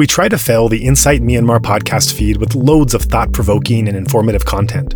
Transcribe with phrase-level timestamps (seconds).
[0.00, 3.94] We try to fill the Insight Myanmar podcast feed with loads of thought provoking and
[3.94, 4.94] informative content.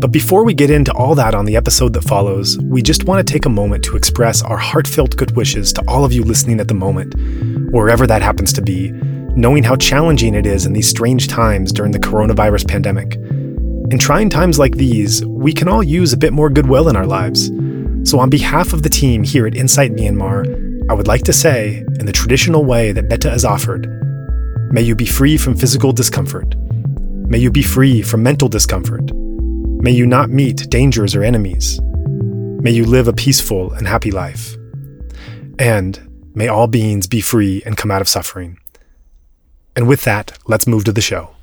[0.00, 3.18] But before we get into all that on the episode that follows, we just want
[3.18, 6.58] to take a moment to express our heartfelt good wishes to all of you listening
[6.58, 7.14] at the moment,
[7.70, 8.92] wherever that happens to be,
[9.36, 13.16] knowing how challenging it is in these strange times during the coronavirus pandemic.
[13.90, 17.06] In trying times like these, we can all use a bit more goodwill in our
[17.06, 17.48] lives.
[18.08, 21.84] So, on behalf of the team here at Insight Myanmar, I would like to say,
[22.00, 24.00] in the traditional way that Metta is offered,
[24.74, 26.56] may you be free from physical discomfort.
[27.28, 29.08] May you be free from mental discomfort.
[29.14, 31.80] May you not meet dangers or enemies.
[31.80, 34.56] May you live a peaceful and happy life.
[35.60, 38.58] And may all beings be free and come out of suffering.
[39.76, 41.33] And with that, let's move to the show.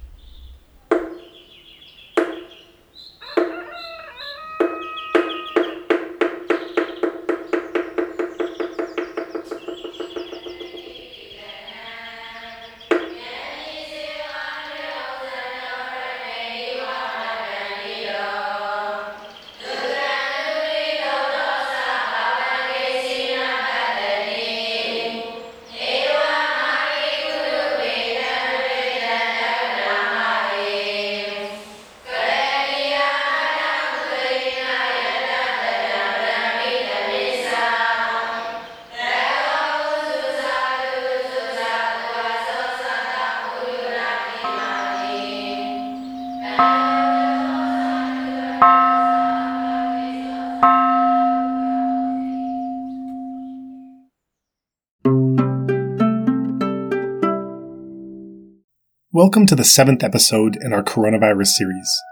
[59.32, 62.04] Welcome to the seventh episode in our coronavirus series.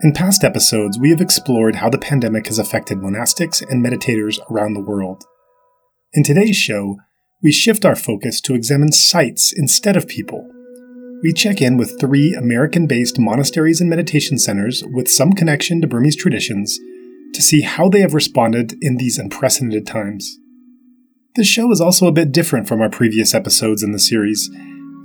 [0.00, 4.72] In past episodes, we have explored how the pandemic has affected monastics and meditators around
[4.72, 5.22] the world.
[6.14, 6.96] In today's show,
[7.42, 10.48] we shift our focus to examine sites instead of people.
[11.22, 15.86] We check in with three American based monasteries and meditation centers with some connection to
[15.86, 16.80] Burmese traditions
[17.34, 20.38] to see how they have responded in these unprecedented times.
[21.34, 24.48] This show is also a bit different from our previous episodes in the series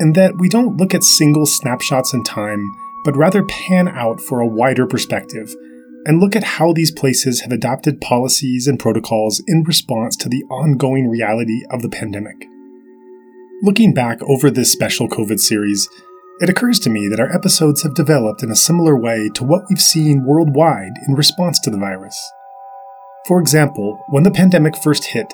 [0.02, 2.76] in that we don't look at single snapshots in time,
[3.06, 5.56] but rather pan out for a wider perspective
[6.06, 10.44] and look at how these places have adopted policies and protocols in response to the
[10.50, 12.48] ongoing reality of the pandemic.
[13.62, 15.88] Looking back over this special COVID series,
[16.40, 19.66] it occurs to me that our episodes have developed in a similar way to what
[19.70, 22.20] we've seen worldwide in response to the virus.
[23.28, 25.32] For example, when the pandemic first hit,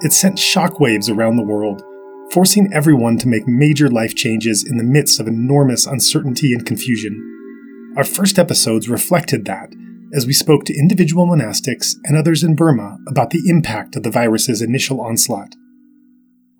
[0.00, 1.82] it sent shockwaves around the world
[2.32, 7.94] forcing everyone to make major life changes in the midst of enormous uncertainty and confusion.
[7.96, 9.72] Our first episodes reflected that
[10.12, 14.10] as we spoke to individual monastics and others in Burma about the impact of the
[14.10, 15.54] virus's initial onslaught.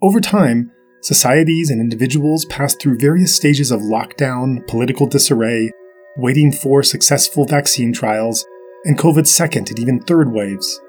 [0.01, 5.71] Over time, societies and individuals passed through various stages of lockdown, political disarray,
[6.17, 8.45] waiting for successful vaccine trials,
[8.83, 10.79] and COVID's second and even third waves.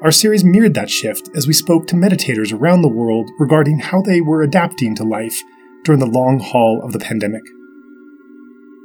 [0.00, 4.00] Our series mirrored that shift as we spoke to meditators around the world regarding how
[4.00, 5.42] they were adapting to life
[5.82, 7.42] during the long haul of the pandemic.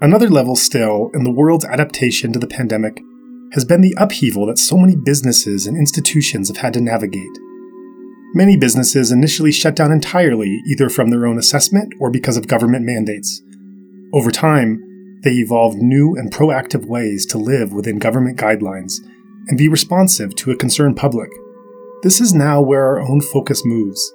[0.02, 3.00] Another level still in the world's adaptation to the pandemic
[3.52, 7.38] has been the upheaval that so many businesses and institutions have had to navigate.
[8.34, 12.86] Many businesses initially shut down entirely, either from their own assessment or because of government
[12.86, 13.44] mandates.
[14.12, 18.94] Over time, they evolved new and proactive ways to live within government guidelines
[19.48, 21.30] and be responsive to a concerned public.
[22.04, 24.14] This is now where our own focus moves.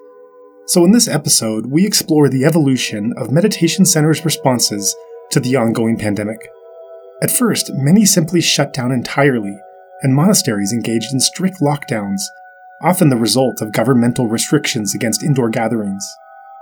[0.66, 4.94] So, in this episode, we explore the evolution of meditation centers' responses
[5.30, 6.38] to the ongoing pandemic.
[7.22, 9.56] At first, many simply shut down entirely,
[10.02, 12.20] and monasteries engaged in strict lockdowns,
[12.82, 16.06] often the result of governmental restrictions against indoor gatherings.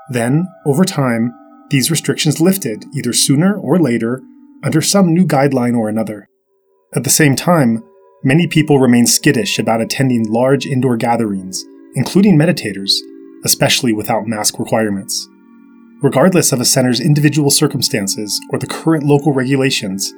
[0.08, 1.34] Then, over time,
[1.70, 4.22] these restrictions lifted, either sooner or later,
[4.62, 6.28] under some new guideline or another.
[6.94, 7.82] At the same time,
[8.26, 11.64] Many people remain skittish about attending large indoor gatherings,
[11.94, 12.90] including meditators,
[13.44, 15.28] especially without mask requirements.
[16.02, 20.12] Regardless of a center's individual circumstances or the current local regulations,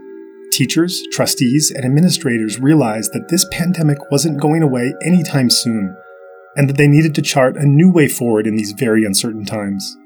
[0.53, 5.95] teachers, trustees, and administrators realized that this pandemic wasn't going away anytime soon,
[6.57, 9.99] and that they needed to chart a new way forward in these very uncertain times.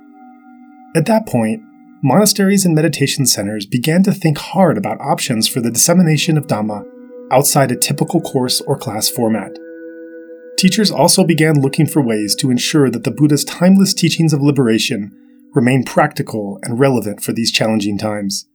[0.96, 1.62] At that point,
[2.02, 6.84] monasteries and meditation centers began to think hard about options for the dissemination of Dhamma
[7.30, 9.52] outside a typical course or class format.
[10.56, 15.10] Teachers also began looking for ways to ensure that the Buddha's timeless teachings of liberation
[15.54, 18.46] remain practical and relevant for these challenging times.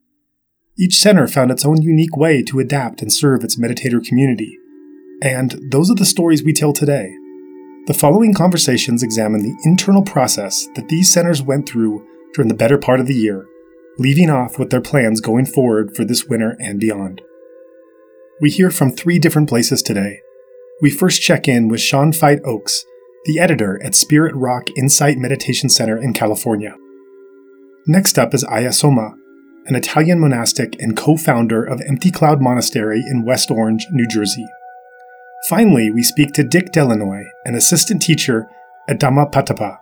[0.80, 4.58] Each center found its own unique way to adapt and serve its meditator community,
[5.22, 7.14] and those are the stories we tell today.
[7.88, 12.78] The following conversations examine the internal process that these centers went through during the better
[12.78, 13.48] part of the year,
[13.98, 17.22] leaving off with their plans going forward for this winter and beyond.
[18.40, 20.22] We hear from three different places today.
[20.80, 22.86] We first check in with Sean Feit Oakes,
[23.26, 26.76] the editor at Spirit Rock Insight Meditation Center in California.
[27.88, 29.16] Next up is Ayya Soma,
[29.66, 34.46] an Italian monastic and co founder of Empty Cloud Monastery in West Orange, New Jersey.
[35.50, 38.48] Finally, we speak to Dick Delanoy, an assistant teacher
[38.88, 39.80] at Dhammapatapa,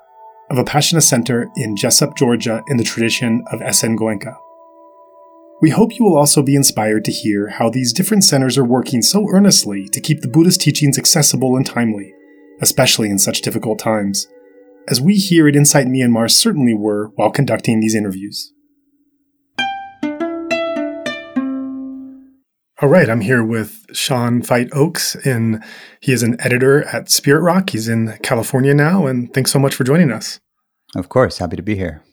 [0.49, 3.97] a Vipassana center in Jesup, Georgia, in the tradition of S.N.
[3.97, 4.37] Goenka.
[5.65, 9.01] We hope you will also be inspired to hear how these different centers are working
[9.01, 12.13] so earnestly to keep the Buddhist teachings accessible and timely,
[12.61, 14.27] especially in such difficult times,
[14.87, 18.53] as we here at Insight Myanmar certainly were while conducting these interviews.
[22.79, 25.63] All right, I'm here with Sean Feit Oakes, and
[25.99, 27.71] he is an editor at Spirit Rock.
[27.71, 30.39] He's in California now, and thanks so much for joining us.
[30.95, 32.03] Of course, happy to be here.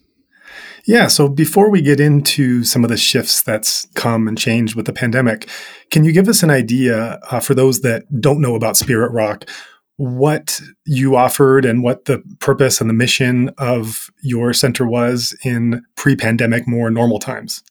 [0.85, 4.87] Yeah, so before we get into some of the shifts that's come and changed with
[4.87, 5.49] the pandemic,
[5.91, 9.49] can you give us an idea uh, for those that don't know about Spirit Rock,
[9.97, 15.83] what you offered and what the purpose and the mission of your center was in
[15.97, 17.63] pre pandemic, more normal times?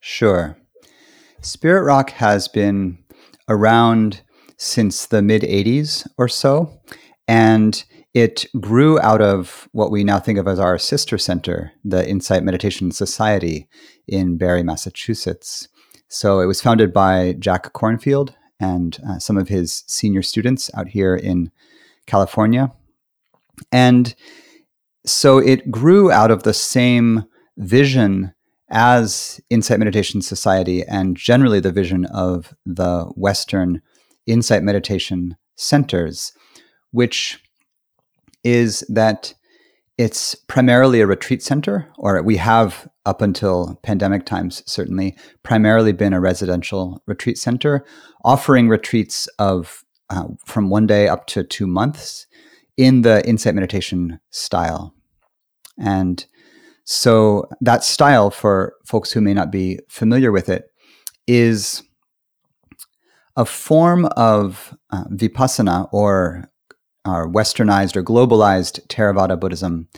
[0.00, 0.58] Sure.
[1.40, 2.98] Spirit Rock has been
[3.48, 4.22] around
[4.58, 6.80] since the mid 80s or so.
[7.26, 7.82] And
[8.14, 12.42] it grew out of what we now think of as our sister center, the Insight
[12.42, 13.68] Meditation Society
[14.06, 15.68] in Barre, Massachusetts.
[16.08, 20.88] So it was founded by Jack Kornfield and uh, some of his senior students out
[20.88, 21.50] here in
[22.06, 22.72] California.
[23.70, 24.14] And
[25.06, 27.24] so it grew out of the same
[27.56, 28.34] vision
[28.68, 33.82] as Insight Meditation Society and generally the vision of the Western
[34.26, 36.32] Insight Meditation centers,
[36.90, 37.42] which
[38.44, 39.34] is that
[39.98, 46.12] it's primarily a retreat center, or we have up until pandemic times certainly primarily been
[46.12, 47.84] a residential retreat center,
[48.24, 52.26] offering retreats of uh, from one day up to two months
[52.76, 54.94] in the insight meditation style.
[55.78, 56.24] And
[56.84, 60.64] so that style, for folks who may not be familiar with it,
[61.26, 61.82] is
[63.36, 66.50] a form of uh, vipassana or
[67.04, 69.88] uh, westernized or globalized Theravada Buddhism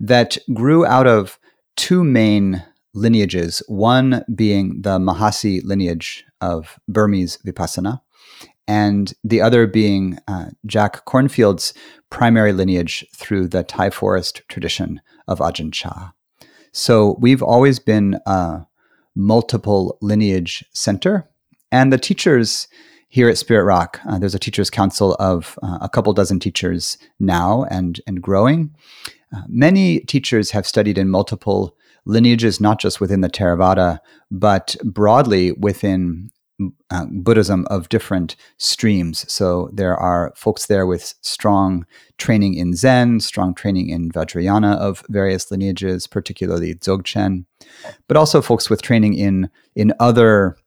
[0.00, 1.38] that grew out of
[1.76, 2.64] two main
[2.94, 8.00] lineages, one being the Mahasi lineage of Burmese Vipassana,
[8.66, 11.72] and the other being uh, Jack Kornfield's
[12.10, 16.12] primary lineage through the Thai forest tradition of Ajahn Chah.
[16.72, 18.66] So we've always been a
[19.14, 21.28] multiple lineage center.
[21.72, 22.68] And the teachers
[23.16, 26.98] here at Spirit Rock, uh, there's a teachers' council of uh, a couple dozen teachers
[27.18, 28.74] now and, and growing.
[29.34, 31.74] Uh, many teachers have studied in multiple
[32.04, 36.30] lineages, not just within the Theravada, but broadly within
[36.90, 39.24] uh, Buddhism of different streams.
[39.32, 41.86] So there are folks there with strong
[42.18, 47.46] training in Zen, strong training in Vajrayana of various lineages, particularly Dzogchen,
[48.08, 50.58] but also folks with training in in other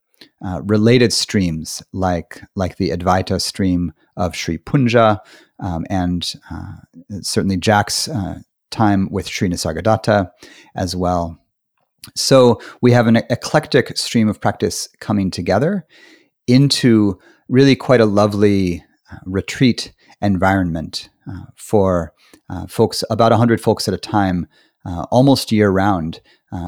[0.45, 5.19] uh, related streams like like the Advaita stream of Sri Punja,
[5.59, 6.73] um, and uh,
[7.21, 8.39] certainly Jack's uh,
[8.71, 10.31] time with Sri Nisargadatta
[10.75, 11.37] as well.
[12.15, 15.85] So we have an eclectic stream of practice coming together
[16.47, 19.91] into really quite a lovely uh, retreat
[20.21, 22.13] environment uh, for
[22.49, 24.47] uh, folks, about 100 folks at a time,
[25.11, 26.19] almost year round,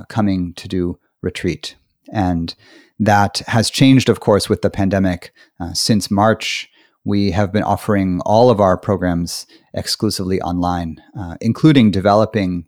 [0.09, 1.75] coming to do retreat.
[2.13, 2.53] And
[3.01, 5.33] that has changed, of course, with the pandemic.
[5.59, 6.69] Uh, since March,
[7.03, 11.01] we have been offering all of our programs exclusively online,
[11.41, 12.65] including developing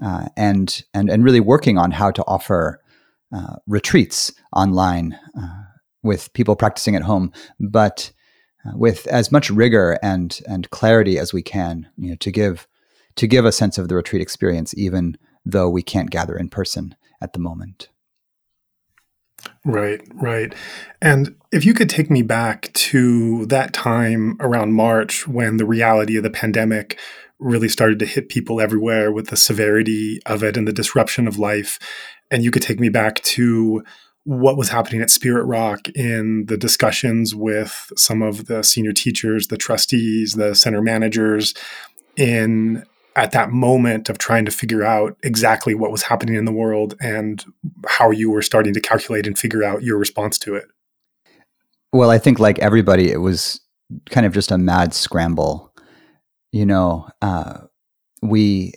[0.00, 2.80] uh, and and and really working on how to offer
[3.32, 5.62] uh, retreats online uh,
[6.02, 8.12] with people practicing at home, but
[8.64, 12.66] uh, with as much rigor and and clarity as we can, you know, to give
[13.16, 16.94] to give a sense of the retreat experience, even though we can't gather in person
[17.20, 17.88] at the moment.
[19.64, 20.54] Right, right.
[21.00, 26.16] And if you could take me back to that time around March when the reality
[26.16, 26.98] of the pandemic
[27.42, 31.38] really started to hit people everywhere with the severity of it and the disruption of
[31.38, 31.78] life.
[32.30, 33.82] And you could take me back to
[34.24, 39.48] what was happening at Spirit Rock in the discussions with some of the senior teachers,
[39.48, 41.54] the trustees, the center managers,
[42.16, 42.84] in
[43.16, 46.94] at that moment of trying to figure out exactly what was happening in the world
[47.00, 47.44] and
[47.86, 50.64] how you were starting to calculate and figure out your response to it.
[51.92, 53.60] Well, I think like everybody, it was
[54.08, 55.72] kind of just a mad scramble
[56.52, 57.58] you know, uh,
[58.20, 58.74] we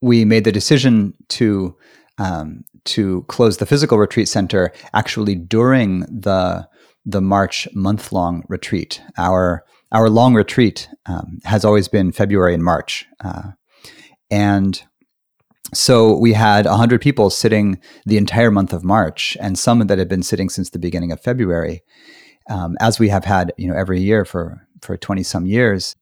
[0.00, 1.76] we made the decision to
[2.18, 6.66] um, to close the physical retreat center actually during the
[7.04, 9.02] the March month long retreat.
[9.18, 13.50] Our our long retreat um, has always been February and March, uh,
[14.30, 14.82] and
[15.72, 20.08] so we had 100 people sitting the entire month of March, and some that had
[20.08, 21.82] been sitting since the beginning of February,
[22.48, 25.94] um, as we have had you know every year for for 20 some years.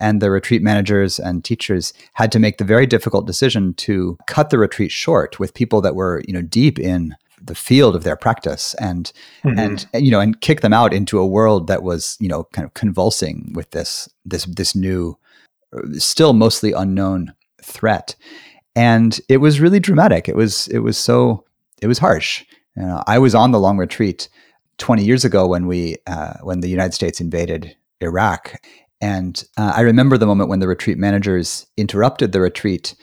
[0.00, 4.50] And the retreat managers and teachers had to make the very difficult decision to cut
[4.50, 8.16] the retreat short with people that were you know deep in the field of their
[8.16, 9.12] practice and
[9.44, 9.58] mm-hmm.
[9.58, 12.66] and you know and kick them out into a world that was you know kind
[12.66, 15.16] of convulsing with this this this new
[15.98, 17.32] still mostly unknown
[17.62, 18.16] threat.
[18.74, 20.28] And it was really dramatic.
[20.28, 21.44] It was it was so
[21.82, 22.44] it was harsh.
[22.76, 24.28] You know, i was on the long retreat
[24.78, 28.54] 20 years ago when we uh, when the united states invaded iraq.
[29.00, 32.94] And uh, i remember the moment when the retreat managers interrupted the retreat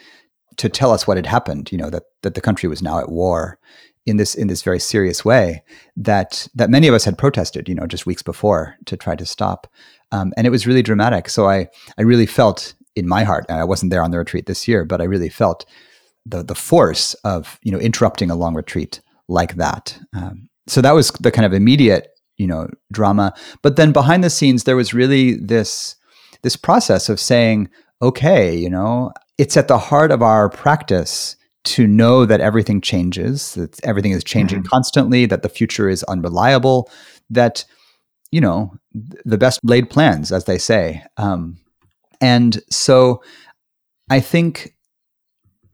[0.56, 3.10] to tell us what had happened you know that that the country was now at
[3.10, 3.60] war
[4.08, 5.64] in this in this very serious way
[5.98, 9.26] that that many of us had protested, you know, just weeks before to try to
[9.26, 9.68] stop,
[10.12, 11.30] um, and it was really dramatic.
[11.30, 14.68] So I I really felt in my heart, I wasn't there on the retreat this
[14.68, 15.66] year, but I really felt
[16.26, 20.00] the the force of you know interrupting a long retreat like that.
[20.14, 24.30] Um, so that was the kind of immediate you know drama, but then behind the
[24.30, 25.98] scenes there was really this
[26.44, 27.70] this process of saying,
[28.02, 31.36] okay, you know, it's at the heart of our practice
[31.68, 34.70] to know that everything changes, that everything is changing mm-hmm.
[34.70, 36.90] constantly, that the future is unreliable,
[37.30, 37.66] that,
[38.32, 38.74] you know,
[39.26, 41.04] the best laid plans, as they say.
[41.18, 41.58] Um,
[42.22, 43.22] and so
[44.10, 44.74] I think,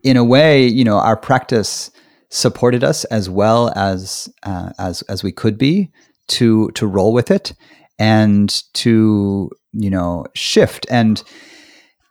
[0.03, 1.91] in a way, you know, our practice
[2.29, 5.91] supported us as well as uh, as as we could be
[6.27, 7.53] to to roll with it
[7.99, 11.23] and to you know shift and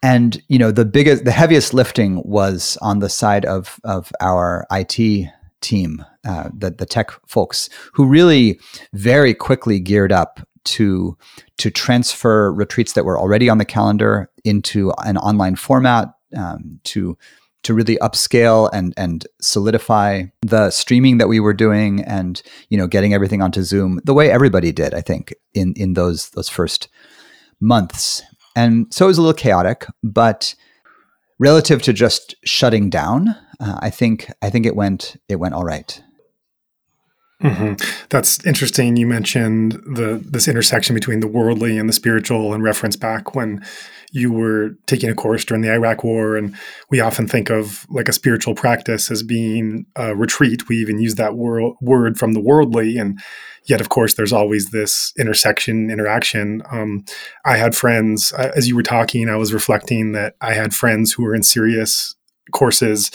[0.03, 4.67] and you know the biggest the heaviest lifting was on the side of of our
[4.71, 5.29] IT
[5.61, 8.59] team uh, the the tech folks who really
[8.93, 11.17] very quickly geared up to
[11.59, 17.17] to transfer retreats that were already on the calendar into an online format um, to
[17.63, 22.87] to really upscale and and solidify the streaming that we were doing and you know
[22.87, 26.89] getting everything onto Zoom the way everybody did I think in in those those first
[27.61, 28.23] months
[28.55, 30.55] and so it was a little chaotic, but
[31.39, 33.29] relative to just shutting down,
[33.61, 36.03] uh, I think I think it went it went all right.
[37.43, 38.07] Mm-hmm.
[38.09, 38.97] That's interesting.
[38.97, 43.65] You mentioned the this intersection between the worldly and the spiritual, and reference back when
[44.13, 46.55] you were taking a course during the Iraq War, and
[46.91, 50.69] we often think of like a spiritual practice as being a retreat.
[50.69, 53.19] We even use that wor- word from the worldly, and
[53.65, 57.05] yet of course there's always this intersection interaction um,
[57.45, 61.23] i had friends as you were talking i was reflecting that i had friends who
[61.23, 62.15] were in serious
[62.53, 63.11] courses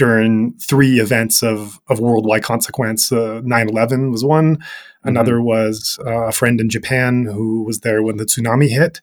[0.00, 5.08] during three events of, of worldwide consequence uh, 9-11 was one mm-hmm.
[5.08, 9.02] another was uh, a friend in japan who was there when the tsunami hit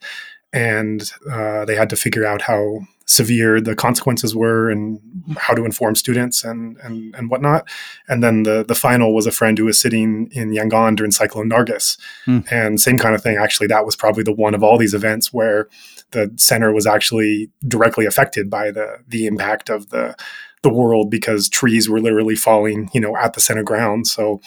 [0.52, 5.00] and uh, they had to figure out how severe the consequences were and
[5.38, 7.68] how to inform students and and and whatnot.
[8.08, 11.50] And then the the final was a friend who was sitting in Yangon during Cyclone
[11.50, 12.46] Nargis, mm.
[12.50, 13.36] and same kind of thing.
[13.36, 15.68] Actually, that was probably the one of all these events where
[16.12, 20.14] the center was actually directly affected by the the impact of the
[20.62, 24.06] the world because trees were literally falling, you know, at the center ground.
[24.06, 24.40] So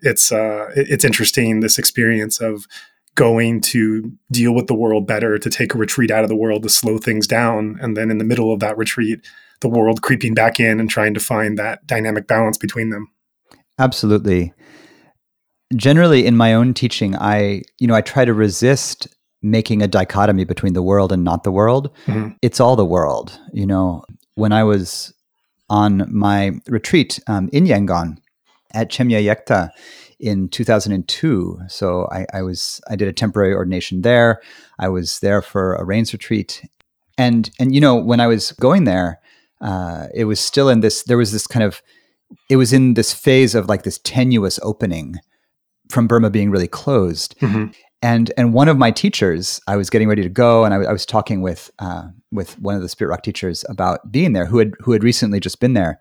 [0.00, 2.66] it's uh, it's interesting this experience of
[3.14, 6.62] going to deal with the world better, to take a retreat out of the world,
[6.62, 7.76] to slow things down.
[7.80, 9.26] And then in the middle of that retreat,
[9.60, 13.08] the world creeping back in and trying to find that dynamic balance between them.
[13.78, 14.52] Absolutely.
[15.74, 19.08] Generally, in my own teaching, I, you know, I try to resist
[19.42, 21.90] making a dichotomy between the world and not the world.
[22.06, 22.30] Mm-hmm.
[22.40, 23.38] It's all the world.
[23.52, 24.04] You know,
[24.36, 25.12] when I was
[25.70, 28.18] on my retreat um, in Yangon
[28.72, 29.70] at Chanmyay Yeiktha,
[30.20, 31.60] in 2002.
[31.68, 34.40] So I, I, was I did a temporary ordination there.
[34.78, 36.68] I was there for a rains retreat,
[37.16, 39.20] and and you know when I was going there,
[39.60, 41.02] uh, it was still in this.
[41.04, 41.82] There was this kind of
[42.48, 45.16] it was in this phase of like this tenuous opening
[45.90, 47.38] from Burma being really closed.
[47.40, 47.72] Mm-hmm.
[48.00, 50.92] And and one of my teachers, I was getting ready to go, and I, I
[50.92, 54.58] was talking with uh, with one of the Spirit Rock teachers about being there, who
[54.58, 55.98] had who had recently just been there,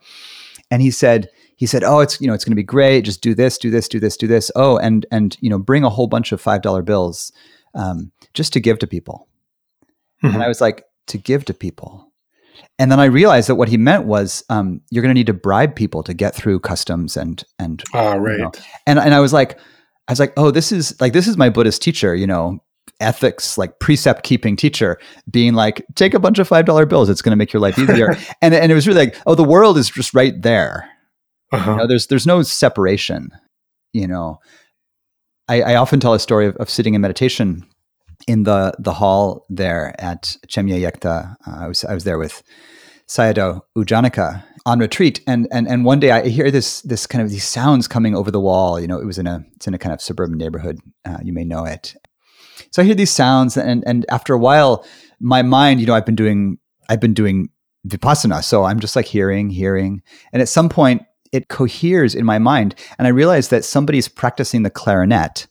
[0.69, 3.01] and he said, he said, "Oh, it's you know it's going to be great.
[3.01, 4.51] Just do this, do this, do this, do this.
[4.55, 7.31] Oh, and and you know bring a whole bunch of five dollar bills
[7.73, 9.27] um, just to give to people."
[10.23, 10.35] Mm-hmm.
[10.35, 12.11] And I was like, "To give to people."
[12.79, 15.33] And then I realized that what he meant was um, you're going to need to
[15.33, 18.37] bribe people to get through customs and and ah right.
[18.37, 18.51] You know,
[18.85, 19.59] and and I was like,
[20.07, 22.59] I was like, oh, this is like this is my Buddhist teacher, you know,
[22.99, 24.97] ethics like precept keeping teacher
[25.29, 27.77] being like take a bunch of five dollar bills it's going to make your life
[27.77, 30.89] easier and and it was really like oh the world is just right there
[31.51, 31.71] uh-huh.
[31.71, 33.29] you know, there's there's no separation
[33.93, 34.39] you know
[35.47, 37.65] I, I often tell a story of, of, sitting in meditation
[38.27, 41.35] in the the hall there at Chanmyay Yeiktha.
[41.45, 42.43] Uh, I was I was there with
[43.07, 47.23] Sayadaw U Janaka on retreat, and and and one day I hear this this kind
[47.23, 48.79] of these sounds coming over the wall.
[48.81, 50.77] You know, it was in a it's in a kind of suburban neighborhood.
[51.05, 51.95] Uh, you may know it.
[52.71, 54.85] So I hear these sounds, and and after a while,
[55.21, 56.57] my mind, you know, I've been doing
[56.89, 57.47] I've been doing
[57.87, 60.01] vipassana, so I'm just like hearing, hearing,
[60.33, 64.63] and at some point it coheres in my mind, and I realize that somebody's practicing
[64.63, 65.47] the clarinet,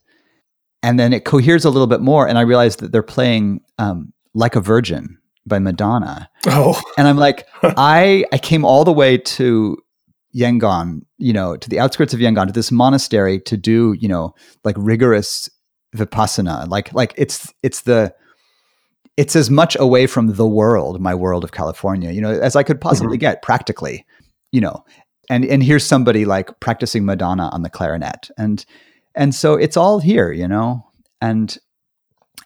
[0.82, 4.12] and then it coheres a little bit more, and I realize that they're playing um,
[4.35, 6.28] like a virgin by Madonna.
[6.46, 9.78] Oh, and I'm like, I I came all the way to
[10.34, 14.34] Yangon, you know, to the outskirts of Yangon, to this monastery to do, you know,
[14.64, 15.48] like rigorous
[15.94, 16.68] vipassana.
[16.68, 18.14] Like like it's it's the
[19.16, 22.62] it's as much away from the world, my world of California, you know, as I
[22.62, 23.20] could possibly mm-hmm.
[23.20, 24.04] get practically,
[24.52, 24.84] you know.
[25.30, 28.30] And and here's somebody like practicing Madonna on the clarinet.
[28.36, 28.64] And
[29.14, 30.86] and so it's all here, you know.
[31.20, 31.56] And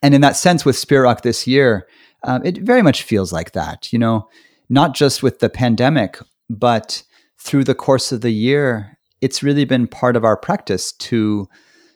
[0.03, 1.87] and in that sense with Spirit Rock this year,
[2.25, 4.29] um, it very much feels like that, you know,
[4.69, 7.03] not just with the pandemic, but
[7.39, 11.49] through the course of the year, it's really been part of our practice to,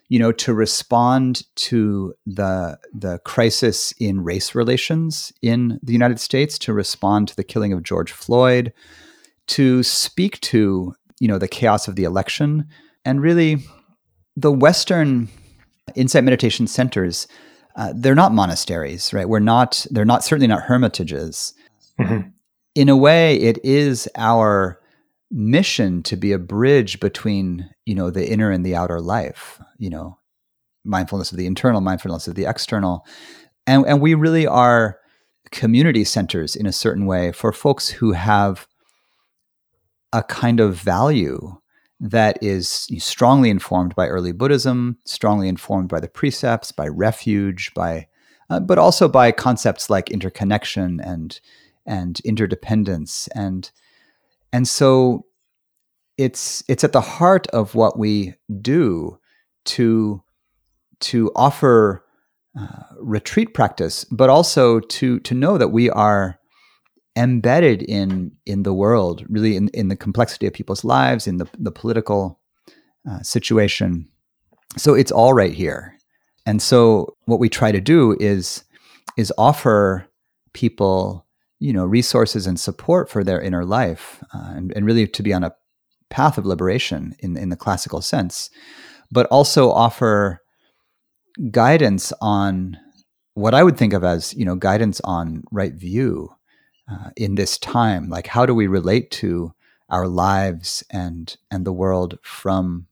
[0.09, 6.57] you know, to respond to the the crisis in race relations in the United States,
[6.59, 8.73] to respond to the killing of George Floyd,
[9.47, 12.67] to speak to, you know, the chaos of the election,
[13.03, 13.59] and really
[14.35, 15.27] the Western
[15.95, 17.27] insight meditation centers
[17.75, 19.27] uh, they're not monasteries, right?
[19.27, 21.53] We're not, they're not, certainly not hermitages.
[21.99, 22.29] Mm-hmm.
[22.75, 24.79] In a way, it is our
[25.31, 29.89] mission to be a bridge between, you know, the inner and the outer life, you
[29.89, 30.17] know,
[30.83, 33.05] mindfulness of the internal, mindfulness of the external.
[33.65, 34.99] And, and we really are
[35.51, 38.67] community centers in a certain way for folks who have
[40.13, 41.57] a kind of value
[42.09, 48.07] that is strongly informed by early Buddhism, strongly informed by the precepts, by refuge, by
[48.49, 51.39] uh, but also by concepts like interconnection and
[51.85, 53.27] and interdependence.
[53.29, 53.69] And
[54.53, 55.25] and so
[56.17, 59.19] it's it's at the heart of what we do
[59.65, 60.23] to
[61.01, 62.05] to offer
[62.57, 66.39] uh, retreat practice, but also to to know that we are
[67.15, 71.47] embedded in in the world, really in, in the complexity of people's lives, in the
[71.57, 72.39] the political
[73.09, 74.07] uh, situation.
[74.77, 75.97] So it's all right here.
[76.45, 78.63] And so what we try to do is
[79.17, 80.07] is offer
[80.53, 81.25] people,
[81.59, 85.33] you know, resources and support for their inner life, uh, and, and really to be
[85.33, 85.55] on a
[86.09, 88.49] path of liberation in in the classical sense,
[89.11, 90.41] but also offer
[91.51, 92.77] guidance on
[93.33, 96.29] what I would think of as, you know, guidance on right view
[96.89, 98.09] uh, in this time?
[98.09, 99.53] Like, how do we relate to
[99.89, 102.87] our lives and and the world from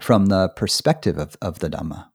[0.00, 2.08] from the perspective of, of the Dhamma?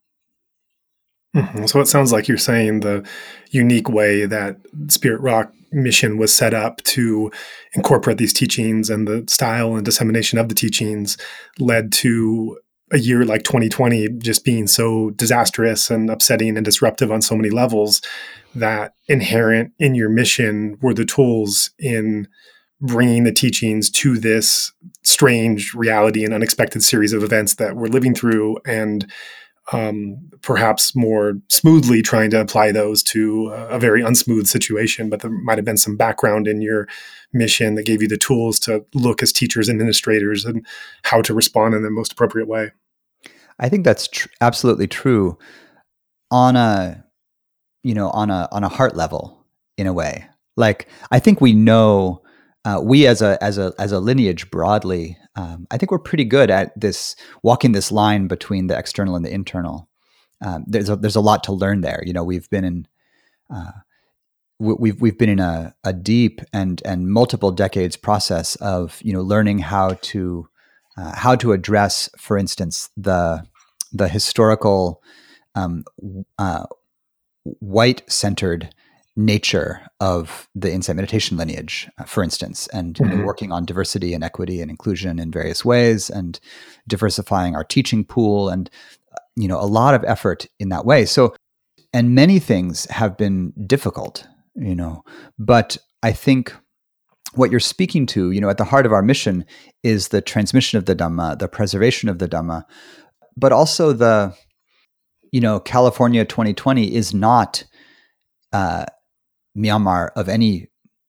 [1.34, 1.66] Mm-hmm.
[1.66, 3.06] So it sounds like you're saying the
[3.50, 4.56] unique way that
[4.88, 7.30] Spirit Rock mission was set up to
[7.74, 11.16] incorporate these teachings and the style and dissemination of the teachings
[11.60, 12.58] led to
[12.92, 17.50] a year like 2020 just being so disastrous and upsetting and disruptive on so many
[17.50, 18.02] levels
[18.54, 22.26] that inherent in your mission were the tools in
[22.80, 24.72] bringing the teachings to this
[25.04, 29.10] strange reality and unexpected series of events that we're living through and
[29.72, 35.08] um, perhaps more smoothly trying to apply those to a very unsmooth situation.
[35.08, 36.88] But there might have been some background in your
[37.32, 40.66] mission that gave you the tools to look as teachers and administrators and
[41.04, 42.72] how to respond in the most appropriate way
[43.60, 45.38] i think that's tr- absolutely true
[46.30, 47.04] on a
[47.82, 49.46] you know, on a on a heart level
[49.76, 50.26] in a way.
[50.56, 52.22] Like I think we know
[52.64, 56.24] uh, we as a as a as a lineage broadly, um, I think we're pretty
[56.24, 59.88] good at this walking this line between the external and the internal.
[60.42, 62.02] Um, there's a, there's a lot to learn there.
[62.04, 62.88] You know, we've been in
[63.54, 63.72] uh,
[64.58, 69.22] we've we've been in a, a deep and and multiple decades process of you know
[69.22, 70.48] learning how to
[70.96, 73.44] uh, how to address, for instance, the
[73.92, 75.02] the historical
[75.54, 75.84] um,
[76.38, 76.64] uh,
[77.58, 78.72] white centered
[79.16, 83.10] nature of the insight meditation lineage, uh, for instance, and mm-hmm.
[83.10, 86.40] you know, working on diversity and equity and inclusion in various ways, and
[86.88, 88.70] diversifying our teaching pool, and
[89.36, 91.04] you know a lot of effort in that way.
[91.04, 91.34] So,
[91.92, 95.04] and many things have been difficult, you know,
[95.38, 96.54] but I think
[97.34, 99.44] what you're speaking to, you know, at the heart of our mission
[99.82, 102.64] is the transmission of the Dhamma, the preservation of the Dhamma,
[103.36, 104.34] but also the
[105.32, 107.64] you know, California 2020 is not
[108.52, 108.86] uh,
[109.56, 110.68] Myanmar of any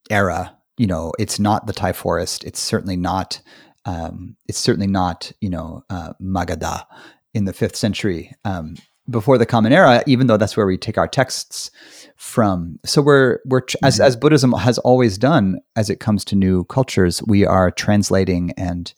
[0.10, 0.58] era.
[0.78, 2.44] You know, it's not the Thai forest.
[2.44, 3.42] It's certainly not.
[3.86, 5.32] Um, it's certainly not.
[5.42, 6.86] You know, uh, Magadha
[7.34, 8.76] in the fifth century um,
[9.12, 10.04] before the Common Era.
[10.08, 11.70] Even though that's where we take our texts
[12.16, 12.80] from.
[12.86, 13.86] So we're we're mm-hmm.
[13.86, 18.52] as as Buddhism has always done as it comes to new cultures, we are translating
[18.58, 18.94] and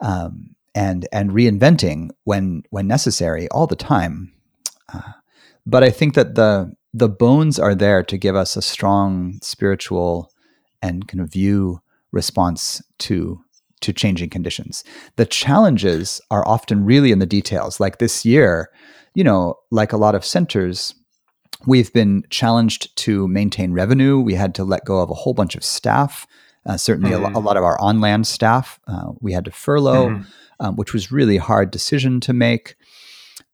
[0.00, 4.32] um, and and reinventing when when necessary all the time.
[4.92, 5.12] Uh,
[5.66, 10.30] but I think that the the bones are there to give us a strong spiritual
[10.80, 13.40] and kind of view response to
[13.80, 14.84] to changing conditions.
[15.16, 17.80] The challenges are often really in the details.
[17.80, 18.70] Like this year,
[19.16, 20.94] you know, like a lot of centers,
[21.66, 24.20] we've been challenged to maintain revenue.
[24.20, 26.26] We had to let go of a whole bunch of staff.
[26.66, 27.34] Uh, certainly, mm.
[27.34, 30.26] a, a, lot of our on land staff uh, we had to furlough, mm.
[30.60, 32.76] um, which was really hard decision to make.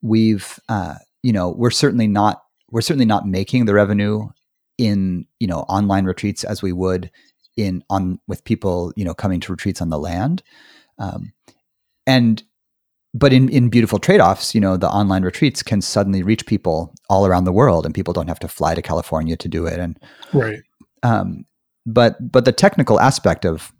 [0.01, 4.27] We've, uh, you know, we're certainly not we're certainly not making the revenue
[4.77, 7.09] in you know online retreats as we would
[7.55, 10.43] in on with people you know coming to retreats on the land,
[10.97, 11.31] um,
[12.05, 12.43] and
[13.13, 17.25] but in, in beautiful trade-offs, you know, the online retreats can suddenly reach people all
[17.25, 19.79] around the world, and people don't have to fly to California to do it.
[19.79, 19.99] And
[20.33, 20.61] right,
[21.03, 21.45] um,
[21.85, 23.71] but but the technical aspect of,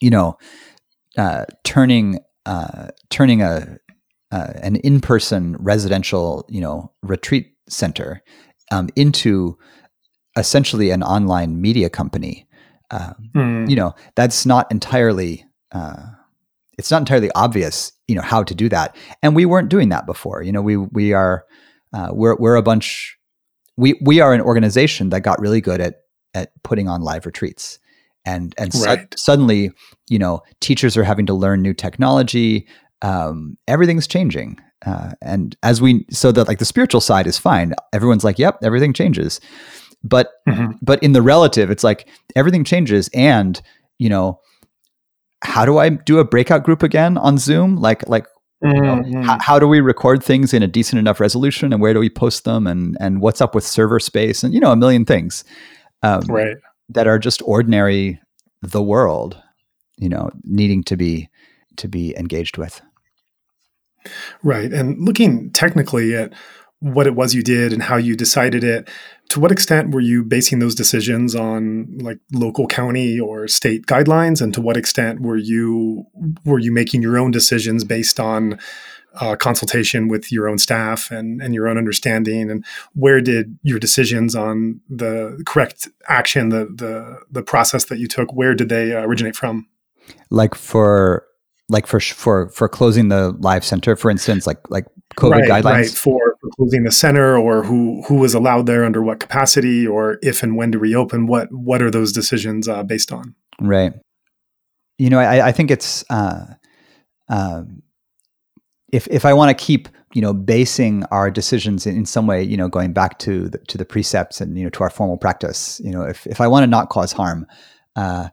[0.00, 0.38] you know,
[1.18, 3.78] uh, turning uh, turning a
[4.32, 8.22] uh, an in-person residential, you know, retreat center
[8.72, 9.58] um, into
[10.36, 12.46] essentially an online media company.
[13.34, 13.68] Mm.
[13.68, 16.06] You know, that's not entirely uh,
[16.78, 18.96] it's not entirely obvious, you know, how to do that.
[19.22, 20.42] And we weren't doing that before.
[20.42, 21.44] You know, we we are
[21.92, 23.16] uh, we're we're a bunch
[23.76, 26.02] we we are an organization that got really good at
[26.34, 27.78] at putting on live retreats.
[28.24, 29.00] And and right.
[29.12, 29.70] su- suddenly,
[30.08, 32.66] you know, teachers are having to learn new technology.
[33.02, 34.58] Um, everything's changing.
[34.84, 37.74] Uh, and as we so that like the spiritual side is fine.
[37.92, 39.40] Everyone's like, "Yep, everything changes."
[40.02, 40.72] But mm-hmm.
[40.82, 43.60] but in the relative, it's like everything changes and,
[43.98, 44.40] you know,
[45.42, 47.76] how do I do a breakout group again on Zoom?
[47.76, 48.26] Like like
[48.64, 48.76] mm-hmm.
[48.76, 49.22] you know, mm-hmm.
[49.22, 52.10] how, how, do we record things in a decent enough resolution and where do we
[52.10, 55.44] post them and and what's up with server space and you know a million things
[56.02, 56.56] um, right
[56.88, 58.20] that are just ordinary
[58.62, 59.40] the world
[59.96, 61.28] you know needing to be
[61.76, 62.80] to be engaged with
[64.42, 66.32] right and looking technically at
[66.80, 68.88] what it was you did and how you decided it.
[69.30, 74.40] To what extent were you basing those decisions on like local county or state guidelines?
[74.40, 76.06] And to what extent were you
[76.44, 78.58] were you making your own decisions based on
[79.18, 82.50] uh, consultation with your own staff and, and your own understanding?
[82.50, 88.06] And where did your decisions on the correct action the the, the process that you
[88.06, 89.66] took where did they originate from?
[90.30, 91.26] Like for
[91.68, 94.84] like for for for closing the live center for instance like like
[95.16, 95.64] covid right, guidelines?
[95.64, 100.18] right for closing the center or who who was allowed there under what capacity or
[100.22, 103.34] if and when to reopen what what are those decisions uh, based on?
[103.60, 103.92] Right.
[104.98, 106.46] You know i i think it's uh,
[107.28, 107.62] uh,
[108.92, 112.42] if if i want to keep you know basing our decisions in, in some way
[112.42, 115.18] you know going back to the, to the precepts and you know to our formal
[115.18, 117.46] practice you know if if i want to not cause harm
[117.96, 118.28] uh,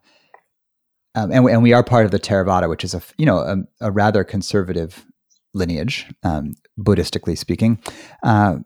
[1.15, 3.57] um, and, and we are part of the Theravada, which is a you know a,
[3.81, 5.05] a rather conservative
[5.53, 7.79] lineage, um, Buddhistically speaking.
[8.23, 8.57] Uh,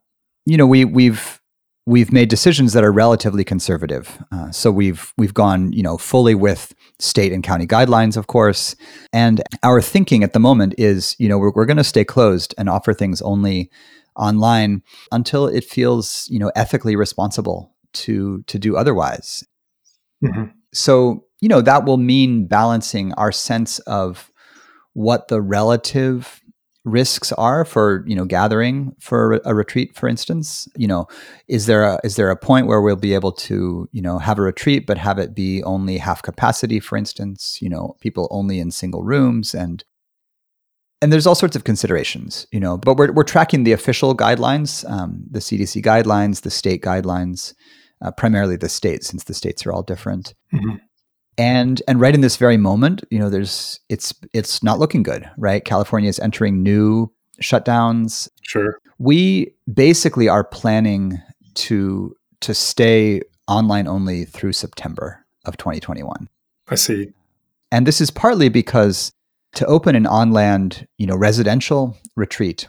[0.45, 1.41] you know, we we've
[1.85, 4.21] we've made decisions that are relatively conservative.
[4.31, 8.75] Uh, so we've we've gone you know fully with state and county guidelines, of course.
[9.13, 12.53] And our thinking at the moment is you know we're, we're going to stay closed
[12.57, 13.69] and offer things only
[14.15, 19.43] online until it feels you know ethically responsible to to do otherwise.
[20.23, 20.45] Mm-hmm.
[20.73, 24.31] So you know, that will mean balancing our sense of
[24.93, 26.41] what the relative
[26.87, 30.67] risks are for you know gathering for a retreat for instance?
[30.75, 31.07] You know
[31.47, 34.39] is there a is there a point where we'll be able to you know have
[34.39, 37.59] a retreat but have it be only half capacity for instance?
[37.61, 39.83] You know people only in single rooms and
[41.01, 44.89] and there's all sorts of considerations you know but we're, we're tracking the official guidelines
[44.89, 47.53] um, the cdc guidelines the state guidelines
[48.01, 50.33] uh, primarily the states since the states are all different.
[50.53, 50.77] Mm-hmm
[51.37, 55.29] and and right in this very moment you know there's it's it's not looking good
[55.37, 55.63] right?
[55.63, 58.29] California is entering new shutdowns.
[58.41, 58.79] Sure.
[58.99, 61.21] We basically are planning
[61.55, 66.27] to to stay online only through september of 2021
[66.69, 67.13] i see.
[67.71, 69.11] And this is partly because
[69.55, 72.67] to open an on land you know residential retreat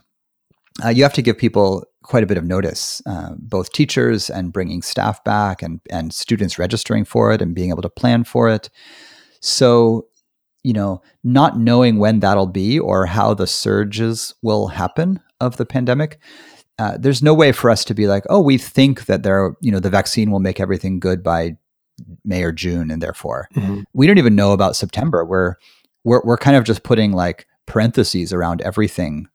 [0.85, 4.53] uh, you have to give people quite a bit of notice, uh, both teachers and
[4.53, 8.49] bringing staff back and, and students registering for it and being able to plan for
[8.49, 8.71] it.
[9.40, 10.09] So,
[10.64, 15.66] you know, not knowing when that'll be or how the surges will happen of the
[15.66, 16.18] pandemic,
[16.79, 19.71] uh, there's no way for us to be like, oh, we think that there, you
[19.71, 21.57] know, the vaccine will make everything good by
[22.25, 23.83] May or June, and therefore mm-hmm.
[23.92, 25.25] we don't even know about September.
[25.25, 25.57] We're
[26.05, 29.29] we're we're kind of just putting like parentheses around everything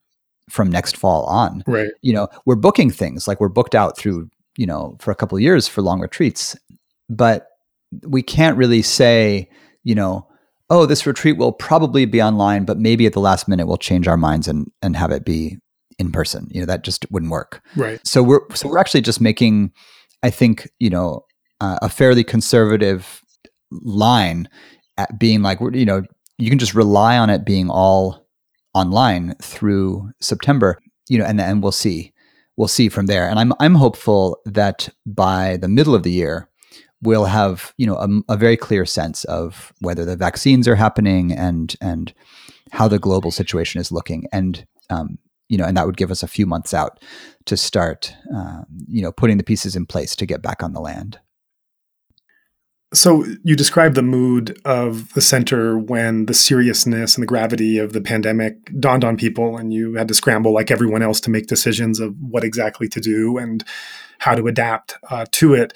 [0.50, 1.62] from next fall on.
[1.66, 1.90] Right.
[2.02, 5.36] You know, we're booking things like we're booked out through you know for a couple
[5.36, 6.56] of years for long retreats,
[7.08, 7.48] but
[8.06, 9.48] we can't really say
[9.82, 10.26] you know
[10.70, 14.08] oh this retreat will probably be online but maybe at the last minute we'll change
[14.08, 15.58] our minds and and have it be
[15.98, 19.20] in person you know that just wouldn't work right so we're so we're actually just
[19.20, 19.70] making
[20.22, 21.24] i think you know
[21.60, 23.22] uh, a fairly conservative
[23.70, 24.48] line
[24.98, 26.02] at being like you know
[26.38, 28.23] you can just rely on it being all
[28.74, 32.12] online through September you know and and we'll see
[32.56, 36.48] we'll see from there and i'm i'm hopeful that by the middle of the year
[37.02, 41.32] we'll have you know a, a very clear sense of whether the vaccines are happening
[41.32, 42.14] and and
[42.72, 46.22] how the global situation is looking and um, you know, and that would give us
[46.22, 47.00] a few months out
[47.44, 50.80] to start, um, you know, putting the pieces in place to get back on the
[50.80, 51.18] land.
[52.94, 57.92] So you described the mood of the center when the seriousness and the gravity of
[57.92, 61.48] the pandemic dawned on people, and you had to scramble like everyone else to make
[61.48, 63.64] decisions of what exactly to do and
[64.18, 65.72] how to adapt uh, to it.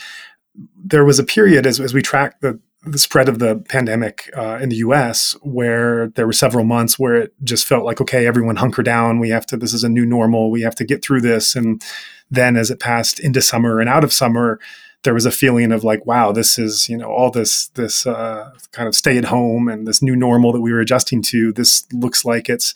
[0.76, 4.58] There was a period as, as we tracked the the spread of the pandemic uh,
[4.62, 8.56] in the U.S., where there were several months where it just felt like, okay, everyone
[8.56, 9.18] hunker down.
[9.18, 9.56] We have to.
[9.56, 10.50] This is a new normal.
[10.50, 11.56] We have to get through this.
[11.56, 11.82] And
[12.30, 14.60] then, as it passed into summer and out of summer,
[15.04, 18.50] there was a feeling of like, wow, this is you know all this this uh,
[18.72, 21.52] kind of stay at home and this new normal that we were adjusting to.
[21.52, 22.74] This looks like it's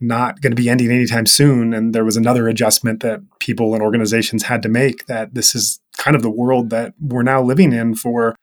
[0.00, 1.72] not going to be ending anytime soon.
[1.72, 5.80] And there was another adjustment that people and organizations had to make that this is
[5.96, 8.34] kind of the world that we're now living in for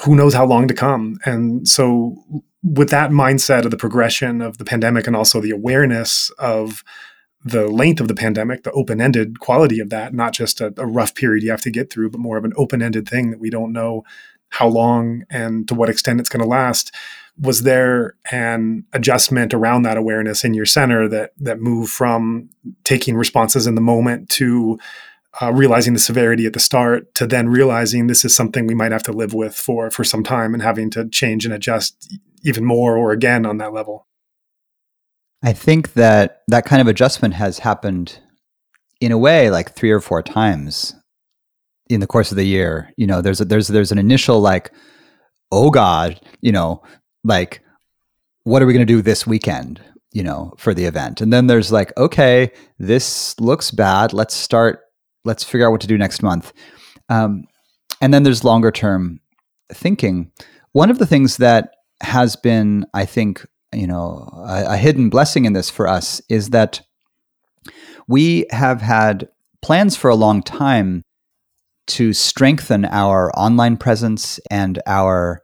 [0.00, 1.18] who knows how long to come.
[1.24, 2.16] And so,
[2.62, 6.82] with that mindset of the progression of the pandemic and also the awareness of
[7.44, 10.86] the length of the pandemic, the open ended quality of that, not just a, a,
[10.86, 13.40] rough period you have to get through, but more of an open ended thing that
[13.40, 14.02] we don't know
[14.48, 16.94] how long and to what extent it's going to last.
[17.38, 22.48] Was there an adjustment around that awareness in your center that that moved from
[22.84, 24.78] taking responses in the moment to
[25.42, 28.92] uh, realizing the severity at the start to then realizing this is something we might
[28.92, 32.64] have to live with for for some time and having to change and adjust even
[32.64, 34.06] more or again on that level
[35.44, 38.18] i think that that kind of adjustment has happened
[39.00, 40.94] in a way like three or four times
[41.88, 44.72] in the course of the year you know there's a, there's there's an initial like
[45.52, 46.82] oh god you know
[47.22, 47.62] like
[48.44, 49.80] what are we going to do this weekend
[50.12, 54.84] you know for the event and then there's like okay this looks bad let's start
[55.24, 56.52] let's figure out what to do next month.
[57.08, 57.44] Um,
[58.00, 59.20] and then there's longer term
[59.72, 60.30] thinking.
[60.72, 65.44] One of the things that has been, I think, you know, a, a hidden blessing
[65.44, 66.82] in this for us is that
[68.06, 69.28] we have had
[69.62, 71.02] plans for a long time
[71.86, 75.42] to strengthen our online presence and our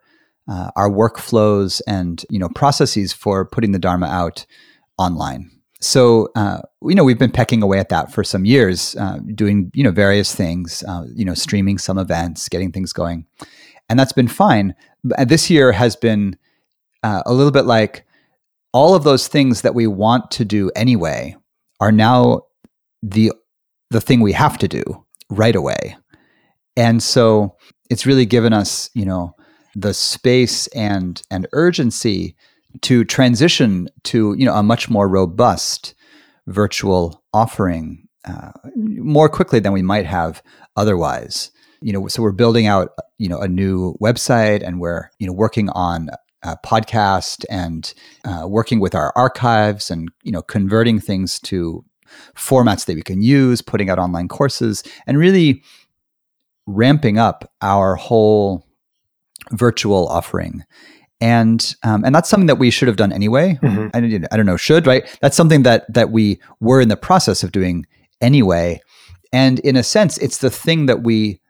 [0.48, 4.46] uh, our workflows and you know processes for putting the Dharma out
[4.98, 9.18] online so uh, you know we've been pecking away at that for some years, uh,
[9.34, 13.26] doing you know various things, uh, you know streaming some events, getting things going,
[13.88, 14.74] and that's been fine.
[15.02, 16.36] This year has been
[17.02, 18.04] uh, a little bit like
[18.72, 21.36] all of those things that we want to do anyway
[21.80, 22.42] are now
[23.02, 23.32] the
[23.90, 24.82] the thing we have to do
[25.30, 25.96] right away,
[26.76, 27.56] and so
[27.88, 29.34] it's really given us you know
[29.74, 32.36] the space and and urgency
[32.82, 35.94] to transition to you know a much more robust
[36.46, 40.42] virtual offering uh, more quickly than we might have
[40.76, 41.50] otherwise.
[41.82, 45.32] You know, so we're building out you know a new website, and we're you know
[45.32, 46.10] working on
[46.42, 47.92] a podcast and
[48.24, 51.84] uh, working with our archives, and you know converting things to
[52.34, 55.62] formats that we can use, putting out online courses, and really
[56.66, 58.66] ramping up our whole
[59.52, 60.62] virtual offering
[61.20, 63.58] and um, and that's something that we should have done anyway.
[63.62, 63.88] Mm-hmm.
[63.94, 65.04] I, I don't know, should right?
[65.20, 67.86] That's something that that we were in the process of doing
[68.20, 68.80] anyway,
[69.32, 71.40] and in a sense, it's the thing that we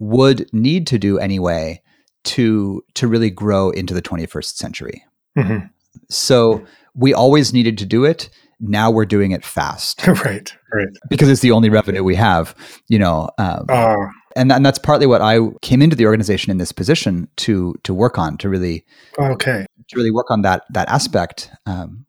[0.00, 1.82] would need to do anyway
[2.24, 5.04] to to really grow into the 21st century.
[5.36, 5.66] Mm-hmm.
[6.08, 8.28] So we always needed to do it.
[8.60, 10.52] Now we're doing it fast, right?
[10.72, 12.54] Right, because it's the only revenue we have.
[12.88, 13.96] You know, um, uh,
[14.36, 17.94] and, and that's partly what I came into the organization in this position to to
[17.94, 18.84] work on to really
[19.18, 21.50] okay to really work on that that aspect.
[21.66, 22.04] Um,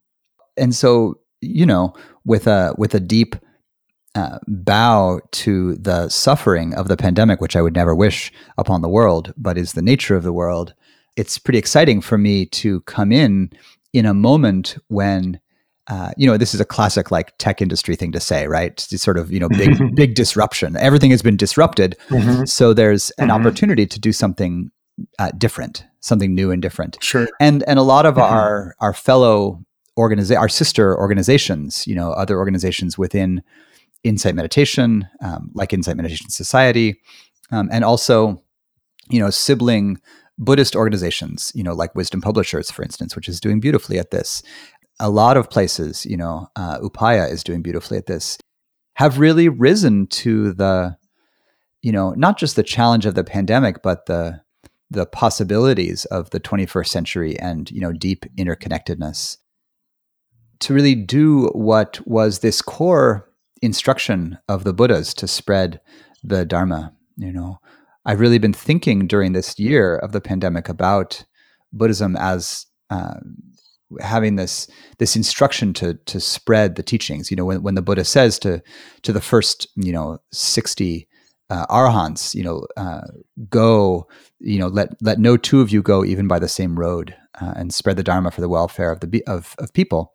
[0.58, 1.93] and so you know,
[2.26, 3.36] with a with a deep
[4.15, 8.89] uh, bow to the suffering of the pandemic, which I would never wish upon the
[8.89, 10.74] world, but is the nature of the world.
[11.15, 13.52] It's pretty exciting for me to come in
[13.93, 15.39] in a moment when
[15.89, 18.88] uh, you know, this is a classic like tech industry thing to say, right?
[18.91, 20.78] It's sort of you know big big disruption.
[20.78, 22.45] Everything has been disrupted, mm-hmm.
[22.45, 23.32] so there's an mm-hmm.
[23.32, 24.69] opportunity to do something
[25.17, 26.98] uh, different, something new and different.
[27.02, 27.28] Sure.
[27.39, 28.34] And and a lot of mm-hmm.
[28.34, 29.63] our our fellow
[29.98, 33.41] organiza- our sister organizations, you know, other organizations within
[34.03, 36.99] Insight Meditation, um, like Insight Meditation Society,
[37.51, 38.41] um, and also,
[39.09, 39.99] you know, sibling
[40.38, 44.41] Buddhist organizations, you know, like Wisdom Publishers, for instance, which is doing beautifully at this,
[44.99, 48.38] a lot of places, you know, uh, Upaya is doing beautifully at this,
[48.95, 50.97] have really risen to the,
[51.81, 54.41] you know, not just the challenge of the pandemic, but the
[54.91, 59.38] the possibilities of the 21st century and you know deep interconnectedness.
[60.62, 63.28] To really do what was this core
[63.62, 65.82] instruction of the buddhas to spread
[66.24, 67.60] the dharma you know
[68.06, 71.26] i've really been thinking during this year of the pandemic about
[71.72, 73.15] buddhism as uh,
[74.00, 74.67] having this
[75.00, 77.32] this instruction to to spread the teachings.
[77.32, 78.62] You know, when, when the Buddha says to
[79.04, 81.08] to the first you know sixty
[81.50, 83.08] uh, arahants, you know, uh,
[83.50, 84.08] go,
[84.39, 87.54] you know, let let no two of you go even by the same road, uh,
[87.56, 90.13] and spread the dharma for the welfare of the of of people.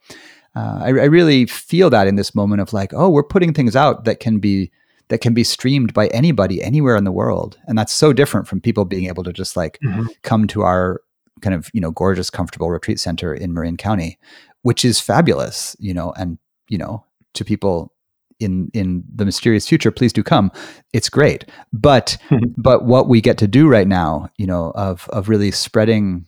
[0.56, 3.74] Uh, I, I really feel that in this moment of like, oh, we're putting things
[3.74, 4.70] out that can be
[5.08, 7.58] that can be streamed by anybody anywhere in the world.
[7.66, 10.06] And that's so different from people being able to just like mm-hmm.
[10.22, 11.02] come to our
[11.40, 14.18] kind of you know gorgeous comfortable retreat center in marin county
[14.62, 16.38] which is fabulous you know and
[16.68, 17.92] you know to people
[18.40, 20.50] in in the mysterious future please do come.
[20.92, 21.44] It's great.
[21.72, 22.16] But
[22.56, 26.26] but what we get to do right now you know of of really spreading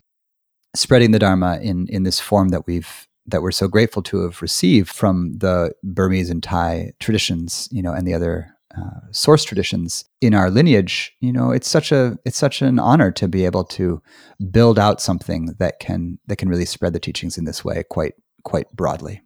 [0.75, 4.43] spreading the dharma in in this form that we've that we're so grateful to have
[4.43, 10.05] received from the Burmese and Thai traditions, you know, and the other uh, source traditions
[10.21, 13.65] in our lineage, you know, it's such a it's such an honor to be able
[13.65, 14.03] to
[14.51, 18.15] build out something that can that can really spread the teachings in this way quite
[18.45, 19.23] quite broadly.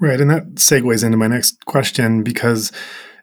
[0.00, 2.70] Right, and that segues into my next question because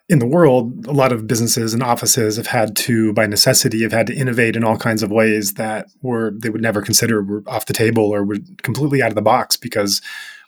[0.08, 3.91] in the world, a lot of businesses and offices have had to, by necessity, have
[3.91, 7.44] had to innovate in all kinds of ways that were they would never consider were
[7.48, 10.02] off the table or were completely out of the box because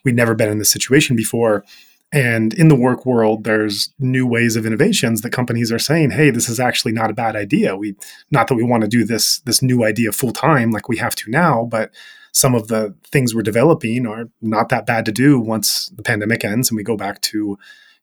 [0.04, 1.66] we'd never been in this situation before.
[2.12, 6.30] And in the work world, there's new ways of innovations that companies are saying, "Hey,
[6.30, 7.76] this is actually not a bad idea.
[7.76, 7.96] We
[8.30, 11.16] not that we want to do this this new idea full time like we have
[11.16, 11.92] to now, but
[12.32, 16.46] some of the things we're developing are not that bad to do once the pandemic
[16.46, 17.58] ends and we go back to,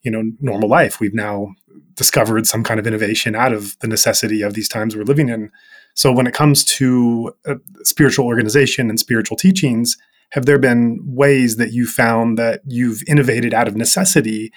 [0.05, 1.01] you know, normal life.
[1.01, 1.55] We've now
[1.95, 5.51] discovered some kind of innovation out of the necessity of these times we're living in.
[5.95, 9.97] So when it comes to uh, spiritual organization and spiritual teachings,
[10.31, 14.53] have there been ways that you found that you've innovated out of necessity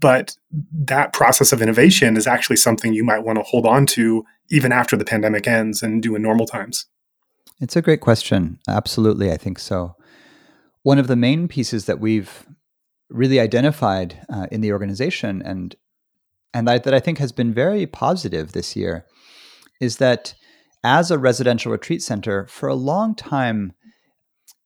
[0.00, 0.36] but
[0.72, 4.72] that process of innovation is actually something you might want to hold on to even
[4.72, 6.86] after the pandemic ends and do in normal times
[7.60, 9.96] it's a great question absolutely i think so
[10.82, 12.46] one of the main pieces that we've
[13.12, 15.76] really identified uh, in the organization and
[16.54, 19.06] and that, that i think has been very positive this year
[19.80, 20.34] is that
[20.84, 23.72] as a residential retreat center for a long time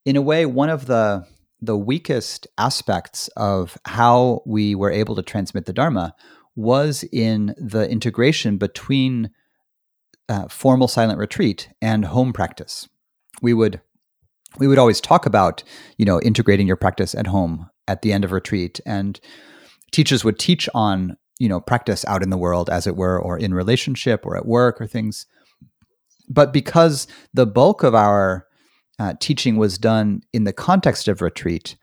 [0.07, 1.27] in a way, one of the
[1.61, 6.15] the weakest aspects of how we were able to transmit the Dharma
[6.55, 9.31] was in the integration between
[10.29, 12.89] uh, formal silent retreat and home practice.
[13.43, 13.81] We would
[14.59, 15.65] we would always talk about
[15.99, 19.21] you know integrating your practice at home at the end of retreat, and
[19.93, 23.39] teachers would teach on you know practice out in the world, as it were, or
[23.39, 25.27] in relationship or at work or things.
[26.29, 28.47] But because the bulk of our
[28.99, 31.77] uh, teaching was done in the context of retreat,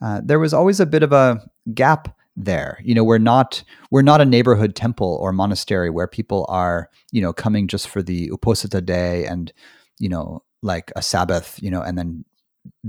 [0.00, 1.40] uh, there was always a bit of a
[1.74, 2.78] gap there.
[2.82, 7.20] You know, we're not we're not a neighborhood temple or monastery where people are you
[7.20, 9.52] know coming just for the uposatha day and
[9.98, 12.24] you know like a Sabbath, you know, and then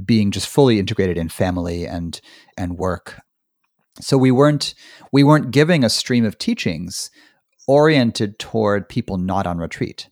[0.05, 2.21] being just fully integrated in family and
[2.57, 3.21] and work.
[3.99, 4.73] So we weren't
[5.11, 7.09] we weren't giving a stream of teachings
[7.67, 10.09] oriented toward people not on retreat.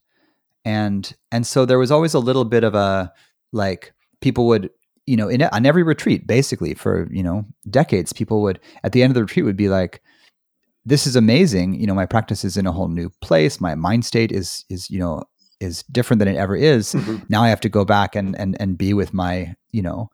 [0.65, 3.11] And and so there was always a little bit of a
[3.51, 4.69] like people would
[5.05, 9.01] you know in on every retreat basically for you know decades people would at the
[9.01, 10.01] end of the retreat would be like
[10.85, 14.05] this is amazing you know my practice is in a whole new place my mind
[14.05, 15.23] state is is you know
[15.59, 17.17] is different than it ever is mm-hmm.
[17.29, 20.09] now i have to go back and and and be with my you know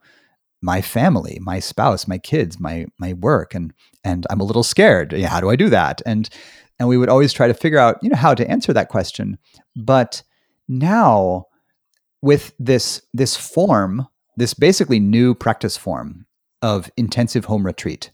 [0.62, 3.72] my family my spouse my kids my my work and
[4.04, 5.12] and i'm a little scared.
[5.12, 6.00] Yeah, how do i do that?
[6.06, 6.28] And
[6.78, 9.38] and we would always try to figure out you know how to answer that question.
[9.74, 10.22] But
[10.68, 11.46] now
[12.22, 16.26] with this this form, this basically new practice form
[16.62, 18.10] of intensive home retreat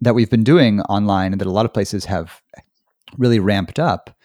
[0.00, 2.42] that we've been doing online and that a lot of places have
[3.18, 4.16] really ramped up,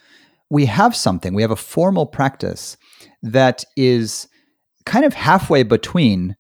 [0.50, 2.78] we have something, we have a formal practice
[3.22, 4.28] that is
[4.86, 6.36] kind of halfway between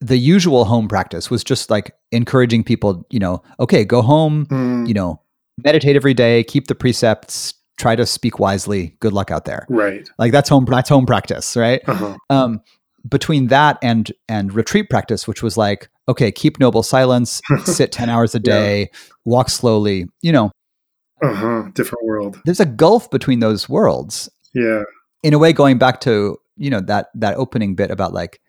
[0.00, 4.88] the usual home practice was just like encouraging people, you know, okay, go home, Mm,
[4.88, 5.20] you know,
[5.62, 8.96] meditate every day, keep the precepts, try to speak wisely.
[9.00, 9.66] Good luck out there.
[9.68, 10.08] right.
[10.18, 11.82] Like that's home that's home practice, right?
[11.86, 12.16] Uh-huh.
[12.30, 12.60] Um,
[13.08, 18.08] between that and and retreat practice, which was like, okay, keep noble silence, sit ten
[18.08, 18.42] hours a Yeah.
[18.54, 18.90] day,
[19.26, 20.06] walk slowly.
[20.22, 20.50] You know,
[21.22, 21.70] Uh-huh.
[21.74, 22.40] Different world.
[22.44, 24.28] there's a gulf between those worlds.
[24.54, 24.82] Yeah.
[25.22, 28.40] In a way, going back to you know that that opening bit about like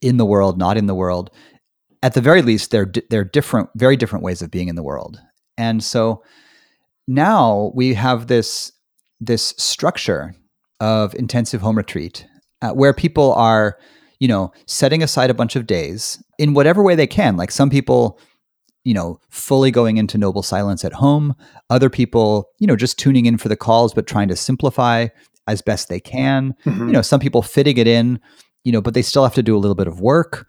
[0.00, 1.30] in the world, not in the world.
[2.02, 4.82] At the very least, they're di- they're different, very different ways of being in the
[4.82, 5.20] world.
[5.56, 6.22] And so
[7.06, 8.72] now we have this
[9.20, 10.34] this structure
[10.80, 12.24] of intensive home retreat
[12.62, 13.76] uh, where people are,
[14.20, 17.36] you know, setting aside a bunch of days in whatever way they can.
[17.36, 18.20] Like some people,
[18.88, 21.34] you know, fully going into noble silence at home.
[21.68, 25.08] Other people, you know, just tuning in for the calls but trying to simplify
[25.46, 26.86] as best they can Mhm.
[26.88, 28.20] you know some people fitting it in
[28.64, 30.46] you know but they still have to do a little bit of work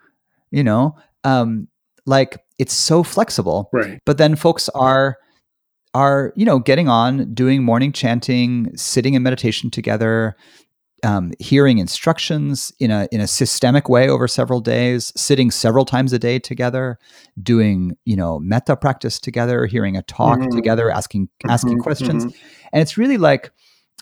[0.52, 1.68] you know um
[2.06, 4.00] like it's so flexible Right.
[4.06, 5.16] but then folks are
[5.94, 10.36] are you know getting on doing morning chanting sitting in meditation together
[11.04, 16.14] um, hearing instructions in a in a systemic way over several days sitting several times
[16.14, 16.98] a day together
[17.42, 20.52] doing you know metta practice together hearing a talk Mhm.
[20.52, 22.34] together asking asking Mhm, questions mhm.
[22.74, 23.52] and it's really like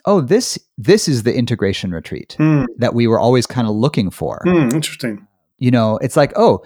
[0.06, 4.10] oh this this is the integration retreat Hmm, that we were always kind of looking
[4.10, 5.28] for hmm, interesting.
[5.60, 6.64] you know it's like oh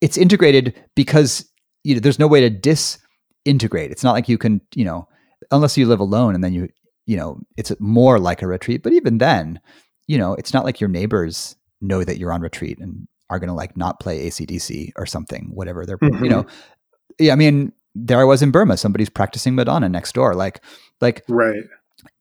[0.00, 1.44] it's integrated because
[1.84, 5.06] you know there's no way to disintegrate it's not like you can you know
[5.50, 6.68] unless you live alone and then you
[7.08, 9.58] you know it's more like a retreat but even then
[10.06, 13.48] you know it's not like your neighbors know that you're on retreat and are going
[13.48, 16.22] to like not play acdc or something whatever they're Mhm.
[16.22, 16.46] you know
[17.18, 20.62] yeah i mean there i was in burma somebody's practicing madonna next door like
[21.00, 21.64] like Right.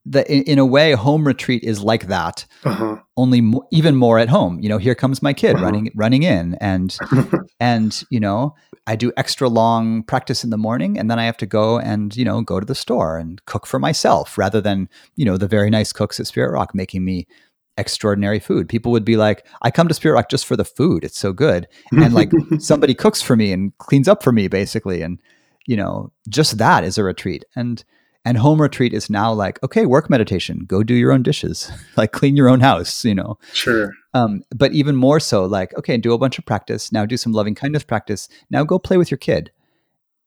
[0.09, 2.97] The in, in a way home retreat is like that Uh-huh.
[3.17, 4.59] only mo- even more at home.
[4.61, 5.65] You know here comes my kid Uh-huh.
[5.65, 6.97] running running in and
[7.59, 8.55] and you know
[8.85, 12.15] i do extra long practice in the morning and then i have to go and
[12.15, 15.47] you know go to the store and cook for myself rather than you know the
[15.47, 17.27] very nice cooks at spirit rock making me
[17.79, 18.67] extraordinary food.
[18.67, 21.03] People would be like i come to spirit rock just for the food.
[21.03, 21.67] It's so good.
[21.91, 25.19] And like somebody cooks for me and cleans up for me basically and
[25.67, 27.45] you know just that is a retreat.
[27.55, 27.83] And
[28.28, 32.11] and home retreat is now like okay work meditation go do your own dishes like
[32.11, 33.93] clean your own house you know sure.
[34.13, 37.32] um, but even more so like okay do a bunch of practice now do some
[37.32, 39.51] loving kindness practice now go play with your kid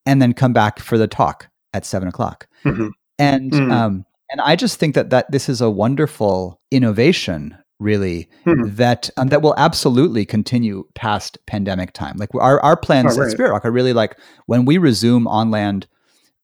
[0.06, 2.90] and then come back for the talk at seven o'clock Mhm.
[3.18, 3.70] and Mm.
[3.72, 8.64] um, and i just think that that this is a wonderful innovation really Hmm.
[8.76, 13.30] that um, that will absolutely continue past pandemic time like our, our plans Oh, at
[13.30, 15.86] spirit rock are really like when we resume on land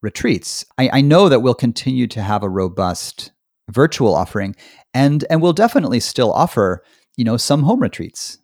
[0.03, 0.65] retreats.
[0.79, 3.33] I, I know that we'll continue to have a robust
[3.71, 4.55] virtual offering
[4.95, 6.85] and and we'll definitely still offer
[7.17, 8.39] you know some home retreats.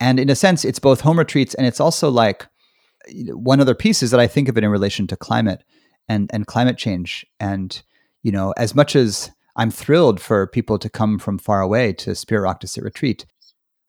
[0.00, 2.46] And in a sense it's both home retreats and it's also like
[3.32, 5.62] one other piece is that i think of it in relation to climate
[6.08, 7.26] and and climate change.
[7.40, 7.82] And
[8.22, 12.14] you know as much as i'm thrilled for people to come from far away to
[12.14, 13.26] spirit rock to sit retreat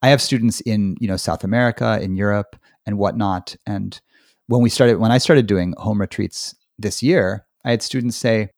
[0.01, 3.55] i have students in you know south america in europe and whatnot.
[3.65, 3.99] And
[4.47, 8.49] when we started when i started doing home retreats this year i had students say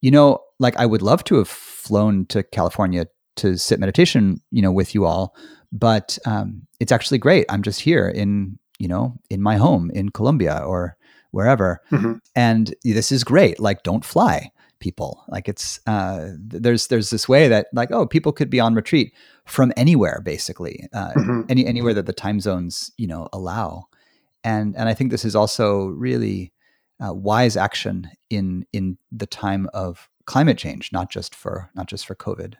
[0.00, 3.06] you know like i would love to have flown to california
[3.36, 5.34] to sit meditation you know with you all
[5.72, 7.46] but um, it's actually great.
[7.48, 10.96] I'm just here in you know in my home in colombia or
[11.30, 11.80] wherever.
[11.92, 12.18] Mhm.
[12.34, 13.60] and this is great.
[13.60, 14.50] Like don't fly
[14.80, 15.22] people.
[15.28, 18.74] Like it's uh, th- there's there's this way that like oh people could be on
[18.74, 19.12] retreat
[19.46, 21.46] from anywhere basically uh, Mhm.
[21.48, 23.84] any anywhere that the time zones you know allow.
[24.42, 26.52] And and i think this is also really
[27.04, 32.06] uh, wise action in in the time of climate change not just for not just
[32.06, 32.54] for covid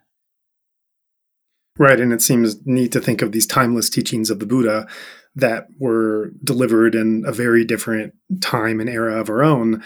[1.78, 1.98] Right.
[1.98, 4.86] And it seems neat to think of these timeless teachings of the Buddha
[5.34, 8.12] that were delivered in a very different
[8.42, 9.82] time and era of our own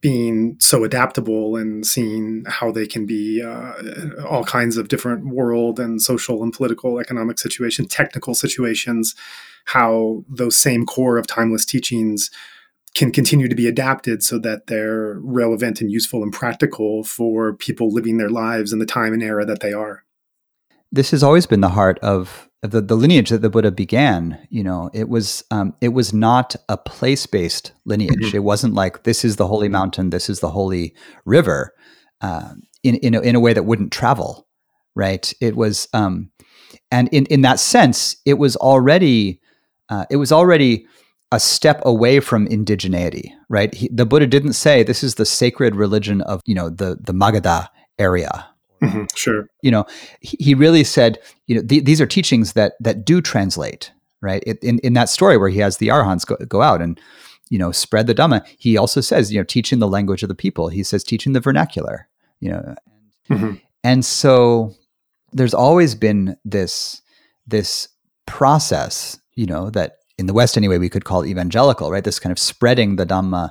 [0.00, 3.72] being so adaptable and seeing how they can be uh,
[4.24, 9.14] all kinds of different world and social and political economic situations technical situations
[9.66, 12.30] how those same core of timeless teachings
[12.96, 17.92] can continue to be adapted so that they're relevant and useful and practical for people
[17.92, 20.02] living their lives in the time and era that they are
[20.92, 24.38] this has always been the heart of the, the lineage that the Buddha began.
[24.50, 28.32] You know, it was um, it was not a place based lineage.
[28.32, 28.34] Mhm.
[28.34, 30.94] It wasn't like this is the holy mountain, this is the holy
[31.24, 31.74] river,
[32.20, 34.46] uh, in in a, in a way that wouldn't travel,
[34.94, 35.32] right?
[35.40, 36.30] It was, um,
[36.90, 39.40] and in in that sense, it was already
[39.88, 40.86] uh, it was already
[41.32, 43.74] a step away from indigeneity, right?
[43.74, 47.12] He, the Buddha didn't say this is the sacred religion of you know the the
[47.12, 47.68] Magadha
[47.98, 48.48] area
[48.82, 49.86] Mhm, sure you know
[50.20, 54.42] he he really said you know th- these are teachings that that do translate right?
[54.46, 57.00] It, in in that story where he has the arhants go, go out and
[57.48, 60.34] you know spread the dhamma, he also says you know teaching the language of the
[60.34, 60.68] people.
[60.68, 62.08] He says teaching the vernacular,
[62.40, 62.74] you know,
[63.30, 63.54] mm-hmm.
[63.84, 64.74] and so
[65.32, 67.02] there's always been this
[67.46, 67.88] this
[68.26, 72.04] process, you know, that in the West anyway we could call evangelical, right?
[72.04, 73.50] This kind of spreading the dhamma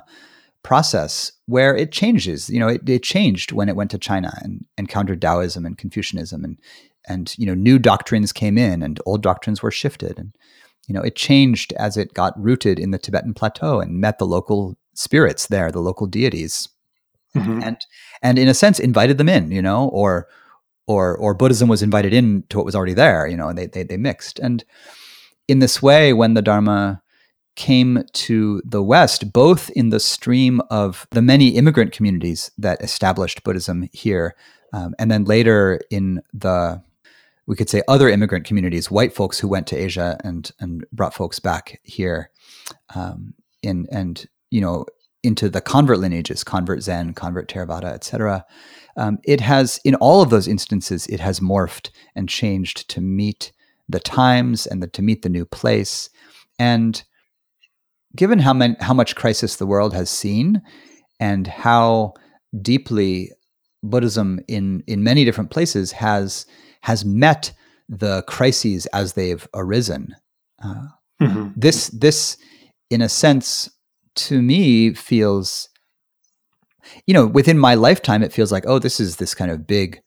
[0.62, 2.50] process where it changes.
[2.50, 6.44] You know, it, it changed when it went to China and encountered Taoism and Confucianism
[6.44, 6.58] and
[7.08, 10.34] and you know new doctrines came in and old doctrines were shifted and
[10.88, 14.26] you know it changed as it got rooted in the Tibetan plateau and met the
[14.26, 16.68] local spirits there, the local deities.
[17.36, 17.62] Mm-hmm.
[17.62, 17.76] And
[18.22, 20.26] and in a sense invited them in, you know, or
[20.86, 23.66] or or Buddhism was invited in to what was already there, you know, and they
[23.66, 24.38] they, they mixed.
[24.38, 24.64] And
[25.48, 27.02] in this way, when the Dharma
[27.54, 33.42] came to the West, both in the stream of the many immigrant communities that established
[33.42, 34.34] Buddhism here,
[34.72, 36.82] um, and then later in the
[37.46, 41.14] we could say other immigrant communities, white folks who went to Asia and and brought
[41.14, 42.30] folks back here,
[42.94, 44.84] um, in and you know
[45.22, 48.44] into the convert lineages, convert Zen, convert Theravada, etc.
[48.96, 53.52] Um, it has in all of those instances, it has morphed and changed to meet
[53.88, 56.10] the times and the, to meet the new place.
[56.58, 57.02] And
[58.14, 60.62] given how, many, how much crisis the world has seen
[61.20, 62.14] and how
[62.60, 63.30] deeply
[63.82, 66.46] Buddhism in, in many different places has,
[66.82, 67.52] has met
[67.88, 70.14] the crises as they've arisen.
[70.62, 70.86] Uh,
[71.22, 71.48] mm-hmm.
[71.54, 72.36] This, this,
[72.90, 73.70] in a sense,
[74.16, 75.68] to me, feels,
[77.06, 80.00] you know, within my lifetime, it feels like, oh, this is this kind of big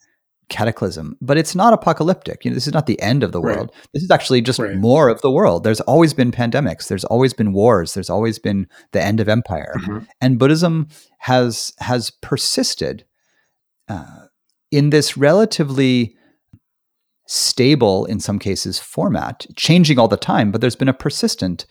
[0.49, 2.43] cataclysm, but it's not apocalyptic.
[2.43, 3.71] You know, this is not the end of the world.
[3.93, 4.75] This is actually just right.
[4.75, 5.63] more of the world.
[5.63, 6.87] There's always been pandemics.
[6.87, 7.93] There's always been wars.
[7.93, 9.99] There's always been the end of empire, mm-hmm.
[10.21, 10.87] and Buddhism
[11.19, 13.05] has has persisted
[13.87, 14.25] uh,
[14.71, 16.15] in this relatively
[17.27, 20.51] stable, in some cases, format, changing all the time.
[20.51, 21.65] But there's been a persistent,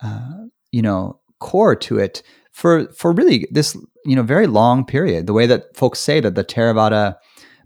[0.00, 2.22] uh, you know, core to it
[2.52, 5.26] for for really this you know very long period.
[5.26, 7.16] The way that folks say that the Theravada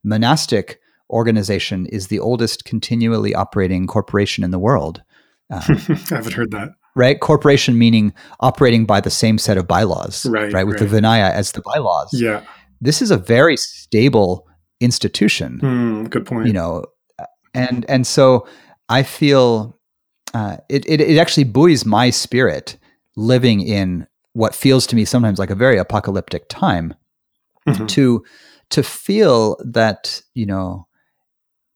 [0.07, 0.81] monastic
[1.11, 5.03] organization is the oldest continually operating corporation in the world.
[5.51, 5.73] Uh, I
[6.09, 6.71] haven't heard that.
[6.95, 10.25] Right, corporation meaning operating by the same set of bylaws.
[10.25, 10.89] Right, right, with right.
[10.89, 12.09] the Vinaya as the bylaws.
[12.15, 12.43] Yeah,
[12.81, 14.49] this is a very stable
[14.81, 15.61] institution.
[15.63, 16.47] Mm, good point.
[16.47, 16.85] You know,
[17.53, 18.49] and and so
[18.89, 19.79] I feel
[20.33, 22.79] uh, it, it it actually buoys my spirit
[23.15, 26.95] living in what feels to me sometimes like a very apocalyptic time
[27.67, 27.87] mm-hmm.
[27.87, 28.25] to
[28.71, 30.87] to feel that you know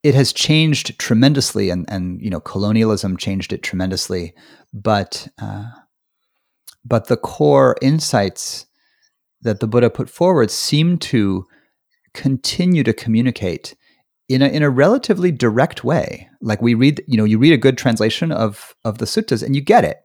[0.03, 4.35] it has changed tremendously and and you know colonialism changed it tremendously
[4.73, 5.67] but uh,
[6.85, 8.67] but the core insights
[9.43, 11.47] that the buddha put forward seem to
[12.15, 13.75] continue to communicate
[14.29, 16.29] in a in a relatively direct way.
[16.41, 19.55] Like we read you know you read a good translation of of the suttas and
[19.55, 19.99] you get it.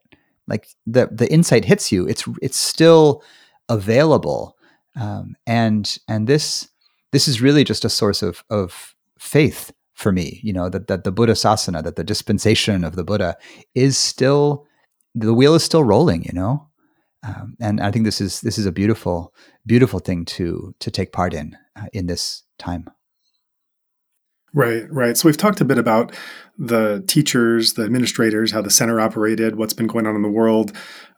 [0.47, 2.07] Like the the insight hits you.
[2.07, 3.23] It's it's still
[3.69, 4.57] available.
[4.99, 6.69] Um, and and this
[7.15, 10.41] this is really just a source of of faith for me.
[10.43, 13.37] You know that that the Buddha Sasana, that the dispensation of the Buddha
[13.73, 14.67] is still
[15.15, 16.25] the wheel is still rolling.
[16.25, 16.67] You know,
[17.23, 19.33] um, and I think this is this is a beautiful
[19.65, 22.89] beautiful thing to to take part in uh, in this time.
[24.53, 25.17] Right, right.
[25.17, 26.13] So we've talked a bit about
[26.57, 30.71] the teachers, the administrators, how the center operated, what's been going on in the world,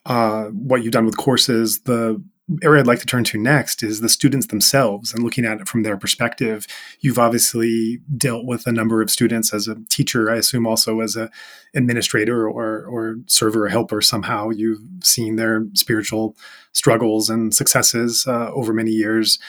[0.08, 2.24] uh, what you've done with courses, the
[2.64, 5.68] area I'd like to turn to next is the students themselves and looking at it
[5.68, 6.66] from their perspective.
[7.02, 11.16] You've obviously dealt with a number of students as a teacher, I assume also as
[11.16, 11.30] a
[11.76, 14.50] administrator or or server or helper somehow.
[14.50, 16.38] You've seen their spiritual
[16.72, 19.40] struggles and successes uh, over many years.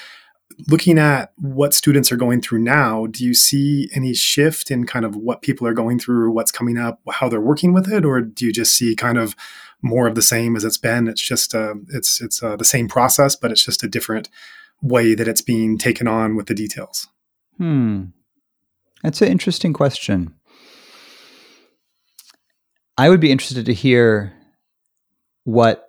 [0.67, 5.05] Looking at what students are going through now, do you see any shift in kind
[5.05, 8.21] of what people are going through, what's coming up, how they're working with it, or
[8.21, 9.37] do you just see kind of
[9.83, 11.09] more of the same as it's been.
[11.09, 14.29] It's just uh, it's it's uh, the same process, but it's just a different
[14.81, 17.09] way that it's being taken on with the details.
[17.57, 18.05] Hmm,
[19.03, 20.35] that's an interesting question.
[22.97, 24.33] I would be interested to hear
[25.45, 25.87] what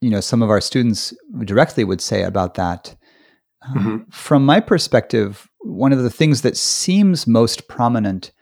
[0.00, 2.96] you know some of our students directly would say about that.
[3.66, 4.10] Um, mm-hmm.
[4.10, 8.32] From my perspective, one of the things that seems most prominent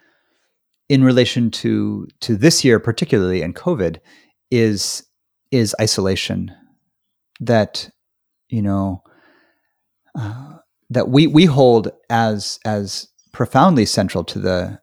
[0.89, 3.99] in relation to to this year, particularly and COVID,
[4.53, 5.05] is
[5.51, 6.55] is isolation
[7.41, 7.91] that
[8.51, 9.03] you know
[10.17, 10.59] uh,
[10.91, 14.79] that we we hold as as profoundly central to the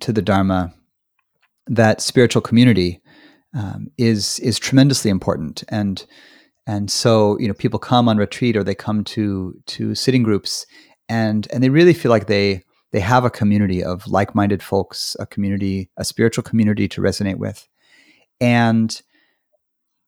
[0.00, 0.72] to the dharma
[1.66, 3.02] that spiritual community
[3.54, 6.06] um, is is tremendously important and
[6.66, 10.64] and so you know people come on retreat or they come to to sitting groups
[11.08, 15.24] and and they really feel like they they have a community of like-minded folks, a
[15.24, 17.66] community, a spiritual community to resonate with.
[18.42, 19.00] And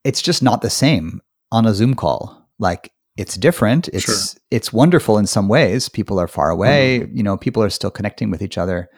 [0.02, 1.22] it's just not the same
[1.52, 2.46] on a Zoom call.
[2.58, 3.88] Like it's different.
[3.88, 4.40] It's sure.
[4.50, 5.88] it's wonderful in some ways.
[5.88, 7.16] People are far away, mm-hmm.
[7.16, 8.88] you know, people are still connecting with each other.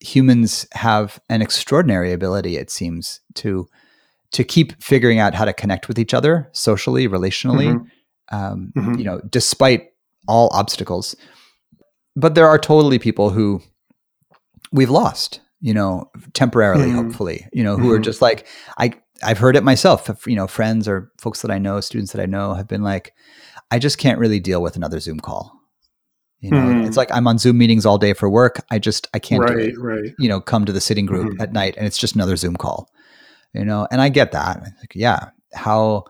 [0.00, 3.66] Humans have an extraordinary ability it seems to
[4.30, 7.84] to keep figuring out how to connect with each other socially, relationally, mm-hmm.
[8.30, 8.98] Um, mm-hmm.
[8.98, 9.88] you know, despite
[10.28, 11.16] all obstacles.
[12.14, 13.62] But there are totally people who
[14.70, 17.06] we've lost, you know, temporarily, mm-hmm.
[17.06, 18.02] hopefully, you know, who are mm-hmm.
[18.02, 18.46] just like,
[18.78, 18.92] I,
[19.22, 20.08] I've heard it myself.
[20.26, 23.14] You know, friends or folks that I know, students that I know have been like,
[23.70, 25.54] I just can't really deal with another Zoom call.
[26.40, 26.86] You know, mm.
[26.86, 28.64] it's like I'm on Zoom meetings all day for work.
[28.70, 30.14] I just I can't, right, right.
[30.20, 31.42] you know, come to the sitting group mm-hmm.
[31.42, 32.88] at night, and it's just another Zoom call
[33.54, 36.04] you know and i get that like, yeah how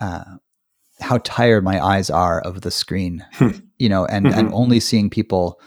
[0.00, 0.24] uh,
[1.00, 3.50] how tired my eyes are of the screen hmm.
[3.78, 4.38] you know and mm-hmm.
[4.38, 5.60] and only seeing people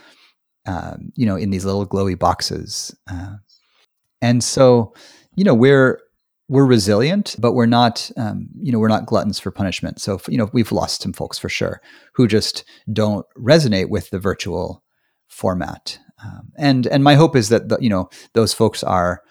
[0.66, 2.94] um, you know in these little glowy boxes.
[3.10, 3.36] Uh,
[4.20, 4.94] and so
[5.34, 6.00] you know we're
[6.48, 10.00] we're resilient but we're not um, you know we're not gluttons for punishment.
[10.00, 11.80] So you know we've lost some folks for sure
[12.14, 14.82] who just don't resonate with the virtual
[15.28, 15.98] format.
[16.24, 19.22] Um, and and my hope is that the, you know those folks are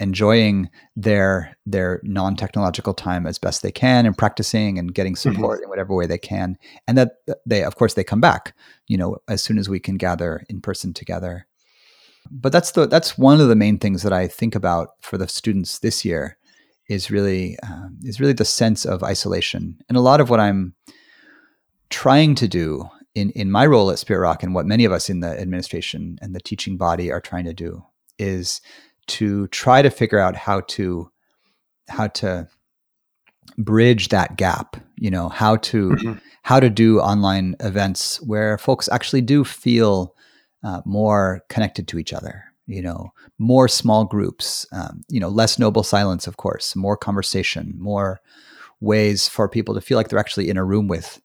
[0.00, 5.32] enjoying their their non-technological time as best they can and practicing and getting mm-hmm.
[5.32, 5.64] support mm-hmm.
[5.64, 7.12] in whatever way they can and that
[7.46, 8.54] they of course they come back
[8.88, 11.46] you know as soon as we can gather in person together
[12.30, 15.28] but that's the that's one of the main things that i think about for the
[15.28, 16.38] students this year
[16.88, 20.74] is really um, is really the sense of isolation and a lot of what i'm
[21.88, 22.84] trying to do
[23.14, 26.18] in in my role at spirit rock and what many of us in the administration
[26.20, 27.84] and the teaching body are trying to do
[28.18, 28.60] is
[29.06, 31.10] to try to figure out how to
[31.88, 32.48] how to
[33.58, 36.12] bridge that gap you know how to mm-hmm.
[36.42, 40.14] how to do online events where folks actually do feel
[40.62, 45.58] uh, more connected to each other you know more small groups um, you know less
[45.58, 48.20] noble silence of course more conversation more
[48.80, 51.20] ways for people to feel like they're actually in a room with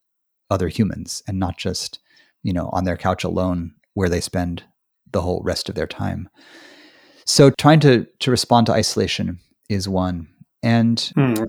[0.50, 2.00] other humans and not just
[2.44, 4.64] you know on their couch alone where they spend
[5.12, 6.30] the whole rest of their time
[7.30, 10.28] so trying to to respond to isolation is one.
[10.64, 11.48] And mm,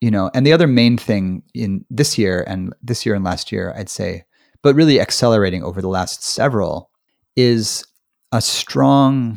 [0.00, 3.50] you know, and the other main thing in this year and this year and last
[3.50, 4.24] year, I'd say,
[4.62, 6.90] but really accelerating over the last several,
[7.34, 7.84] is
[8.30, 9.36] a strong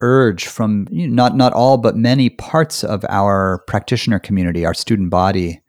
[0.00, 4.72] urge from you know, not not all but many parts of our practitioner community, our
[4.72, 5.60] student body,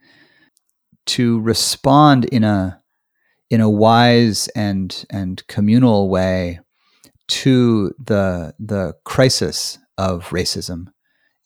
[1.07, 2.79] to respond in a
[3.49, 6.59] in a wise and and communal way
[7.27, 10.87] to the the crisis of racism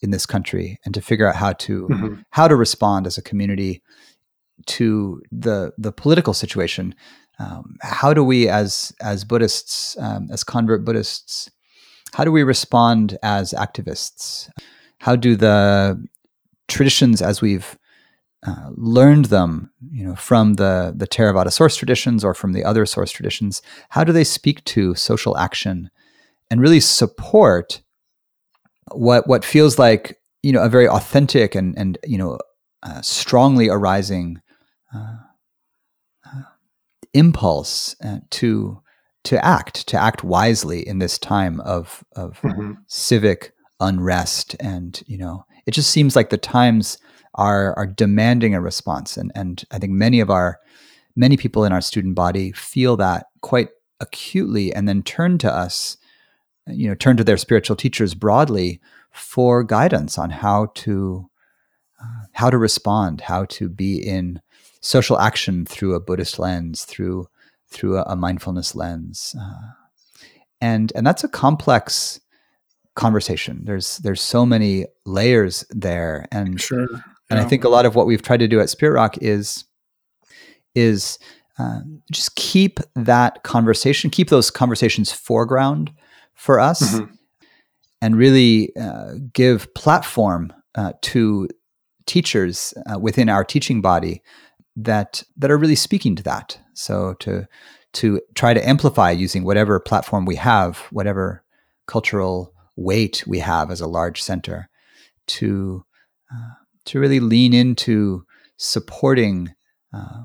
[0.01, 2.21] in this country and to figure out how to mm-hmm.
[2.32, 3.82] how to respond as a community
[4.65, 6.95] to the the political situation.
[7.39, 11.49] Um, how do we, as as Buddhists, um, as convert Buddhists,
[12.13, 14.49] how do we respond as activists?
[14.99, 16.03] How do the
[16.67, 17.77] traditions, as we've
[18.45, 22.85] uh, learned them, you know, from the the Theravada source traditions or from the other
[22.85, 25.89] source traditions, how do they speak to social action
[26.49, 27.81] and really support
[28.91, 32.39] what what feels like you know a very authentic and and you know
[32.83, 34.41] uh, strongly arising
[34.95, 35.17] uh,
[36.25, 36.41] uh
[37.13, 38.81] impulse uh, to
[39.23, 42.73] to act to act wisely in this time of of mm-hmm.
[42.87, 46.97] civic unrest and you know it just seems like the times
[47.36, 49.17] are are demanding a response.
[49.17, 50.59] And and I think many of our
[51.15, 53.69] many people in our student body feel that quite
[53.99, 55.97] acutely and then turn to us
[56.67, 58.80] you know turn to their spiritual teachers broadly
[59.11, 61.30] for guidance on how to
[62.01, 64.39] uh, how to respond how to be in
[64.80, 67.27] social action through a buddhist lens through
[67.69, 69.73] through a, a mindfulness lens uh,
[70.61, 72.21] and and that's a complex
[72.99, 73.61] conversation.
[73.63, 76.27] There's there's so many layers there.
[76.32, 76.88] And sure
[77.30, 79.65] and I think a lot of what we've tried to do at Spirit Rock is
[80.75, 81.19] is
[81.57, 81.80] uh,
[82.11, 85.91] just keep that conversation, keep those conversations foreground
[86.34, 87.13] for us, mm-hmm.
[88.01, 91.47] and really uh, give platform uh, to
[92.05, 94.23] teachers uh, within our teaching body
[94.75, 96.59] that that are really speaking to that.
[96.73, 97.47] So to
[97.93, 101.43] to try to amplify using whatever platform we have, whatever
[101.88, 104.69] cultural weight we have as a large center,
[105.27, 105.84] to
[106.34, 106.53] uh,
[106.86, 108.25] to really lean into
[108.57, 109.53] supporting
[109.93, 110.23] uh,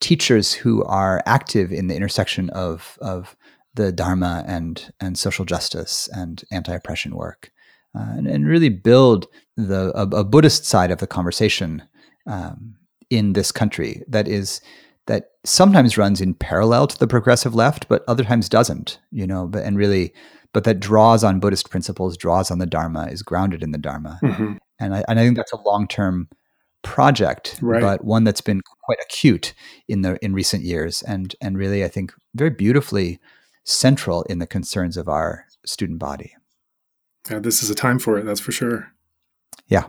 [0.00, 3.36] teachers who are active in the intersection of of
[3.74, 7.50] the Dharma and and social justice and anti oppression work,
[7.96, 11.82] uh, and, and, really build the a, a, Buddhist side of the conversation
[12.26, 12.74] um,
[13.10, 14.60] in this country that is
[15.06, 19.46] that sometimes runs in parallel to the progressive left, but other times doesn't, you know,
[19.46, 20.12] but and really
[20.52, 24.18] but that draws on Buddhist principles, draws on the Dharma, is grounded in the Dharma.
[24.22, 24.54] Mm-hmm.
[24.82, 26.28] And I, and I think that's a long term
[26.82, 27.80] project, right.
[27.80, 29.54] but one that's been quite acute
[29.88, 33.20] in the in recent years, and and really I think very beautifully
[33.64, 36.34] central in the concerns of our student body.
[37.30, 38.24] Yeah, this is a time for it.
[38.24, 38.92] That's for sure.
[39.68, 39.84] Yeah.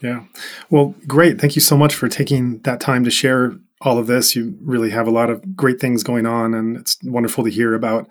[0.00, 0.24] Yeah.
[0.70, 1.40] Well, great.
[1.40, 4.36] Thank you so much for taking that time to share all of this.
[4.36, 7.74] You really have a lot of great things going on, and it's wonderful to hear
[7.74, 8.08] about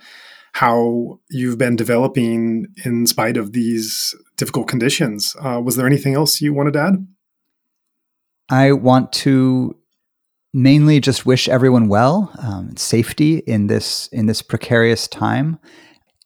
[0.54, 5.36] how you've been developing in spite of these difficult conditions.
[5.40, 7.08] Uh, was there anything else you wanted to add?
[8.50, 9.78] I want to
[10.54, 15.60] mainly just wish everyone well, um, safety in this in this precarious time,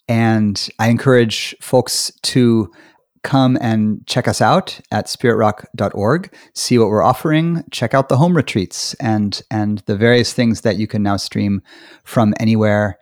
[0.08, 2.72] and I encourage folks to
[3.24, 8.38] come and check us out at spiritrock.org see what we're offering check out the home
[8.38, 11.62] retreats and and the various things that you can now stream
[12.06, 12.98] from anywhere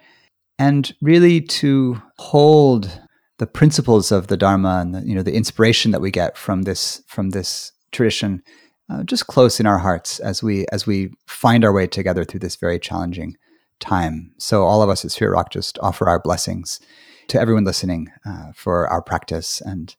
[0.57, 3.01] and really to hold
[3.37, 6.63] the principles of the dharma and the, you know the inspiration that we get from
[6.63, 8.41] this from this tradition
[8.89, 12.39] uh, just close in our hearts as we as we find our way together through
[12.39, 13.35] this very challenging
[13.79, 16.79] time so all of us at spirit rock just offer our blessings
[17.27, 19.95] to everyone listening uh, for our practice and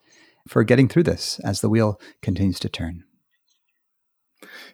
[0.48, 3.04] for getting through this as the wheel continues to turn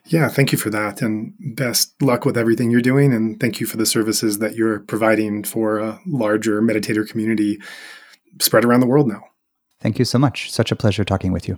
[0.07, 1.01] yeah, thank you for that.
[1.01, 3.13] And best luck with everything you're doing.
[3.13, 7.59] And thank you for the services that you're providing for a larger meditator community
[8.39, 9.23] spread around the world now.
[9.79, 10.51] Thank you so much.
[10.51, 11.57] Such a pleasure talking with you.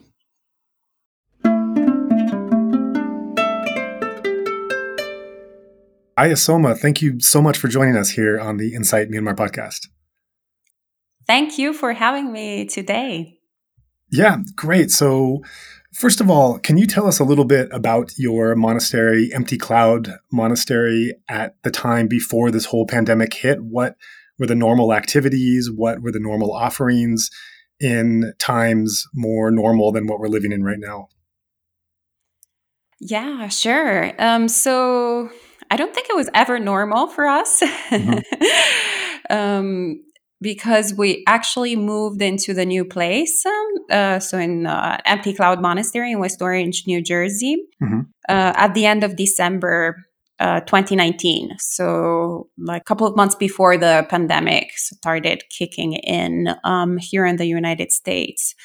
[6.17, 9.87] Ayya Soma, thank you so much for joining us here on the Insight Myanmar podcast.
[11.27, 13.39] Thank you for having me today.
[14.11, 14.91] Yeah, great.
[14.91, 15.41] So,
[15.95, 20.09] First of all, can you tell us a little bit about your monastery, Empty Cloud
[20.29, 23.61] Monastery, at the time before this whole pandemic hit?
[23.63, 23.95] What
[24.39, 25.69] were the normal activities?
[25.73, 27.29] What were the normal offerings
[27.79, 31.07] in times more normal than what we're living in right now?
[32.99, 34.13] Yeah, sure.
[34.19, 35.29] Um, so
[35.69, 37.61] I don't think it was ever normal for us.
[37.61, 38.45] Mm-hmm.
[39.29, 40.01] um,
[40.41, 43.45] because we actually moved into the new place.
[43.45, 48.01] Um, uh, so in uh, Empty Cloud Monastery in West Orange, New Jersey, mm-hmm.
[48.29, 49.97] uh, at the end of December
[50.39, 51.55] uh, 2019.
[51.59, 57.37] So like a couple of months before the pandemic started kicking in um, here in
[57.37, 58.55] the United States.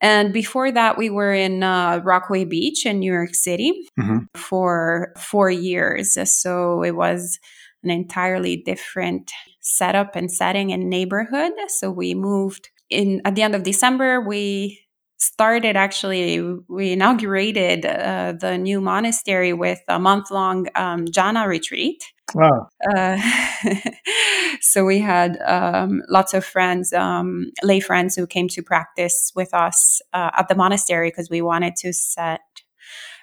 [0.00, 4.18] And before that, we were in uh, Rockaway Beach in New York City mm-hmm.
[4.34, 6.16] for four years.
[6.32, 7.38] So it was
[7.82, 9.30] an entirely different
[9.60, 11.52] setup and setting and neighborhood.
[11.68, 14.20] So we moved in at the end of December.
[14.20, 14.80] We
[15.20, 22.02] started actually we inaugurated uh, the new monastery with a month long um, jhana retreat.
[22.34, 22.68] Wow.
[22.94, 23.18] Uh,
[24.60, 29.52] so we had um, lots of friends, um, lay friends who came to practice with
[29.52, 32.40] us uh, at the monastery because we wanted to set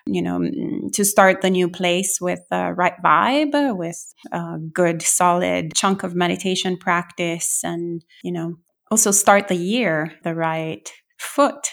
[0.10, 5.02] you know, mm, to start the new place with the right vibe, with a good,
[5.02, 8.56] solid chunk of meditation practice, and, you know,
[8.90, 10.90] also start the year the right
[11.20, 11.70] foot.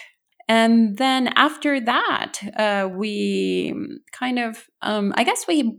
[0.47, 3.73] And then after that, uh, we
[4.11, 5.77] kind of, um, I guess we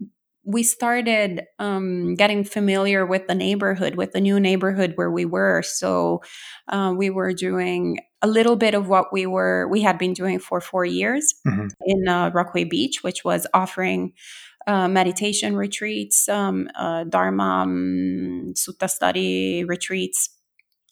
[0.48, 5.60] we started um, getting familiar with the neighborhood, with the new neighborhood where we were.
[5.62, 6.22] So
[6.68, 10.38] uh, we were doing a little bit of what we were we had been doing
[10.38, 11.66] for four years mm-hmm.
[11.84, 14.12] in uh, Rockaway Beach, which was offering
[14.68, 20.30] uh, meditation retreats, um, uh, Dharma um, Sutta study retreats,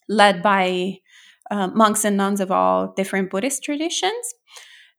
[0.08, 0.98] led by
[1.50, 4.34] uh, monks and nuns of all different Buddhist traditions.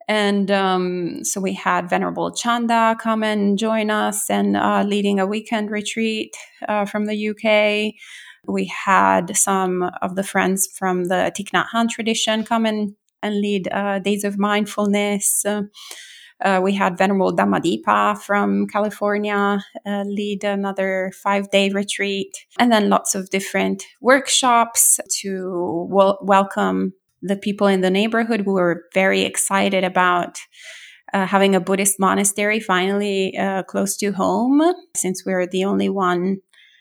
[0.08, 5.26] And um, so we had Venerable Chanda come and join us and uh, leading a
[5.26, 6.36] weekend retreat
[6.68, 7.96] uh, from the UK.
[8.48, 13.42] We had some of the friends from the Thich Nhat Hanh tradition come and, and
[13.42, 15.44] lead uh, days of mindfulness.
[16.44, 22.90] Uh, we had Venerable Dhammadipa from California uh, lead another five day retreat, and then
[22.90, 29.22] lots of different workshops to wel- welcome the people in the neighborhood who were very
[29.22, 30.38] excited about
[31.14, 34.62] uh, having a Buddhist monastery finally uh, close to home,
[34.96, 36.38] since we're the only one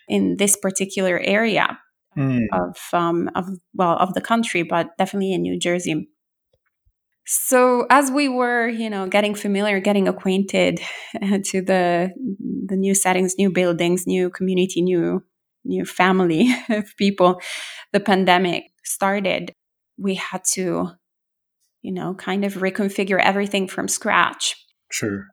[0.08, 1.78] in this particular area
[2.16, 2.46] mm.
[2.52, 6.08] of um, of well of the country, but definitely in New Jersey.
[7.26, 10.80] So as we were, you know, getting familiar, getting acquainted
[11.20, 12.12] to the
[12.66, 15.22] the new settings, new buildings, new community, new
[15.64, 17.40] new family of people,
[17.92, 19.52] the pandemic started
[19.96, 20.90] we had to,
[21.82, 24.56] you know, kind of reconfigure everything from scratch.
[24.90, 25.26] Sure.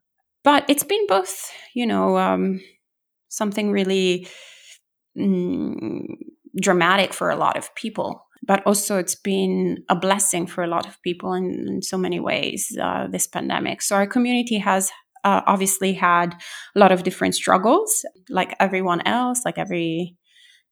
[0.44, 2.62] but it's been both, you know, um,
[3.30, 4.28] something really
[5.18, 6.06] mm,
[6.60, 8.26] dramatic for a lot of people.
[8.44, 12.20] But also, it's been a blessing for a lot of people in, in so many
[12.20, 13.82] ways, uh, this pandemic.
[13.82, 14.92] So, our community has
[15.24, 16.36] uh, obviously had
[16.76, 20.18] a lot of different struggles, like everyone else, like every,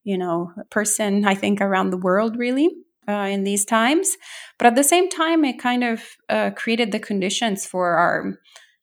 [0.04, 2.70] you know, person, I think, around the world, really.
[3.08, 4.18] Uh, in these times.
[4.60, 8.36] But at the same time, it kind of uh, created the conditions for our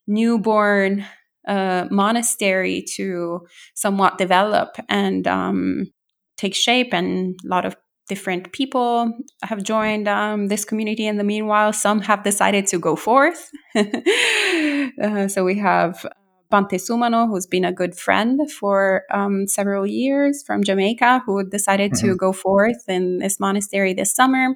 [0.09, 1.07] newborn
[1.47, 5.93] uh, monastery to somewhat develop and um,
[6.37, 6.93] take shape.
[6.93, 7.77] And a lot of
[8.09, 11.73] different people have joined um, this community in the meanwhile.
[11.73, 13.51] Some have decided to go forth.
[13.77, 16.07] uh, so we have
[16.53, 21.93] Bhante Sumano, who's been a good friend for um, several years from Jamaica, who decided
[21.93, 22.09] mm-hmm.
[22.09, 24.55] to go forth in this monastery this summer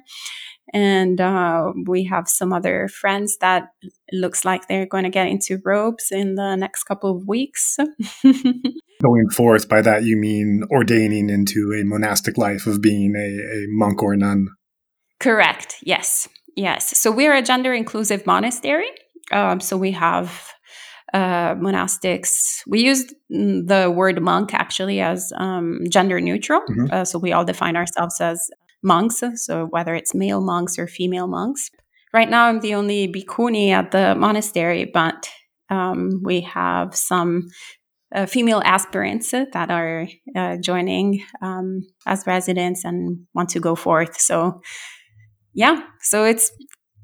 [0.73, 3.69] and uh, we have some other friends that
[4.11, 7.77] looks like they're going to get into robes in the next couple of weeks
[9.01, 13.65] going forth by that you mean ordaining into a monastic life of being a, a
[13.69, 14.47] monk or nun
[15.19, 18.89] correct yes yes so we're a gender inclusive monastery
[19.31, 20.51] um, so we have
[21.13, 22.61] uh, monastics.
[22.67, 26.61] We use the word monk actually as um, gender neutral.
[26.61, 26.85] Mm-hmm.
[26.91, 28.49] Uh, so we all define ourselves as
[28.83, 31.69] monks, so whether it's male monks or female monks.
[32.13, 35.29] Right now, I'm the only bhikkhuni at the monastery, but
[35.69, 37.47] um, we have some
[38.13, 44.19] uh, female aspirants that are uh, joining um, as residents and want to go forth.
[44.19, 44.61] So,
[45.53, 46.51] yeah, so it's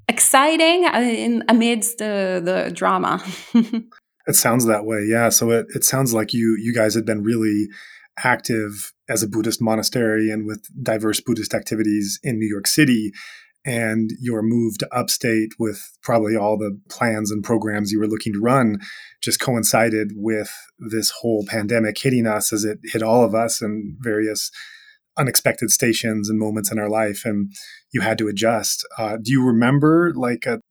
[0.07, 3.23] exciting uh, in amidst the the drama.
[3.53, 5.29] it sounds that way, yeah.
[5.29, 7.67] So it it sounds like you you guys had been really
[8.23, 13.11] active as a Buddhist monastery and with diverse Buddhist activities in New York City.
[13.65, 18.33] And your move to upstate with probably all the plans and programs you were looking
[18.33, 18.79] to run
[19.21, 20.49] just coincided with
[20.79, 24.51] this whole pandemic hitting us as it hit all of us in various
[25.17, 27.23] unexpected stations and moments in our life.
[27.25, 27.51] And
[27.91, 28.87] you had to adjust.
[28.97, 30.61] Uh, do you remember like a,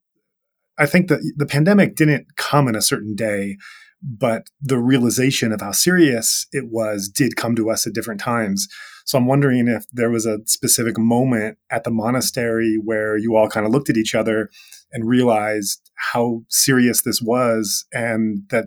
[0.79, 3.57] I think that the pandemic didn't come in a certain day
[4.03, 8.69] but the realization of how serious it was did come to us at different times.
[9.07, 13.49] So I'm wondering if there was a specific moment at the monastery where you all
[13.49, 14.51] kind of looked at each other
[14.93, 18.67] and realized how serious this was and that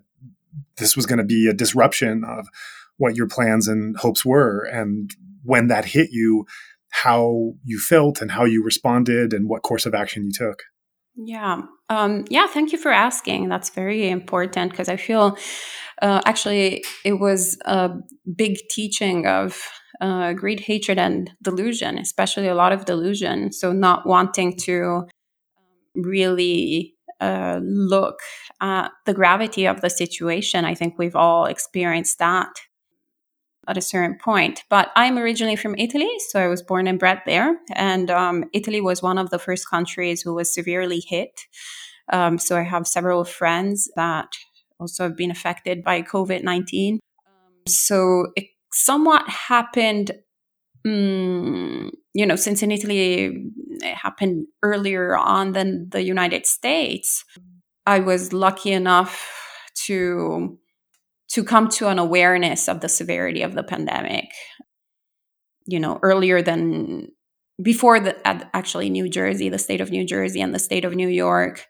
[0.77, 2.47] this was going to be a disruption of
[2.95, 4.63] what your plans and hopes were.
[4.63, 5.11] And
[5.43, 6.45] when that hit you,
[6.89, 10.63] how you felt and how you responded and what course of action you took.
[11.15, 11.63] Yeah.
[11.89, 12.47] Um, yeah.
[12.47, 13.49] Thank you for asking.
[13.49, 15.37] That's very important because I feel
[16.01, 17.91] uh, actually it was a
[18.35, 19.61] big teaching of
[20.01, 23.51] uh, greed, hatred, and delusion, especially a lot of delusion.
[23.51, 25.07] So, not wanting to
[25.95, 28.19] really uh, look
[28.61, 30.65] at the gravity of the situation.
[30.65, 32.49] I think we've all experienced that
[33.67, 34.63] at a certain point.
[34.69, 37.57] But I'm originally from Italy, so I was born and bred there.
[37.73, 41.41] And um, Italy was one of the first countries who was severely hit.
[42.11, 44.29] Um, so I have several friends that
[44.79, 46.99] also have been affected by COVID 19.
[47.67, 48.47] So it
[48.79, 50.11] somewhat happened,
[50.85, 53.51] um, you know, since in Italy
[53.81, 57.25] it happened earlier on than the United States.
[57.85, 59.27] I was lucky enough
[59.85, 60.57] to
[61.29, 64.29] to come to an awareness of the severity of the pandemic
[65.69, 67.07] you know earlier than
[67.61, 68.15] before the
[68.55, 71.67] actually new jersey the state of new jersey and the state of new york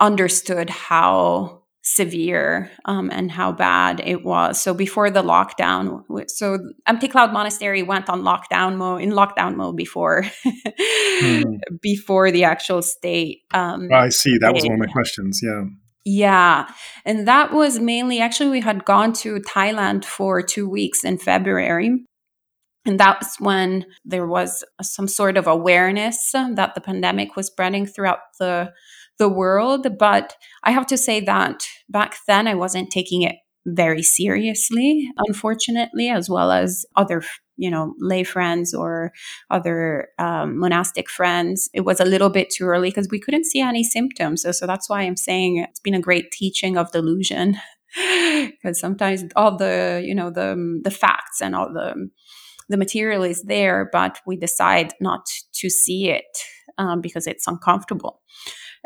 [0.00, 6.58] understood how severe um, and how bad it was so before the lockdown so
[6.88, 11.44] empty cloud monastery went on lockdown mode in lockdown mode before mm.
[11.80, 15.62] before the actual state um, i see that was one of my questions yeah
[16.08, 16.68] yeah.
[17.04, 22.06] And that was mainly actually, we had gone to Thailand for two weeks in February.
[22.84, 28.20] And that's when there was some sort of awareness that the pandemic was spreading throughout
[28.38, 28.72] the
[29.18, 29.98] the world.
[29.98, 33.36] But I have to say that back then I wasn't taking it
[33.66, 37.22] very seriously, unfortunately, as well as other
[37.56, 39.12] you know lay friends or
[39.50, 43.60] other um, monastic friends it was a little bit too early because we couldn't see
[43.60, 47.56] any symptoms so, so that's why i'm saying it's been a great teaching of delusion
[48.44, 52.10] because sometimes all the you know the the facts and all the
[52.68, 56.24] the material is there but we decide not to see it
[56.78, 58.20] um, because it's uncomfortable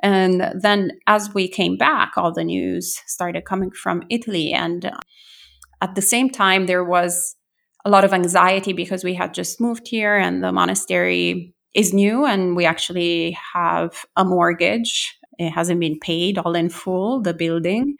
[0.02, 4.98] and then as we came back all the news started coming from italy and uh,
[5.80, 7.36] at the same time there was
[7.84, 12.26] a lot of anxiety because we had just moved here and the monastery is new
[12.26, 15.16] and we actually have a mortgage.
[15.38, 17.96] It hasn't been paid all in full, the building.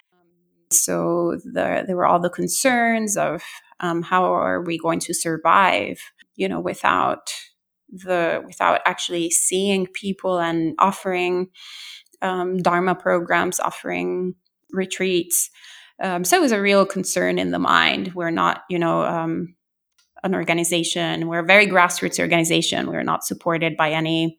[0.72, 3.42] So the, there were all the concerns of
[3.80, 5.98] um, how are we going to survive,
[6.36, 7.32] you know, without
[7.92, 11.48] the without actually seeing people and offering
[12.22, 14.34] um, Dharma programs, offering
[14.72, 15.50] retreats.
[16.02, 18.12] Um, so it was a real concern in the mind.
[18.14, 19.54] We're not, you know, um,
[20.22, 21.28] an organization.
[21.28, 22.86] We're a very grassroots organization.
[22.88, 24.38] We're not supported by any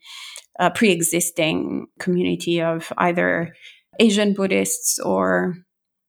[0.59, 3.53] uh, pre-existing community of either
[3.99, 5.55] Asian Buddhists or,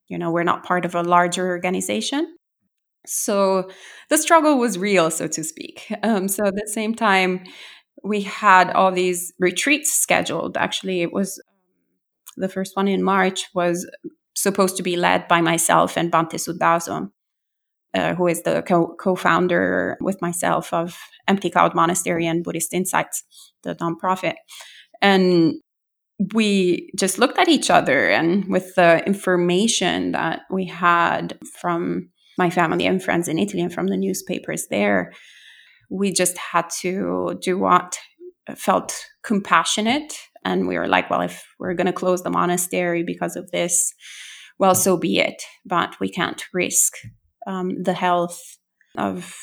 [0.08, 2.36] you know, we're not part of a larger organization.
[3.06, 3.70] So
[4.10, 5.92] the struggle was real, so to speak.
[6.02, 7.44] Um, so at the same time,
[8.04, 10.56] we had all these retreats scheduled.
[10.56, 11.40] Actually, it was
[12.36, 13.88] the first one in March was
[14.34, 17.10] supposed to be led by myself and Bhante Suddhaso,
[17.94, 20.96] uh, who is the co- founder with myself of
[21.28, 23.24] Empty Cloud Monastery and Buddhist Insights,
[23.62, 24.34] the nonprofit.
[25.00, 25.54] And
[26.34, 32.50] we just looked at each other and with the information that we had from my
[32.50, 35.12] family and friends in Italy and from the newspapers there,
[35.90, 37.98] we just had to do what
[38.56, 40.14] felt compassionate.
[40.44, 43.92] And we were like, well, if we're going to close the monastery because of this,
[44.58, 45.42] well, so be it.
[45.64, 46.94] But we can't risk
[47.46, 48.40] um, the health
[48.96, 49.34] of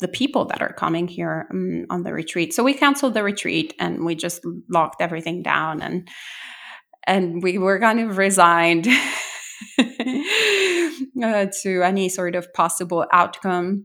[0.00, 2.54] the people that are coming here um, on the retreat.
[2.54, 6.08] So we canceled the retreat and we just locked everything down and
[7.06, 8.86] and we were kind of resigned
[9.78, 13.84] uh, to any sort of possible outcome.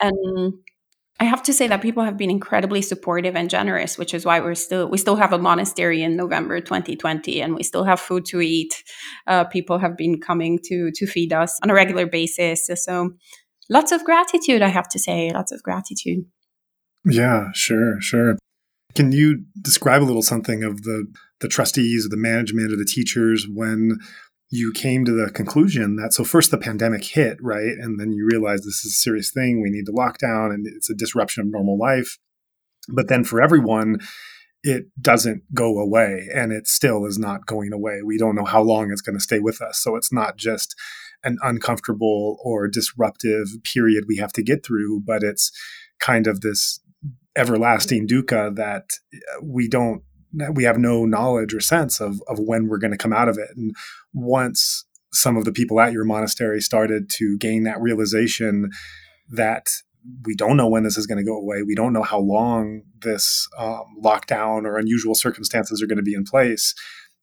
[0.00, 0.54] And
[1.20, 4.40] I have to say that people have been incredibly supportive and generous, which is why
[4.40, 8.24] we're still we still have a monastery in November 2020, and we still have food
[8.26, 8.82] to eat.
[9.26, 12.68] Uh, people have been coming to to feed us on a regular basis.
[12.74, 13.12] So
[13.70, 16.24] lots of gratitude, I have to say, lots of gratitude.
[17.04, 18.36] Yeah, sure, sure.
[18.94, 21.06] Can you describe a little something of the
[21.40, 23.98] the trustees the management or the teachers when
[24.54, 27.72] you came to the conclusion that so first the pandemic hit, right?
[27.80, 29.62] And then you realize this is a serious thing.
[29.62, 32.18] We need to lock down and it's a disruption of normal life.
[32.86, 34.00] But then for everyone,
[34.62, 38.00] it doesn't go away and it still is not going away.
[38.04, 39.78] We don't know how long it's going to stay with us.
[39.78, 40.76] So it's not just
[41.24, 45.50] an uncomfortable or disruptive period we have to get through, but it's
[45.98, 46.78] kind of this
[47.36, 48.90] everlasting dukkha that
[49.42, 50.02] we don't
[50.52, 53.38] we have no knowledge or sense of of when we're going to come out of
[53.38, 53.50] it.
[53.56, 53.74] And
[54.12, 58.70] once some of the people at your monastery started to gain that realization
[59.28, 59.68] that
[60.24, 61.62] we don't know when this is going to go away.
[61.62, 66.14] We don't know how long this um, lockdown or unusual circumstances are going to be
[66.14, 66.74] in place.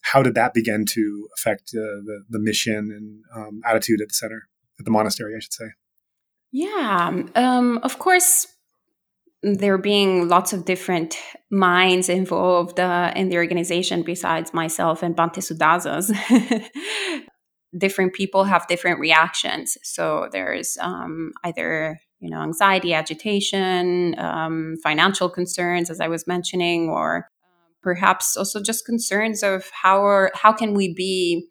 [0.02, 4.14] How did that begin to affect uh, the the mission and um, attitude at the
[4.14, 4.48] center,
[4.80, 5.66] at the monastery, I should say?
[6.52, 8.48] Yeah, um, of course
[9.42, 11.18] there being lots of different
[11.50, 16.12] minds involved uh, in the organization besides myself and Bhante Suddhaso's.
[17.78, 19.78] different people have different reactions.
[19.84, 26.90] So there's um, either you know anxiety, agitation, um, financial concerns, as I was mentioning,
[26.90, 27.30] or
[27.82, 31.48] perhaps also just concerns of how are, how can we be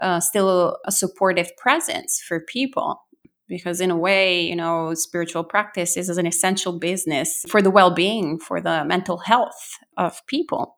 [0.00, 3.00] uh, still a supportive presence for people
[3.48, 8.38] because in a way you know spiritual practice is an essential business for the well-being
[8.38, 10.76] for the mental health of people.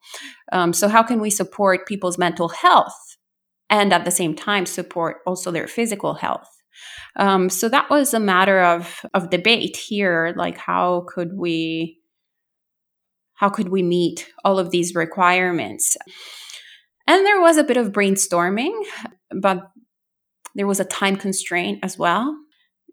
[0.53, 3.16] Um, so how can we support people's mental health
[3.71, 6.49] and at the same time support also their physical health?
[7.16, 11.99] Um, so that was a matter of of debate here like how could we
[13.35, 15.97] how could we meet all of these requirements?
[17.07, 18.79] And there was a bit of brainstorming
[19.31, 19.71] but
[20.55, 22.37] there was a time constraint as well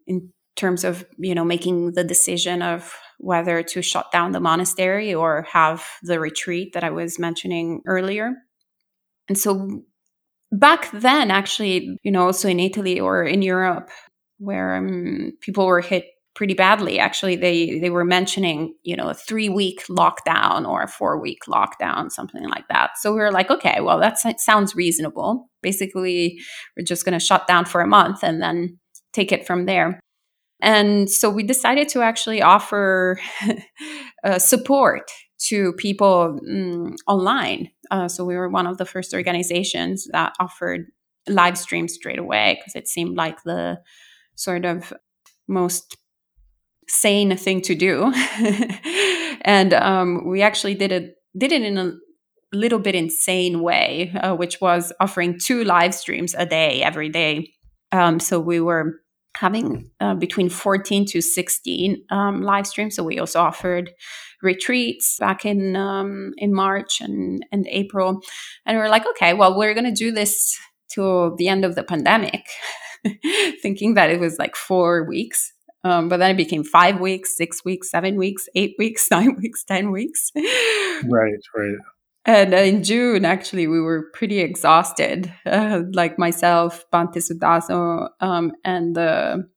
[0.06, 5.14] in terms of you know making the decision of whether to shut down the monastery
[5.14, 8.34] or have the retreat that I was mentioning earlier.
[9.28, 9.82] And so
[10.52, 13.90] back then, actually, you know, also in Italy or in Europe,
[14.38, 16.04] where um, people were hit
[16.34, 20.88] pretty badly, actually, they they were mentioning you know a three week lockdown or a
[20.88, 22.98] four week lockdown, something like that.
[22.98, 25.48] So we were like, okay, well that sounds reasonable.
[25.62, 26.38] Basically,
[26.76, 28.78] we're just going to shut down for a month and then
[29.16, 29.98] take it from there.
[30.60, 33.18] And so we decided to actually offer
[34.24, 35.10] uh, support
[35.48, 37.68] to people mm, online.
[37.90, 40.86] Uh, so we were one of the first organizations that offered
[41.28, 43.78] live streams straight away because it seemed like the
[44.36, 44.92] sort of
[45.48, 45.96] most
[46.88, 48.12] sane thing to do.
[49.42, 51.92] and um, we actually did it did it in a
[52.52, 57.52] little bit insane way, uh, which was offering two live streams a day every day.
[57.92, 59.00] Um, so we were
[59.38, 62.96] having uh, between 14 to 16 um, live streams.
[62.96, 63.90] So we also offered
[64.42, 68.20] retreats back in um, in March and, and April.
[68.64, 70.58] And we are like, okay, well, we're going to do this
[70.88, 72.46] till the end of the pandemic,
[73.62, 75.52] thinking that it was like four weeks.
[75.84, 79.64] Um, but then it became five weeks, six weeks, seven weeks, eight weeks, nine weeks,
[79.64, 80.32] 10 weeks.
[80.34, 81.76] Right, right.
[82.26, 88.96] And in June, actually, we were pretty exhausted, uh, like myself, Bhante Suddhaso, um, and
[88.96, 89.48] the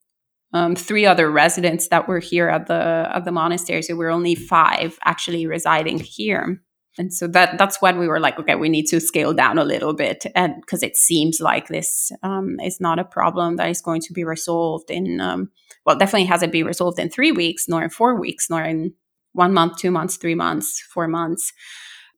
[0.53, 3.81] um, three other residents that were here at the at the monastery.
[3.81, 6.61] So we we're only five actually residing here.
[6.97, 9.63] And so that that's when we were like okay we need to scale down a
[9.63, 10.25] little bit.
[10.35, 14.13] And because it seems like this um, is not a problem that is going to
[14.13, 15.49] be resolved in um,
[15.85, 18.93] well definitely hasn't been resolved in three weeks nor in four weeks nor in
[19.33, 21.53] one month two months three months four months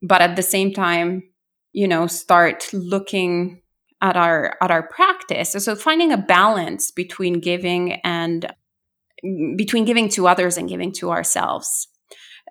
[0.01, 1.23] but at the same time
[1.73, 3.61] you know start looking
[4.01, 5.51] at our at our practice.
[5.51, 8.51] So finding a balance between giving and
[9.55, 11.87] between giving to others and giving to ourselves.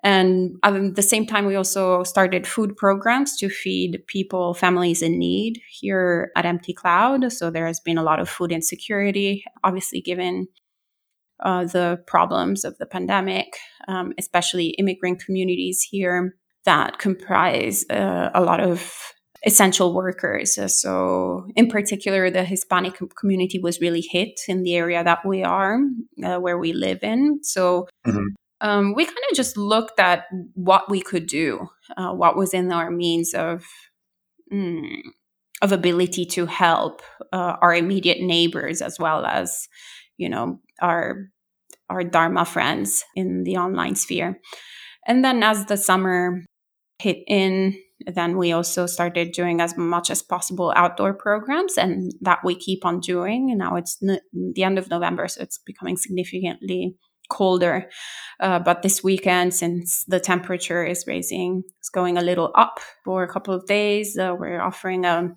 [0.03, 5.19] And at the same time, we also started food programs to feed people, families in
[5.19, 7.31] need here at Empty Cloud.
[7.33, 10.49] So there has been a lot of food insecurity, obviously, given
[11.41, 16.35] uh, the problems of the pandemic, um, especially immigrant communities here
[16.65, 18.93] that comprise uh, a lot of
[19.47, 20.59] essential workers.
[20.81, 25.79] So, in particular, the Hispanic community was really hit in the area that we are,
[26.23, 27.41] uh, where we live in.
[27.43, 28.27] So, mm-hmm
[28.61, 32.73] um, we kind of just looked at what we could do, uh, what was in
[32.73, 33.65] our means of
[34.53, 35.01] mm,
[35.63, 37.03] of ability to help
[37.33, 39.69] uh, our immediate neighbors as well as
[40.17, 41.29] you know our
[41.89, 44.39] our dharma friends in the online sphere.
[45.07, 46.45] And then as the summer
[47.01, 47.75] hit in,
[48.07, 52.85] then we also started doing as much as possible outdoor programs, and that we keep
[52.85, 53.51] on doing.
[53.51, 54.21] And now it's n-
[54.55, 56.97] the end of November, so it's becoming significantly
[57.31, 57.89] colder.
[58.41, 63.23] Uh, but this weekend, since the temperature is raising, it's going a little up for
[63.23, 64.19] a couple of days.
[64.19, 65.29] Uh, we're offering a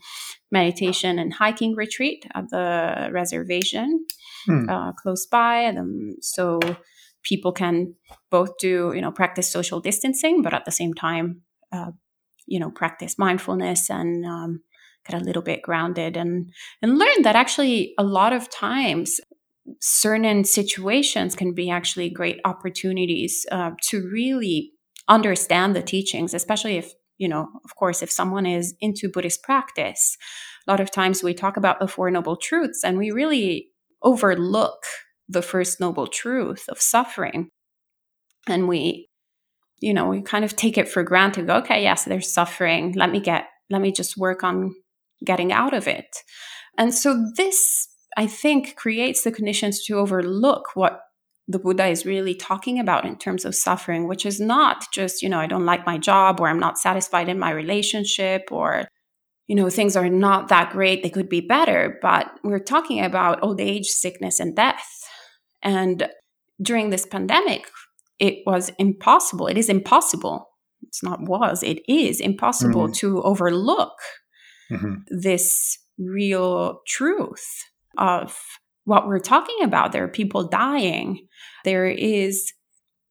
[0.51, 4.05] meditation and hiking retreat at the reservation
[4.47, 4.69] hmm.
[4.69, 5.59] uh, close by.
[5.59, 6.59] And, um, so
[7.23, 7.95] people can
[8.29, 11.41] both do, you know, practice social distancing, but at the same time,
[11.73, 11.91] uh,
[12.45, 14.61] you know, practice mindfulness and um,
[15.07, 16.51] get a little bit grounded and
[16.81, 19.19] and learn that actually a lot of times
[19.79, 24.71] certain situations can be actually great opportunities uh, to really
[25.07, 30.17] understand the teachings, especially if, you know, of course, if someone is into Buddhist practice.
[30.67, 33.69] A lot of times we talk about the Four Noble Truths and we really
[34.01, 34.83] overlook
[35.29, 37.49] the first noble truth of suffering.
[38.47, 39.09] And we,
[39.83, 41.47] you know, we kind of take it for granted.
[41.47, 42.93] Go, okay, yes, there's suffering.
[42.93, 44.73] Let me get, let me just work on
[45.25, 46.07] getting out of it.
[46.77, 51.01] And so this I think, creates the conditions to overlook what
[51.47, 55.29] the Buddha is really talking about in terms of suffering, which is not just, you
[55.29, 58.87] know, I don't like my job or I'm not satisfied in my relationship or,
[59.47, 61.97] you know, things are not that great, they could be better.
[62.01, 64.87] But we're talking about old age, sickness, and death.
[65.61, 66.07] And
[66.61, 67.69] during this pandemic,
[68.19, 69.47] it was impossible.
[69.47, 70.49] It is impossible.
[70.83, 72.93] It's not was, it is impossible mm-hmm.
[72.93, 73.93] to overlook
[74.71, 74.95] mm-hmm.
[75.09, 77.45] this real truth
[77.97, 78.37] of
[78.85, 79.91] what we're talking about.
[79.91, 81.27] There are people dying.
[81.63, 82.53] There is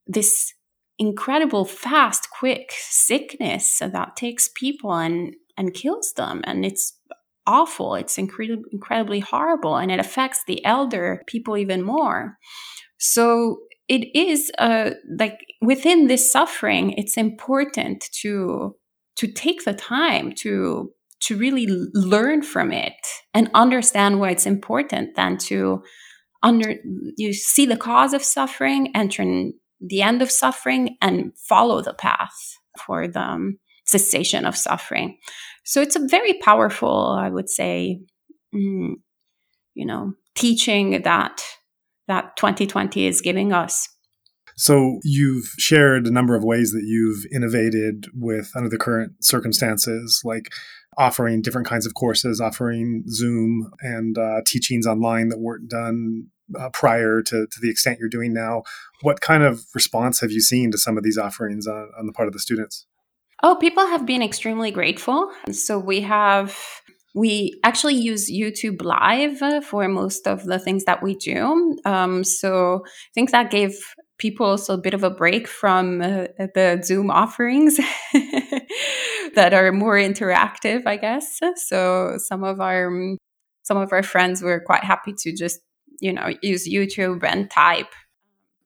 [0.06, 0.52] this
[0.98, 6.42] incredible, fast, quick sickness that takes people and, and kills them.
[6.44, 6.98] And it's
[7.46, 7.94] awful.
[7.94, 9.76] It's incredibly, incredibly horrible.
[9.76, 12.38] And it affects the elder people even more.
[12.98, 18.76] So it is uh, like within this suffering, it's important to
[19.16, 25.14] to take the time to to really learn from it and understand why it's important
[25.14, 25.82] than to
[26.42, 26.74] under
[27.16, 29.50] you see the cause of suffering enter
[29.80, 35.18] the end of suffering and follow the path for the um, cessation of suffering.
[35.64, 38.00] So it's a very powerful i would say
[38.54, 38.94] mm,
[39.74, 41.42] you know teaching that
[42.08, 43.88] that 2020 is giving us
[44.56, 50.20] so you've shared a number of ways that you've innovated with under the current circumstances,
[50.24, 50.52] like
[50.98, 56.26] offering different kinds of courses, offering Zoom and uh, teachings online that weren't done
[56.58, 58.62] uh, prior to, to the extent you're doing now.
[59.00, 62.12] What kind of response have you seen to some of these offerings on, on the
[62.12, 62.86] part of the students?
[63.42, 65.32] Oh, people have been extremely grateful.
[65.50, 66.56] So we have
[67.14, 71.76] we actually use YouTube Live uh, for most of the things that we do.
[71.84, 73.76] Um, so I think that gave
[74.18, 77.76] people also a bit of a break from uh, the Zoom offerings
[79.34, 81.40] that are more interactive, I guess.
[81.56, 82.90] So some of our
[83.64, 85.60] some of our friends were quite happy to just
[86.00, 87.92] you know use YouTube and type.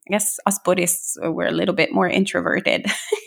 [0.08, 2.86] I guess us Buddhists were a little bit more introverted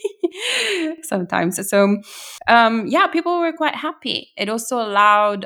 [1.04, 1.70] sometimes.
[1.70, 1.98] So
[2.48, 4.32] um, yeah, people were quite happy.
[4.38, 5.46] It also allowed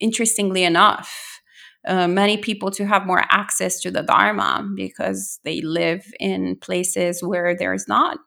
[0.00, 1.40] interestingly enough,
[1.86, 7.22] uh, many people to have more access to the Dharma because they live in places
[7.22, 8.18] where there's not,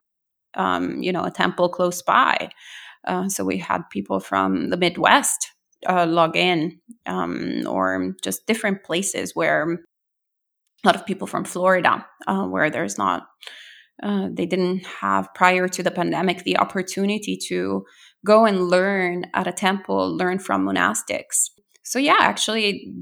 [0.55, 2.49] um, you know, a temple close by.
[3.05, 5.51] Uh, so we had people from the Midwest
[5.87, 12.05] uh, log in, um, or just different places where a lot of people from Florida,
[12.27, 13.27] uh, where there's not,
[14.03, 17.85] uh, they didn't have prior to the pandemic the opportunity to
[18.25, 21.49] go and learn at a temple, learn from monastics.
[21.83, 22.93] So yeah, actually,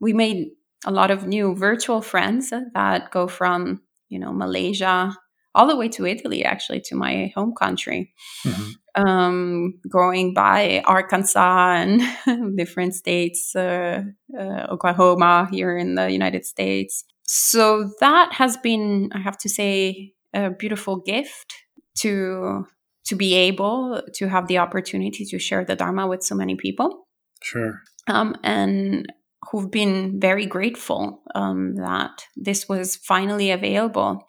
[0.00, 0.48] we made
[0.84, 5.16] a lot of new virtual friends that go from you know Malaysia
[5.54, 8.12] all the way to Italy, actually, to my home country.
[8.44, 14.02] Mm-hmm um, growing by Arkansas and different states, uh,
[14.36, 17.04] uh, Oklahoma here in the United States.
[17.24, 21.54] So that has been, I have to say, a beautiful gift
[21.98, 22.66] to
[23.06, 27.06] to be able to have the opportunity to share the Dharma with so many people.
[27.42, 27.80] Sure.
[28.08, 29.06] Um, and
[29.50, 34.24] who've been very grateful um, that this was finally available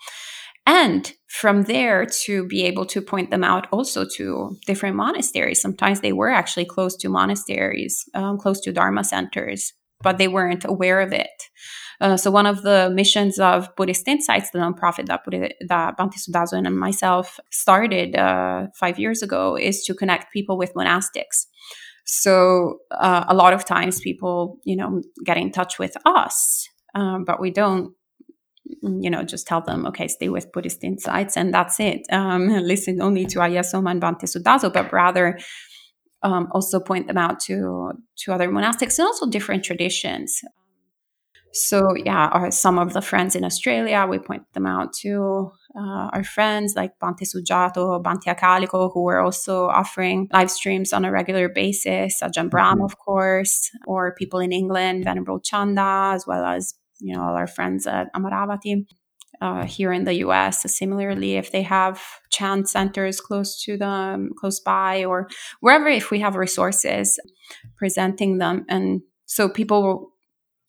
[0.65, 6.01] and from there to be able to point them out also to different monasteries sometimes
[6.01, 11.01] they were actually close to monasteries um, close to dharma centers but they weren't aware
[11.01, 11.43] of it
[11.99, 16.17] uh, so one of the missions of buddhist insights the nonprofit that, Buddha, that bhante
[16.53, 21.45] and myself started uh, five years ago is to connect people with monastics
[22.05, 27.25] so uh, a lot of times people you know get in touch with us um,
[27.25, 27.93] but we don't
[28.81, 32.01] you know, just tell them, okay, stay with Buddhist insights and that's it.
[32.11, 35.39] Um, listen only to Ayya Soma and Bhante Suddhaso, but rather
[36.23, 40.41] um, also point them out to to other monastics and also different traditions.
[41.53, 46.09] So yeah, our, some of the friends in Australia, we point them out to uh,
[46.13, 51.11] our friends like Bhante Sujato, Bhante Akaliko, who are also offering live streams on a
[51.11, 52.85] regular basis, Ajahn Brahm, mm-hmm.
[52.85, 57.47] of course, or people in England, Venerable Chanda, as well as you know, all our
[57.47, 58.85] friends at Amaravati.
[59.39, 60.63] Uh, here in the US.
[60.75, 62.01] similarly, if they have
[62.31, 65.27] chant centers close to them, close by, or
[65.59, 67.19] wherever, if we have resources,
[67.77, 68.65] presenting them.
[68.67, 70.11] And so people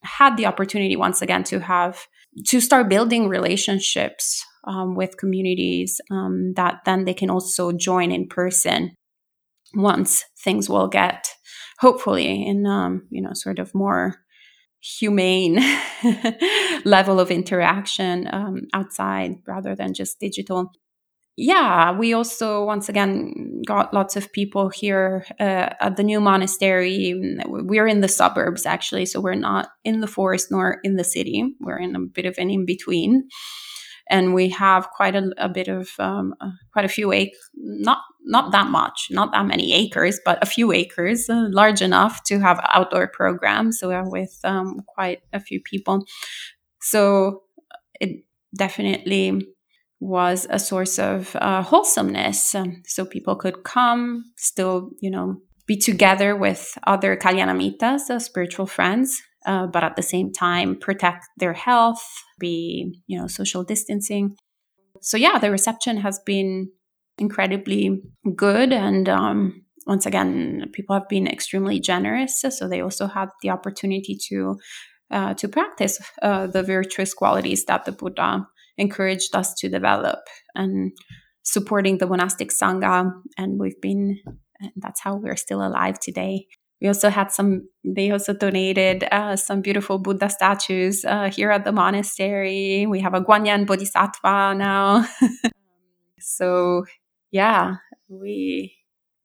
[0.02, 2.06] had the opportunity once again to have
[2.46, 8.28] to start building relationships um, with communities um, that then they can also join in
[8.28, 8.92] person
[9.74, 11.28] once things will get
[11.80, 14.16] hopefully in um, you know sort of more
[14.80, 15.58] humane
[16.84, 20.70] level of interaction um, outside rather than just digital.
[21.40, 27.14] Yeah, we also once again got lots of people here uh, at the new monastery.
[27.46, 31.54] We're in the suburbs actually, so we're not in the forest nor in the city.
[31.60, 33.28] We're in a bit of an in between
[34.10, 37.98] and we have quite a, a bit of um, uh, quite a few acres, not
[38.24, 42.40] not that much, not that many acres, but a few acres, uh, large enough to
[42.40, 43.78] have outdoor programs.
[43.78, 46.04] So we're with um, quite a few people.
[46.80, 47.42] So
[48.00, 48.24] it
[48.56, 49.48] definitely
[50.00, 52.54] was a source of uh, wholesomeness.
[52.54, 58.66] Um, so people could come, still, you know, be together with other Kalyanamittas, uh, spiritual
[58.66, 62.02] friends, uh, but at the same time protect their health,
[62.38, 64.36] be you know social distancing.
[65.00, 66.70] So yeah, the reception has been
[67.18, 68.00] incredibly
[68.34, 72.40] good, and um, once again, people have been extremely generous.
[72.40, 74.58] So they also had the opportunity to
[75.10, 78.46] uh, to practice uh, the virtuous qualities that the Buddha
[78.78, 80.20] encouraged us to develop,
[80.54, 80.92] and
[81.42, 83.10] supporting the monastic sangha.
[83.36, 84.20] And we've been,
[84.60, 86.46] and that's how we're still alive today.
[86.80, 91.64] We also had some they also donated uh, some beautiful buddha statues uh, here at
[91.64, 92.86] the monastery.
[92.86, 95.06] We have a guanyin bodhisattva now.
[96.20, 96.84] So
[97.30, 97.76] yeah
[98.08, 98.74] we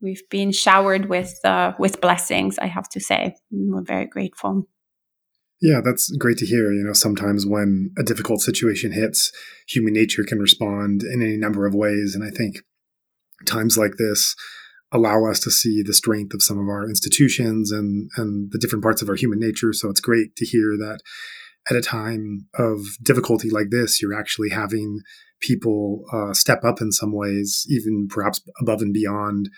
[0.02, 3.36] we've been showered with uh, with blessings i have to say.
[3.52, 4.68] We're very grateful
[5.64, 9.32] yeah that's great to hear you know sometimes when a difficult situation hits
[9.68, 12.58] human nature can respond in any number of ways and i think
[13.48, 14.36] times like this
[14.94, 18.84] allow us to see the strength of some of our institutions and and the different
[18.84, 19.74] parts of our human nature.
[19.74, 21.00] So it's great to hear that
[21.70, 25.00] at a time of difficulty like this, you're actually having
[25.42, 29.50] people uh, step up in some ways, even perhaps above and beyond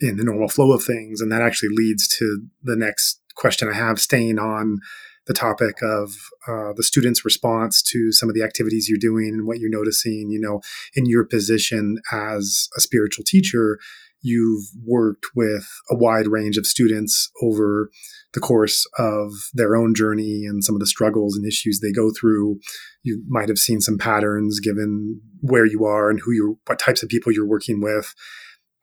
[0.00, 1.20] in the normal flow of things.
[1.20, 4.78] And that actually leads to the next question I have, staying on
[5.26, 6.10] the topic of
[6.48, 10.28] uh, the students' response to some of the activities you're doing and what you're noticing.
[10.30, 10.60] You know,
[10.94, 13.78] in your position as a spiritual teacher,
[14.22, 17.90] you've worked with a wide range of students over
[18.34, 22.10] the course of their own journey and some of the struggles and issues they go
[22.10, 22.58] through.
[23.02, 27.02] You might have seen some patterns given where you are and who you're, what types
[27.02, 28.14] of people you're working with.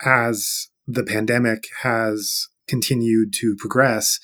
[0.05, 4.19] As the pandemic has continued to progress,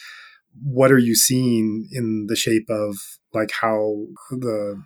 [0.64, 2.96] what are you seeing in the shape of
[3.34, 4.82] like how the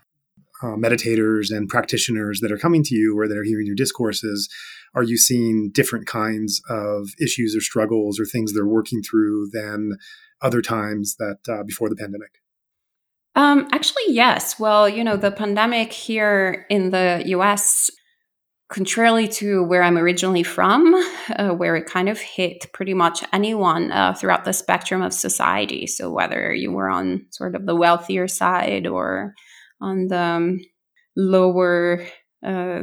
[0.62, 4.50] uh, meditators and practitioners that are coming to you or that are hearing your discourses
[4.96, 9.98] are you seeing different kinds of issues or struggles or things they're working through than
[10.42, 12.32] other times that uh, before the pandemic?
[13.36, 14.60] Um, actually yes.
[14.60, 17.90] Well you know the pandemic here in the us
[18.70, 20.94] contrarily to where I'm originally from,
[21.36, 25.88] uh, where it kind of hit pretty much anyone uh, throughout the spectrum of society.
[25.88, 29.34] So whether you were on sort of the wealthier side or
[29.82, 30.60] on the um,
[31.16, 32.06] lower
[32.46, 32.82] uh,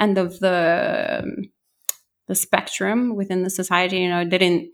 [0.00, 1.36] end of the um,
[2.26, 4.70] the spectrum within the society, you know, it didn't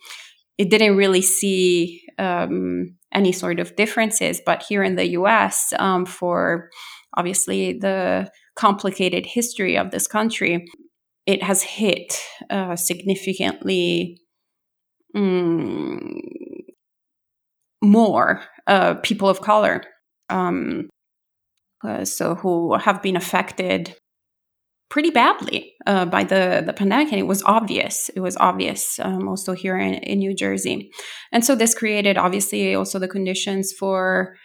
[0.56, 4.40] it didn't really see um, any sort of differences.
[4.44, 6.70] But here in the U.S., um, for
[7.16, 10.66] obviously the complicated history of this country,
[11.26, 12.18] it has hit
[12.50, 14.20] uh, significantly
[15.16, 16.18] mm,
[17.82, 19.82] more uh, people of color.
[20.28, 20.88] Um,
[21.84, 23.94] uh, so who have been affected
[24.90, 29.28] pretty badly uh, by the, the pandemic and it was obvious it was obvious um,
[29.28, 30.90] also here in, in new jersey
[31.32, 34.36] and so this created obviously also the conditions for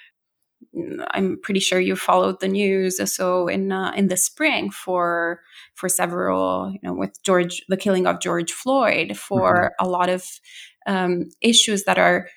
[1.12, 3.00] I'm pretty sure you followed the news.
[3.14, 5.42] So in uh, in the spring, for
[5.76, 9.86] for several, you know, with George, the killing of George Floyd, for mm-hmm.
[9.86, 10.26] a lot of
[10.88, 12.28] um, issues that are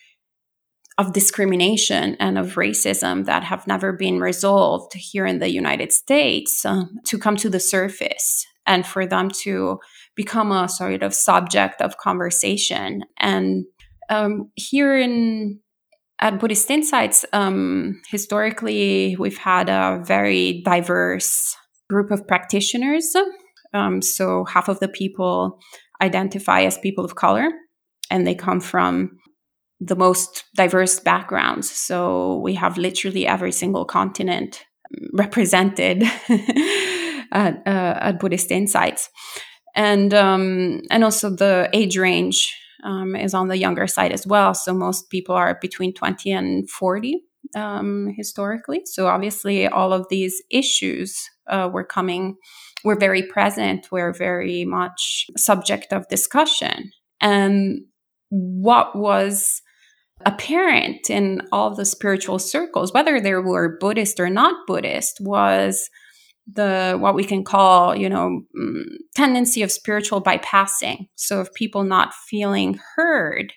[0.98, 6.64] of discrimination and of racism that have never been resolved here in the United States
[6.64, 9.78] uh, to come to the surface and for them to
[10.14, 13.04] become a sort of subject of conversation.
[13.18, 13.64] And
[14.10, 15.60] um, here in
[16.22, 21.56] at Buddhist Insights, um, historically, we've had a very diverse
[21.90, 23.12] group of practitioners.
[23.74, 25.58] Um, so, half of the people
[26.00, 27.48] identify as people of color,
[28.08, 29.18] and they come from
[29.80, 31.68] the most diverse backgrounds.
[31.68, 34.64] So, we have literally every single continent
[35.12, 36.04] represented
[37.32, 39.10] at, uh, at Buddhist Insights.
[39.74, 44.54] And um, and also the age range um, is on the younger side as well.
[44.54, 47.22] So most people are between 20 and 40
[47.54, 48.82] um, historically.
[48.84, 51.18] So obviously, all of these issues
[51.48, 52.36] uh, were coming,
[52.84, 56.92] were very present, were very much subject of discussion.
[57.20, 57.82] And
[58.30, 59.62] what was
[60.24, 65.90] apparent in all the spiritual circles, whether they were Buddhist or not Buddhist, was
[66.50, 71.08] the what we can call you know mm, tendency of spiritual bypassing.
[71.14, 73.52] So of people not feeling heard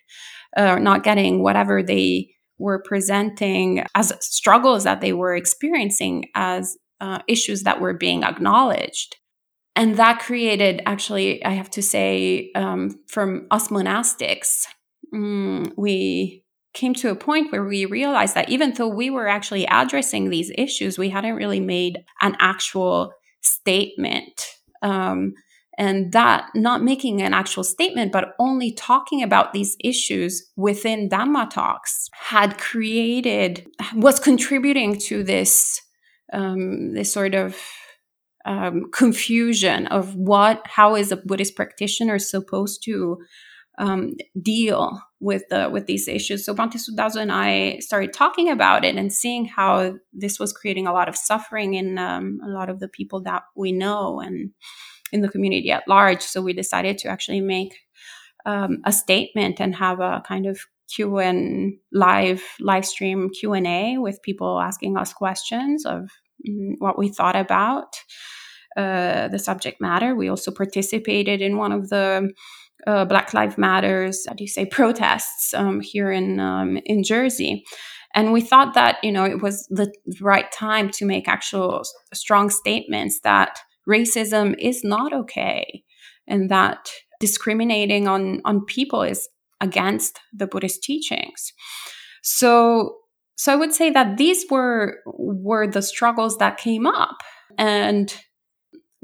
[0.58, 6.78] or uh, not getting whatever they were presenting as struggles that they were experiencing as
[7.02, 9.18] uh, issues that were being acknowledged.
[9.76, 14.66] And that created actually i have to say um, from us monastics
[15.14, 16.45] mm, we
[16.76, 20.52] came to a point where we realized that even though we were actually addressing these
[20.58, 23.12] issues, we hadn't really made an actual
[23.42, 24.48] statement.
[24.82, 25.34] Um,
[25.78, 31.50] and that not making an actual statement, but only talking about these issues within Dhamma
[31.50, 35.82] talks had created, was contributing to this,
[36.32, 37.58] um, this sort of
[38.46, 43.18] um, confusion of what, how is a Buddhist practitioner supposed to
[43.78, 46.46] um, deal with the with these issues.
[46.46, 50.88] So Bhante Suddhaso and I started talking about it and seeing how this was creating
[50.88, 54.52] a lot of suffering in um, a lot of the people that we know and
[55.12, 56.22] in the community at large.
[56.22, 57.76] So we decided to actually make
[58.46, 60.60] um, a statement and have a kind of
[60.94, 66.10] Q and live live stream Q and A with people asking us questions of
[66.48, 67.96] mm, what we thought about
[68.78, 70.16] uh, the subject matter.
[70.16, 72.32] We also participated in one of the
[72.88, 77.64] uh, Black Lives Matters, how do you say, protests um, here in um, in Jersey.
[78.14, 81.84] And we thought that you know it was the right time to make actual
[82.14, 85.84] strong statements that racism is not okay,
[86.28, 86.90] and that
[87.20, 89.28] discriminating on on people is
[89.62, 91.54] against the Buddhist teachings.
[92.24, 92.98] So
[93.38, 97.18] so I would say that these were were the struggles that came up,
[97.58, 98.16] and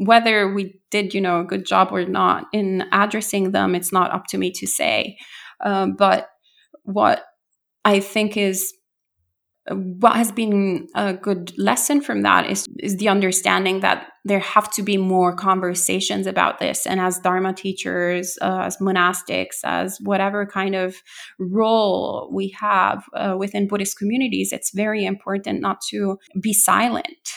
[0.06, 4.12] whether we did, you know, a good job or not in addressing them, it's not
[4.12, 5.18] up to me to say.
[5.64, 6.28] Um, but
[6.84, 7.24] what
[7.86, 8.74] I think is
[9.70, 14.72] what has been a good lesson from that is is the understanding that there have
[14.74, 20.48] to be more conversations about this and as dharma teachers uh, as monastics as whatever
[20.48, 20.96] kind of
[21.38, 27.30] role we have uh, within buddhist communities it's very important not to be silent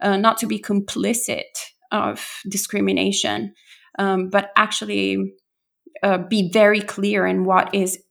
[0.00, 3.54] uh, not to be complicit of discrimination,
[3.98, 5.34] um, but actually
[6.02, 8.02] uh, be very clear in what is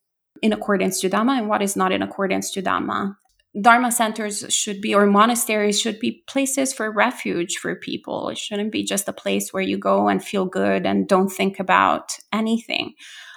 [0.42, 3.16] in accordance to Dhamma and what is not in accordance to Dhamma.
[3.60, 8.30] Dharma centers should be, or monasteries should be places for refuge for people.
[8.30, 11.60] It shouldn't be just a place where you go and feel good and don't think
[11.60, 12.94] about anything.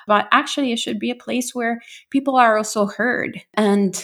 [0.07, 1.81] But actually, it should be a place where
[2.11, 4.01] people are also heard and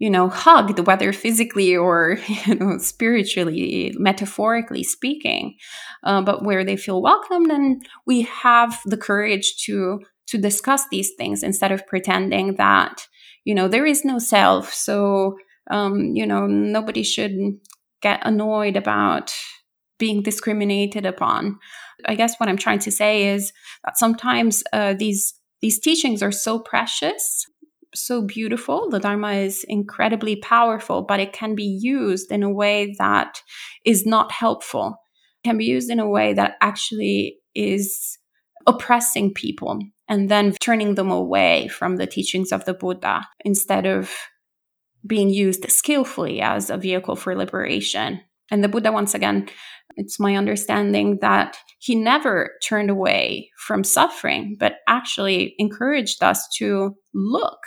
[0.00, 5.56] you know, hugged, whether physically or, you know, spiritually, metaphorically speaking,
[6.02, 11.12] uh, but where they feel welcomed and we have the courage to, to discuss these
[11.16, 13.06] things instead of pretending that,
[13.44, 14.72] you know, there is no self.
[14.72, 15.36] So,
[15.70, 17.32] um, you know, nobody should
[18.00, 19.34] get annoyed about
[19.98, 21.58] being discriminated upon.
[22.06, 23.52] I guess what I'm trying to say is
[23.84, 27.44] that sometimes uh, these these teachings are so precious
[27.94, 28.88] so beautiful.
[28.90, 33.42] The Dharma is incredibly powerful, but it can be used in a way that
[33.84, 34.96] is not helpful.
[35.42, 38.18] It can be used in a way that actually is
[38.66, 44.10] oppressing people and then turning them away from the teachings of the Buddha instead of
[45.06, 48.20] being used skillfully as a vehicle for liberation.
[48.50, 49.48] And the Buddha, once again,
[49.96, 56.96] it's my understanding that he never turned away from suffering, but actually encouraged us to
[57.14, 57.58] look,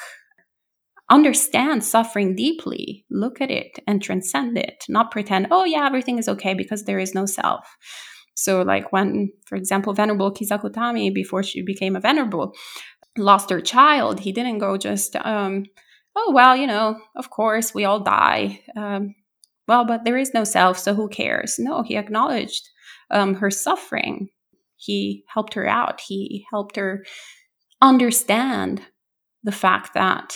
[1.10, 6.30] understand suffering deeply, look at it and transcend it, not pretend, oh, yeah, everything is
[6.30, 7.68] okay because there is no self.
[8.36, 12.54] So, like when, for example, Venerable Kisa Gotami, before she became a Venerable,
[13.18, 15.66] lost her child, he didn't go just, um,
[16.16, 18.62] oh, well, you know, of course, we all die.
[18.76, 19.14] Um,
[19.68, 21.56] well, but there is no self, so who cares?
[21.58, 22.70] No, he acknowledged
[23.12, 24.30] um, her suffering.
[24.76, 26.02] He helped her out.
[26.02, 27.06] He helped her
[27.82, 28.82] understand
[29.44, 30.36] the fact that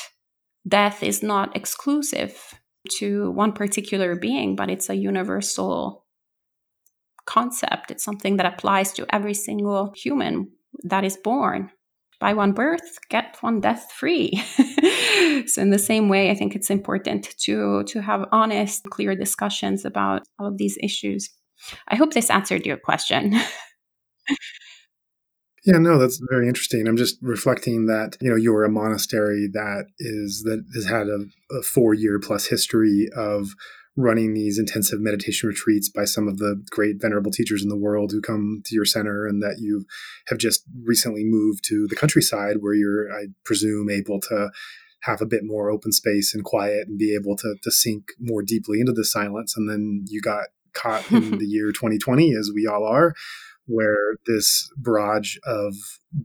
[0.67, 2.59] death is not exclusive
[2.99, 6.05] to one particular being, but it's a universal
[7.25, 7.91] concept.
[7.91, 10.51] It's something that applies to every single human
[10.83, 11.71] that is born.
[12.19, 14.31] By one birth, get one death free.
[15.45, 19.85] so, in the same way, I think it's important to to have honest, clear discussions
[19.85, 21.29] about all of these issues.
[21.87, 23.35] I hope this answered your question.
[25.67, 26.87] Yeah, no, that's very interesting.
[26.87, 31.25] I'm just reflecting that you know you're a monastery that is that has had a,
[31.51, 33.49] a four year plus history of
[33.97, 38.11] running these intensive meditation retreats by some of the great venerable teachers in the world
[38.11, 39.85] who come to your center and that you
[40.27, 44.49] have just recently moved to the countryside where you're i presume able to
[45.01, 48.43] have a bit more open space and quiet and be able to, to sink more
[48.43, 52.67] deeply into the silence and then you got caught in the year 2020 as we
[52.67, 53.15] all are
[53.67, 55.73] where this barrage of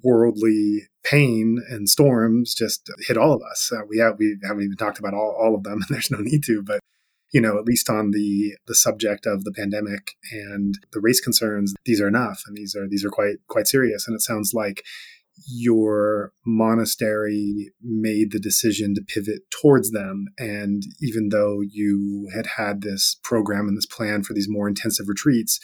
[0.03, 3.71] worldly pain and storms just hit all of us.
[3.75, 6.19] Uh, we have we haven't even talked about all, all of them, and there's no
[6.19, 6.81] need to, but
[7.33, 11.75] you know, at least on the the subject of the pandemic and the race concerns,
[11.85, 14.07] these are enough, and these are these are quite quite serious.
[14.07, 14.83] And it sounds like
[15.47, 20.27] your monastery made the decision to pivot towards them.
[20.39, 25.09] And even though you had had this program and this plan for these more intensive
[25.09, 25.59] retreats,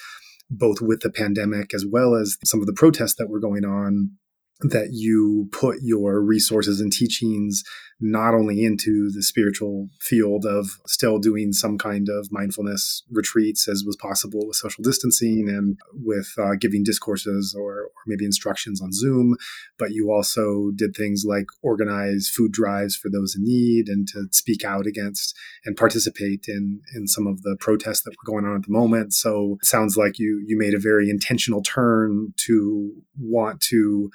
[0.51, 4.13] both with the pandemic as well as some of the protests that were going on
[4.61, 7.63] that you put your resources and teachings
[8.01, 13.83] not only into the spiritual field of still doing some kind of mindfulness retreats as
[13.85, 18.93] was possible with social distancing and with uh, giving discourses or, or maybe instructions on
[18.93, 19.37] Zoom,
[19.79, 24.27] but you also did things like organize food drives for those in need and to
[24.31, 28.57] speak out against and participate in in some of the protests that were going on
[28.57, 29.13] at the moment.
[29.13, 34.11] So it sounds like you you made a very intentional turn to want to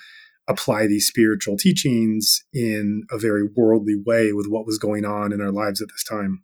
[0.48, 5.42] apply these spiritual teachings in a very worldly way with what was going on in
[5.42, 6.44] our lives at this time.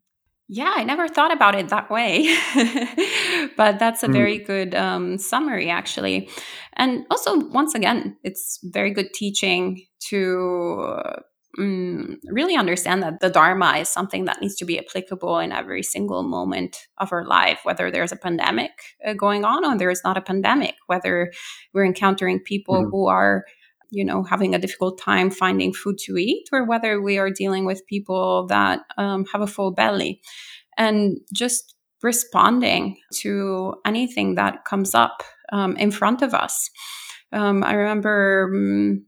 [0.51, 2.35] Yeah, I never thought about it that way.
[3.55, 4.13] but that's a mm.
[4.13, 6.27] very good um, summary, actually.
[6.73, 11.03] And also, once again, it's very good teaching to
[11.59, 15.83] um, really understand that the Dharma is something that needs to be applicable in every
[15.83, 18.71] single moment of our life, whether there's a pandemic
[19.05, 21.31] uh, going on or there is not a pandemic, whether
[21.75, 22.89] we're encountering people mm.
[22.89, 23.45] who are
[23.89, 27.65] you know having a difficult time finding food to eat or whether we are dealing
[27.65, 30.21] with people that um, have a full belly.
[30.77, 36.69] And just responding to anything that comes up um, in front of us.
[37.31, 39.05] Um, i remember um,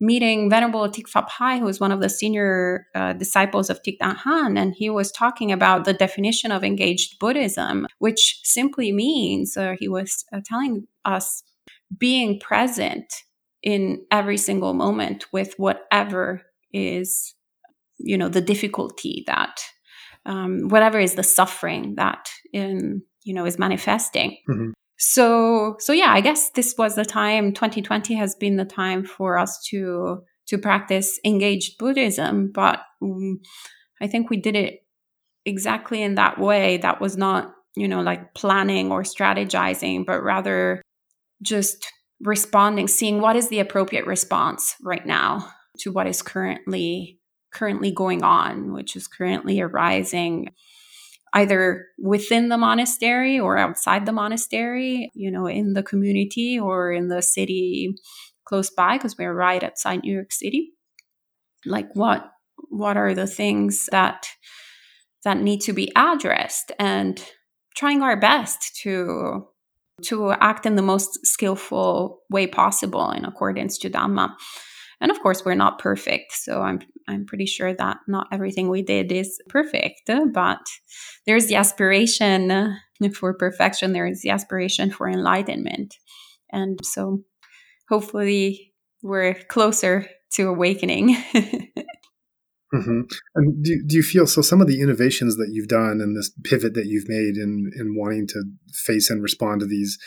[0.00, 3.98] meeting venerable Thich Phap Hai who was one of the senior uh, disciples of Thich
[4.02, 9.56] Nhat Hanh and he was talking about the definition of engaged buddhism which simply means
[9.56, 11.42] uh, he was uh, telling us
[11.96, 13.22] being present
[13.62, 16.42] in every single moment with whatever
[16.72, 17.34] is
[17.98, 19.60] you know the difficulty that
[20.26, 24.70] um, whatever is the suffering that in you know is manifesting mm-hmm.
[24.98, 29.38] so so yeah i guess this was the time 2020 has been the time for
[29.38, 33.40] us to to practice engaged Buddhism, but um,
[34.00, 34.80] I think we did it
[35.46, 36.78] exactly in that way.
[36.78, 40.82] That was not, you know, like planning or strategizing, but rather
[41.40, 41.86] just
[42.20, 47.18] responding, seeing what is the appropriate response right now to what is currently
[47.52, 50.48] currently going on, which is currently arising
[51.32, 57.08] either within the monastery or outside the monastery, you know, in the community or in
[57.08, 57.94] the city
[58.44, 60.72] close by because we're right outside New York City.
[61.64, 62.30] Like what
[62.68, 64.28] what are the things that
[65.24, 67.22] that need to be addressed and
[67.76, 69.46] trying our best to
[70.04, 74.34] to act in the most skillful way possible in accordance to Dhamma.
[75.00, 78.82] And of course, we're not perfect, so I'm I'm pretty sure that not everything we
[78.82, 80.02] did is perfect,
[80.32, 80.60] but
[81.26, 82.76] there's the aspiration
[83.14, 83.92] for perfection.
[83.92, 85.96] There is the aspiration for enlightenment,
[86.52, 87.22] and so
[87.88, 91.16] hopefully we're closer to awakening.
[92.72, 93.00] Mm-hmm.
[93.34, 94.42] And do, do you feel so?
[94.42, 97.96] Some of the innovations that you've done and this pivot that you've made in in
[97.96, 99.98] wanting to face and respond to these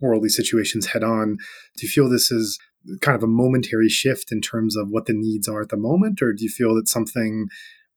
[0.00, 1.36] worldly situations head on,
[1.76, 2.58] do you feel this is
[3.00, 6.22] kind of a momentary shift in terms of what the needs are at the moment,
[6.22, 7.46] or do you feel that something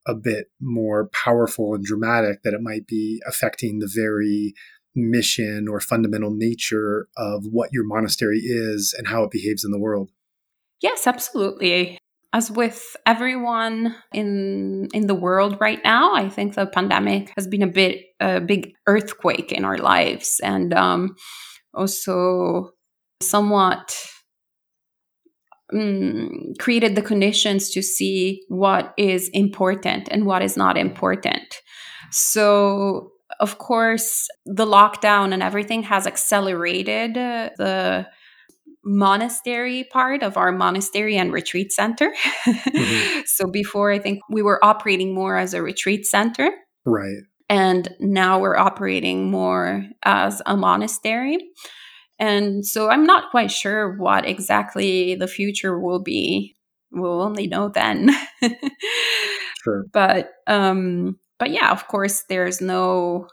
[0.07, 4.53] a bit more powerful and dramatic that it might be affecting the very
[4.95, 9.79] mission or fundamental nature of what your monastery is and how it behaves in the
[9.79, 10.09] world?
[10.81, 11.99] Yes, absolutely
[12.31, 17.63] as with everyone in in the world right now i think the pandemic has been
[17.63, 21.15] a bit a big earthquake in our lives and um,
[21.73, 22.71] also
[23.21, 23.95] somewhat
[25.73, 31.61] um, created the conditions to see what is important and what is not important.
[32.11, 38.07] So of course the lockdown and everything has accelerated uh, the
[38.89, 42.11] monastery part of our monastery and retreat center.
[42.45, 43.21] Mm-hmm.
[43.25, 46.49] so before, I think we were operating more as a retreat center.
[46.85, 47.21] Right.
[47.49, 51.37] And now we're operating more as a monastery.
[52.17, 56.55] And so I'm not quite sure what exactly the future will be.
[56.91, 58.09] We'll only know then.
[59.63, 59.85] sure.
[59.93, 63.27] But um but yeah, of course there's no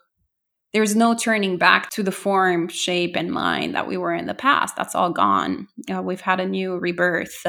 [0.77, 4.35] there's no turning back to the form, shape, and mind that we were in the
[4.35, 4.77] past.
[4.77, 5.69] That's all gone.
[5.90, 7.47] Uh, we've had a new rebirth.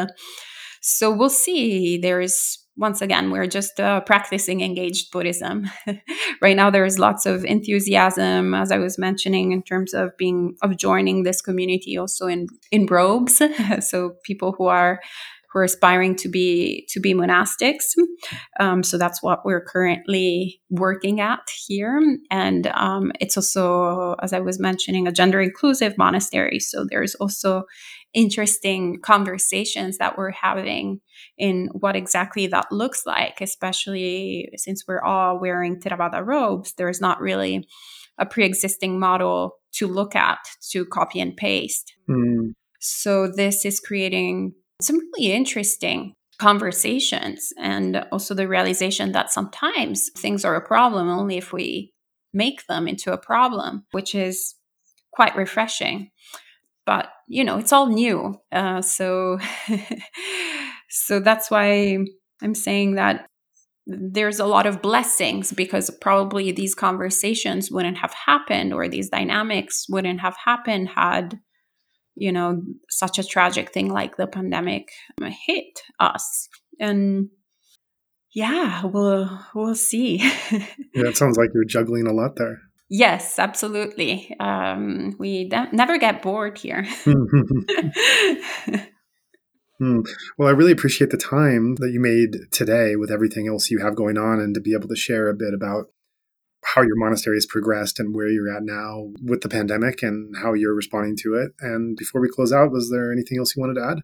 [0.82, 1.98] So we'll see.
[1.98, 5.70] There's once again, we're just uh, practicing engaged Buddhism.
[6.42, 10.56] right now, there is lots of enthusiasm, as I was mentioning, in terms of being
[10.62, 13.42] of joining this community, also in in robes.
[13.82, 15.02] so people who are
[15.52, 17.96] who are aspiring to be to be monastics.
[18.60, 22.02] Um, so that's what we're currently working at here,
[22.32, 26.60] and um, it's also, as I was mentioning, a gender inclusive monastery.
[26.60, 27.64] So there's also
[28.14, 31.02] interesting conversations that we're having
[31.38, 36.74] in what exactly that looks like, especially since we're all wearing Theravada robes.
[36.74, 37.68] There's not really
[38.18, 40.40] a pre-existing model to look at
[40.72, 41.94] to copy and paste.
[42.10, 42.54] Mm.
[42.80, 50.46] So this is creating some really interesting conversations and also the realization that sometimes things
[50.46, 51.94] are a problem only if we
[52.34, 54.56] make them into a problem, which is
[55.12, 56.12] quite refreshing.
[56.86, 59.40] But you know, it's all new, uh, so
[60.90, 61.98] so that's why
[62.42, 63.28] I'm saying that
[63.88, 69.86] there's a lot of blessings because probably these conversations wouldn't have happened or these dynamics
[69.90, 71.40] wouldn't have happened had
[72.18, 74.90] you know, such a tragic thing like the pandemic
[75.46, 76.50] hit us.
[76.80, 77.30] And
[78.34, 80.18] yeah, we'll we'll see.
[80.52, 82.60] yeah, it sounds like you're juggling a lot there.
[82.90, 84.36] Yes, absolutely.
[84.40, 86.88] Um, we de- never get bored here.
[89.80, 90.00] Hmm.
[90.38, 93.96] Well, I really appreciate the time that you made today with everything else you have
[93.96, 95.92] going on and to be able to share a bit about
[96.74, 100.54] how your monastery has progressed and where you're at now with the pandemic and how
[100.54, 101.52] you're responding to it.
[101.62, 103.98] And before we close out, was there anything else you wanted to add?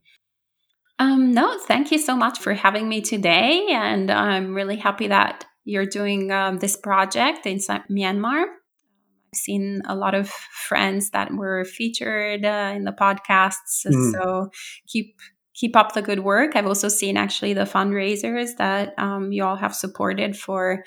[0.99, 3.67] Um, no, thank you so much for having me today.
[3.71, 8.43] And I'm really happy that you're doing um, this project in Myanmar.
[8.43, 13.85] I've seen a lot of friends that were featured uh, in the podcasts.
[13.85, 14.11] Mm.
[14.13, 14.49] So
[14.87, 15.15] keep
[15.53, 16.55] keep up the good work.
[16.55, 20.83] I've also seen actually the fundraisers that um, you all have supported for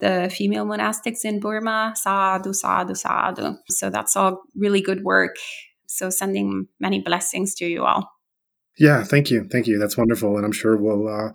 [0.00, 1.94] the female monastics in Burma.
[1.96, 3.54] Sadhu, sadhu, sadhu.
[3.68, 5.36] So that's all really good work.
[5.86, 8.10] So sending many blessings to you all.
[8.78, 9.78] Yeah, thank you, thank you.
[9.78, 11.30] That's wonderful, and I'm sure we'll uh,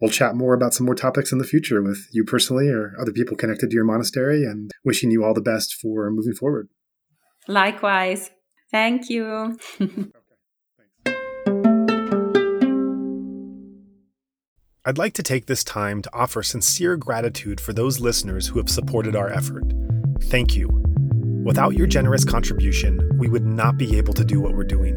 [0.00, 3.12] we'll chat more about some more topics in the future with you personally or other
[3.12, 4.44] people connected to your monastery.
[4.44, 6.68] And wishing you all the best for moving forward.
[7.46, 8.30] Likewise,
[8.72, 9.56] thank you.
[14.90, 18.68] I'd like to take this time to offer sincere gratitude for those listeners who have
[18.68, 19.62] supported our effort.
[20.22, 20.68] Thank you.
[21.44, 24.96] Without your generous contribution, we would not be able to do what we're doing.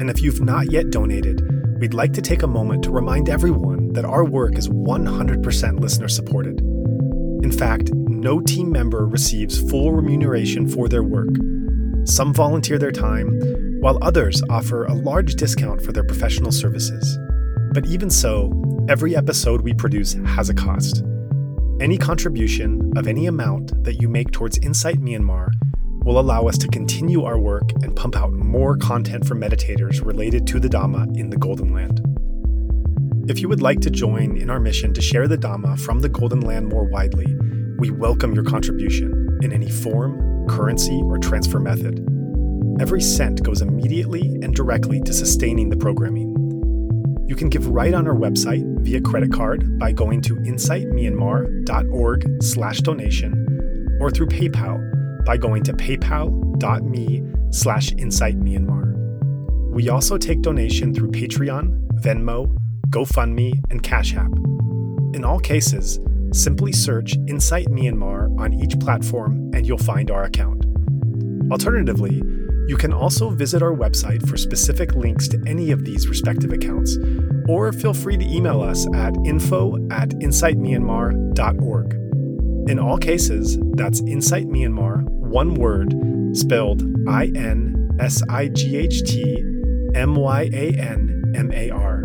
[0.00, 1.40] And if you've not yet donated,
[1.80, 6.08] we'd like to take a moment to remind everyone that our work is 100% listener
[6.08, 6.60] supported.
[7.42, 11.34] In fact, no team member receives full remuneration for their work.
[12.04, 13.30] Some volunteer their time,
[13.80, 17.18] while others offer a large discount for their professional services.
[17.72, 18.50] But even so,
[18.88, 21.04] every episode we produce has a cost.
[21.80, 25.50] Any contribution of any amount that you make towards Insight Myanmar
[26.04, 30.48] will allow us to continue our work and pump out more content for meditators related
[30.48, 32.00] to the Dhamma in the Golden Land.
[33.30, 36.08] If you would like to join in our mission to share the Dhamma from the
[36.08, 37.36] Golden Land more widely,
[37.78, 42.04] we welcome your contribution in any form, currency, or transfer method.
[42.80, 46.39] Every cent goes immediately and directly to sustaining the programming.
[47.30, 52.80] You can give right on our website via credit card by going to insightmyanmar.org slash
[52.80, 59.72] donation or through PayPal by going to paypal.me slash insightmyanmar.
[59.72, 62.52] We also take donation through Patreon, Venmo,
[62.88, 64.32] GoFundMe, and Cash App.
[65.14, 66.00] In all cases,
[66.32, 70.64] simply search Insight Myanmar on each platform and you'll find our account.
[71.52, 72.22] Alternatively,
[72.70, 76.96] you can also visit our website for specific links to any of these respective accounts,
[77.48, 81.94] or feel free to email us at info at insightmyanmar.org.
[82.70, 85.92] In all cases, that's Insight Myanmar, one word,
[86.32, 89.42] spelled I N S I G H T
[89.96, 92.04] M Y A N M A R.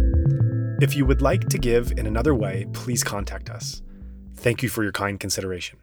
[0.81, 3.83] If you would like to give in another way, please contact us.
[4.35, 5.77] Thank you for your kind consideration.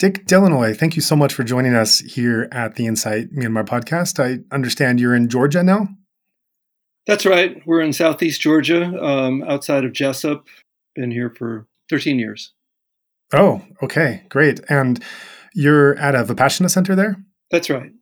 [0.00, 4.18] Dick Delanoy, thank you so much for joining us here at the Insight Myanmar podcast.
[4.18, 5.88] I understand you're in Georgia now.
[7.06, 7.60] That's right.
[7.66, 10.46] We're in Southeast Georgia, um, outside of Jesup.
[10.94, 12.54] Been here for 13 years.
[13.34, 14.60] Oh, okay, great.
[14.70, 15.04] And
[15.54, 17.16] you're at a Vipassana center there?
[17.50, 17.92] That's right.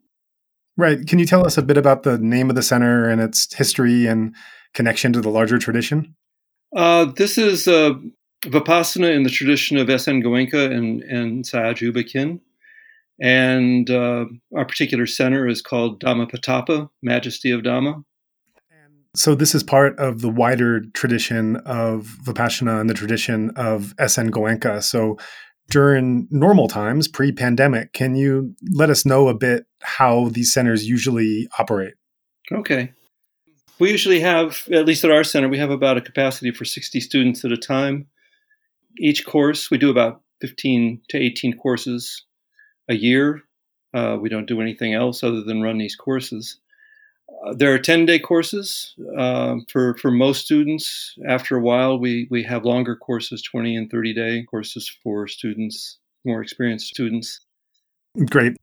[0.77, 1.05] Right.
[1.05, 4.07] Can you tell us a bit about the name of the center and its history
[4.07, 4.37] and
[4.73, 6.15] connection to the larger tradition?
[6.77, 7.95] Uh, this is uh,
[8.44, 10.23] Vipassana in the tradition of S.N.
[10.23, 12.40] Goenka and, and Sayagyi U
[13.20, 18.05] And uh, our particular center is called Dhamma Patapa, Majesty of Dhamma.
[19.16, 24.31] So, this is part of the wider tradition of Vipassana and the tradition of S.N.
[24.31, 24.82] Goenka.
[24.85, 25.19] So,
[25.70, 30.89] during normal times, pre pandemic, can you let us know a bit how these centers
[30.89, 31.94] usually operate?
[32.52, 32.93] Okay.
[33.81, 37.01] We usually have, at least at our center, we have about a capacity for 60
[37.01, 38.06] students at a time
[38.99, 42.25] each course, we do about 15 to 18 courses
[42.89, 43.43] a year.
[43.95, 46.59] Uh, we don't do anything else other than run these courses.
[47.45, 51.15] Uh, there are 10 day courses uh, for, for most students.
[51.27, 55.99] After a while, we, we have longer courses, 20 and 30 day courses for students,
[56.25, 57.41] more experienced students.
[58.31, 58.57] Great.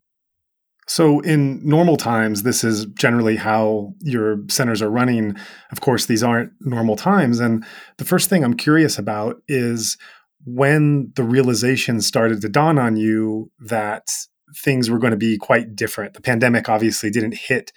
[0.88, 5.36] So, in normal times, this is generally how your centers are running.
[5.72, 7.40] Of course, these aren't normal times.
[7.40, 7.66] And
[7.98, 9.98] the first thing I'm curious about is
[10.44, 14.07] when the realization started to dawn on you that
[14.56, 16.14] things were going to be quite different.
[16.14, 17.72] The pandemic obviously didn't hit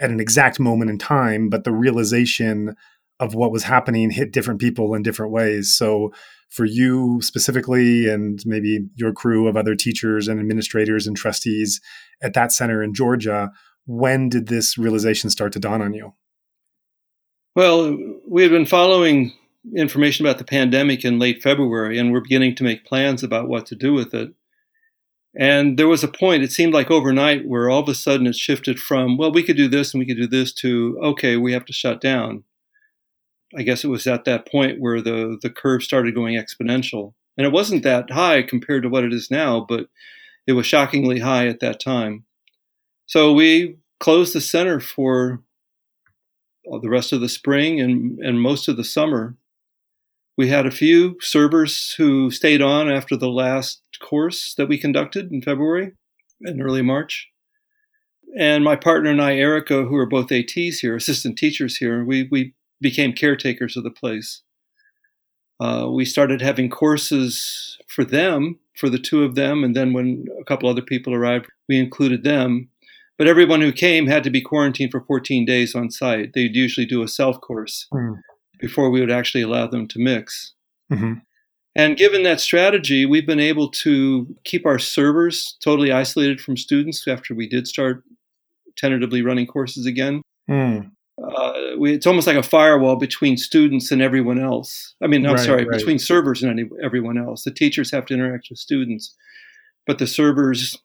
[0.00, 2.74] at an exact moment in time, but the realization
[3.20, 5.74] of what was happening hit different people in different ways.
[5.74, 6.12] So,
[6.50, 11.80] for you specifically, and maybe your crew of other teachers and administrators and trustees
[12.22, 13.50] at that center in Georgia,
[13.86, 16.12] when did this realization start to dawn on you?
[17.56, 17.96] Well,
[18.28, 19.32] we had been following
[19.76, 23.66] information about the pandemic in late February, and we're beginning to make plans about what
[23.66, 24.32] to do with it.
[25.36, 28.36] And there was a point, it seemed like overnight, where all of a sudden it
[28.36, 31.52] shifted from, well, we could do this and we could do this to, okay, we
[31.52, 32.44] have to shut down.
[33.56, 37.14] I guess it was at that point where the, the curve started going exponential.
[37.36, 39.88] And it wasn't that high compared to what it is now, but
[40.46, 42.24] it was shockingly high at that time.
[43.06, 45.42] So we closed the center for
[46.64, 49.36] the rest of the spring and, and most of the summer.
[50.36, 55.30] We had a few servers who stayed on after the last course that we conducted
[55.30, 55.92] in February
[56.40, 57.28] and early March.
[58.36, 62.28] And my partner and I, Erica, who are both ATs here, assistant teachers here, we,
[62.32, 64.42] we became caretakers of the place.
[65.60, 70.26] Uh, we started having courses for them, for the two of them, and then when
[70.40, 72.68] a couple other people arrived, we included them.
[73.16, 76.32] But everyone who came had to be quarantined for 14 days on site.
[76.34, 77.86] They'd usually do a self course.
[77.94, 78.18] Mm
[78.58, 80.54] before we would actually allow them to mix.
[80.92, 81.14] Mm-hmm.
[81.76, 87.06] And given that strategy, we've been able to keep our servers totally isolated from students
[87.08, 88.04] after we did start
[88.76, 90.22] tentatively running courses again.
[90.48, 90.90] Mm.
[91.22, 94.94] Uh, we, it's almost like a firewall between students and everyone else.
[95.02, 95.78] I mean, I'm Right, sorry, right.
[95.78, 97.44] between servers and any, everyone else.
[97.44, 99.14] The teachers have to interact with students,
[99.86, 100.76] but the servers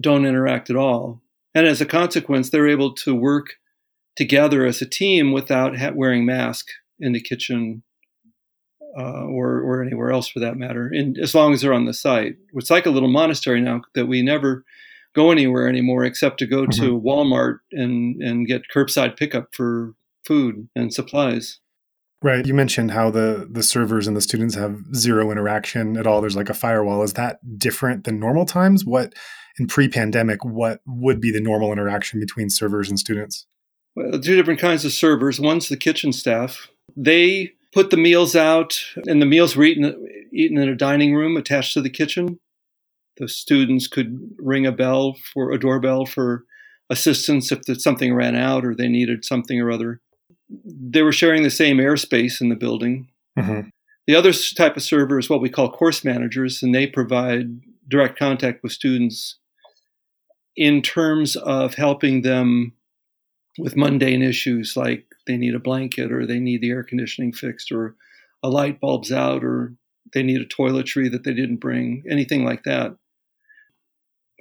[0.00, 1.22] don't interact at all.
[1.54, 3.54] And as a consequence, they're able to work
[4.16, 6.72] together as a team without ha- wearing masks
[7.04, 7.82] in the kitchen
[8.98, 10.88] uh, or or anywhere else for that matter.
[10.92, 14.06] And as long as they're on the site, it's like a little monastery now that
[14.06, 14.64] we never
[15.14, 19.94] go anywhere anymore except to go to Walmart and and get curbside pickup for
[20.26, 21.60] food and supplies.
[22.22, 22.46] Right.
[22.46, 26.20] You mentioned how the the servers and the students have zero interaction at all.
[26.20, 27.02] There's like a firewall.
[27.02, 28.84] Is that different than normal times?
[28.84, 29.14] What
[29.58, 33.46] in pre-pandemic, what would be the normal interaction between servers and students?
[33.94, 35.38] Well, two different kinds of servers.
[35.38, 36.68] One's the kitchen staff.
[36.96, 41.36] They put the meals out, and the meals were eaten eaten in a dining room
[41.36, 42.40] attached to the kitchen.
[43.18, 46.44] The students could ring a bell for a doorbell for
[46.90, 50.00] assistance if the- something ran out or they needed something or other.
[50.64, 53.08] They were sharing the same airspace in the building.
[53.38, 53.70] Mhm.
[54.06, 58.18] The other type of server is what we call course managers, and they provide direct
[58.18, 59.38] contact with students
[60.56, 62.72] in terms of helping them
[63.58, 67.72] with mundane issues like they need a blanket or they need the air conditioning fixed
[67.72, 67.96] or
[68.42, 69.74] a light bulb's out or
[70.12, 72.96] they need a toiletry that they didn't bring, anything like that.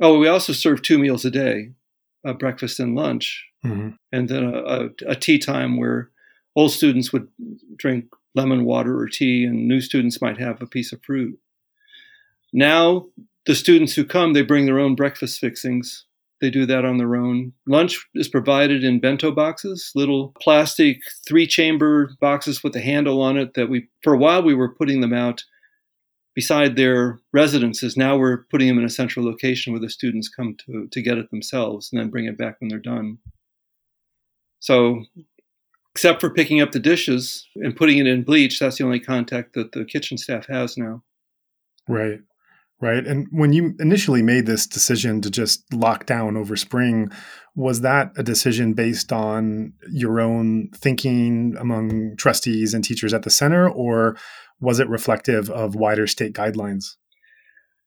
[0.02, 1.72] Oh, we also serve two meals a day,
[2.26, 3.98] a breakfast and lunch, Mhm.
[4.12, 6.10] and then a, a, a tea time where
[6.56, 7.28] old students would
[7.78, 8.06] drink
[8.36, 11.40] lemon water or tea and new students might have a piece of fruit.
[12.52, 13.08] Now,
[13.46, 16.06] the students who come, they bring their own breakfast fixings.
[16.44, 17.54] They do that on their own.
[17.68, 23.38] Lunch is provided in bento boxes, little plastic three chamber boxes with a handle on
[23.38, 25.42] it that we, for a while, we were putting them out
[26.36, 27.96] beside their residences.
[27.96, 31.18] Now we're putting them in a central location where the students come to, to get
[31.18, 33.20] it themselves and then bring it back when they're done.
[34.60, 35.06] So,
[35.96, 39.54] except for picking up the dishes and putting it in bleach, that's the only contact
[39.54, 41.04] that the kitchen staff has now.
[41.88, 42.20] Right.
[42.84, 43.08] Right.
[43.08, 47.10] And when you initially made this decision to just lock down over spring,
[47.56, 53.30] was that a decision based on your own thinking among trustees and teachers at the
[53.30, 54.18] center, or
[54.60, 56.98] was it reflective of wider state guidelines?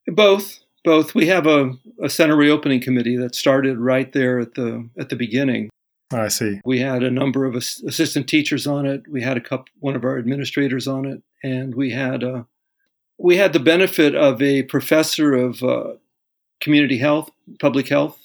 [0.06, 1.14] Both, both.
[1.14, 5.16] We have a, a center reopening committee that started right there at the at the
[5.16, 5.68] beginning.
[6.10, 6.60] Oh, I see.
[6.64, 9.02] We had a number of ass- assistant teachers on it.
[9.10, 12.47] We had a couple, one of our administrators on it, and we had a,
[13.18, 15.94] we had the benefit of a professor of uh,
[16.60, 17.30] community health,
[17.60, 18.18] public health,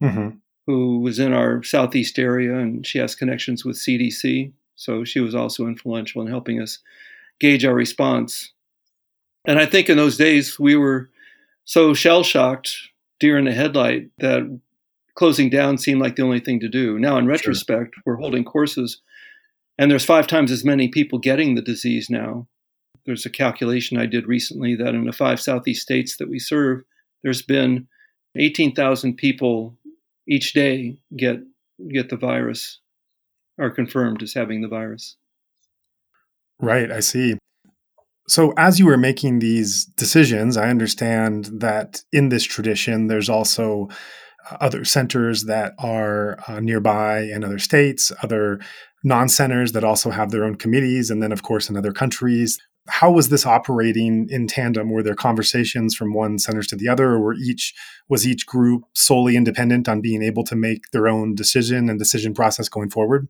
[0.00, 0.30] hmm
[0.66, 4.52] who was in our southeast area, and she has connections with CDC.
[4.74, 6.80] So she was also influential in helping us
[7.38, 8.52] gauge our response.
[9.46, 11.08] And I think in those days we were
[11.64, 12.76] so shell shocked,
[13.20, 14.60] deer in the headlight, that
[15.14, 16.98] closing down seemed like the only thing to do.
[16.98, 19.00] Now, in retrospect, we're holding courses,
[19.78, 22.48] and there's five times as many people getting the disease now.
[23.06, 26.82] There's a calculation I did recently that in the five southeast states that we serve,
[27.22, 27.86] there's been
[28.36, 29.78] 18,000 people
[30.28, 31.38] each day get
[31.92, 32.80] get the virus,
[33.58, 35.16] are confirmed as having the virus.
[36.58, 37.36] Right, I see.
[38.28, 43.88] So, as you were making these decisions, I understand that in this tradition, there's also
[44.50, 48.58] uh, other centers that are uh, nearby in other states, other
[49.04, 52.58] non centers that also have their own committees, and then, of course, in other countries.
[52.88, 54.90] How was this operating in tandem?
[54.90, 57.74] Were there conversations from one centers to the other, or were each
[58.08, 62.34] was each group solely independent on being able to make their own decision and decision
[62.34, 63.28] process going forward?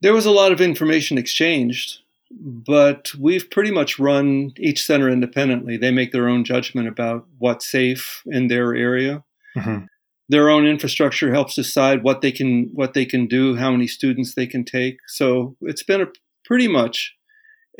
[0.00, 1.98] There was a lot of information exchanged,
[2.30, 5.76] but we've pretty much run each center independently.
[5.76, 9.24] They make their own judgment about what's safe in their area.
[9.56, 9.86] Mhm.
[10.28, 14.34] Their own infrastructure helps decide what they can what they can do, how many students
[14.34, 14.96] they can take.
[15.06, 16.08] So it's been a
[16.44, 17.14] pretty much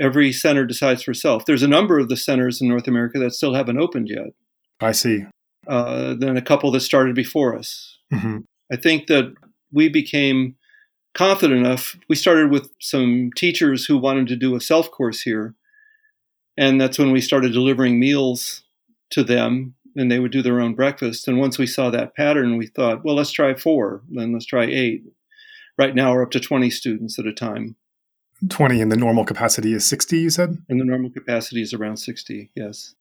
[0.00, 1.44] every center decides for itself.
[1.46, 4.28] There's a number of the centers in North America that still haven't opened yet.
[4.80, 5.24] I see.
[5.66, 7.98] Uh, then a couple that started before us.
[8.12, 8.38] hmm
[8.72, 9.34] I think that
[9.72, 10.56] we became
[11.14, 11.96] confident enough.
[12.08, 15.54] We started with some teachers who wanted to do a self course here.
[16.56, 18.62] And that's when we started delivering meals
[19.10, 21.26] to them, and they would do their own breakfast.
[21.26, 24.64] And once we saw that pattern, we thought, well, let's try four, then let's try
[24.64, 25.04] eight.
[25.76, 27.76] Right now, we're up to 20 students at a time,
[28.50, 30.58] 20 and the normal capacity is 60, you said?
[30.68, 32.50] and the normal capacity is around 60.
[32.54, 32.94] Yes.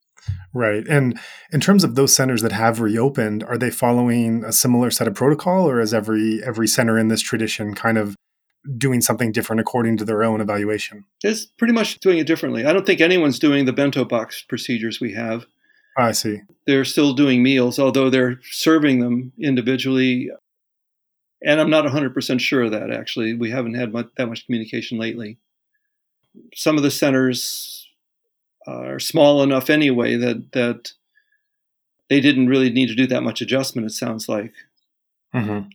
[0.53, 0.85] Right.
[0.87, 1.19] And
[1.51, 5.15] in terms of those centers that have reopened, are they following a similar set of
[5.15, 8.15] protocol or is every every center in this tradition kind of
[8.77, 11.03] doing something different according to their own evaluation?
[11.23, 12.65] It's pretty much doing it differently.
[12.65, 15.45] I don't think anyone's doing the bento box procedures we have.
[15.97, 16.39] I see.
[16.65, 20.29] they're still doing meals, although they're serving them individually.
[21.43, 23.33] And I'm not 100% sure of that, actually.
[23.33, 25.37] We haven't had much, that much communication lately.
[26.55, 27.87] Some of the centers
[28.65, 30.93] are small enough anyway that, that
[32.09, 34.53] they didn't really need to do that much adjustment, it sounds like.
[35.35, 35.67] Mm-hmm.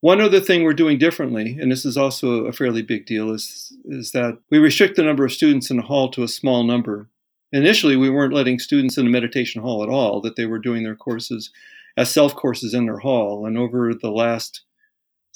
[0.00, 3.72] One other thing we're doing differently, and this is also a fairly big deal, is,
[3.86, 7.08] is that we restrict the number of students in the hall to a small number.
[7.52, 10.82] Initially, we weren't letting students in the meditation hall at all, that they were doing
[10.82, 11.50] their courses
[11.96, 13.46] as self courses in their hall.
[13.46, 14.62] And over the last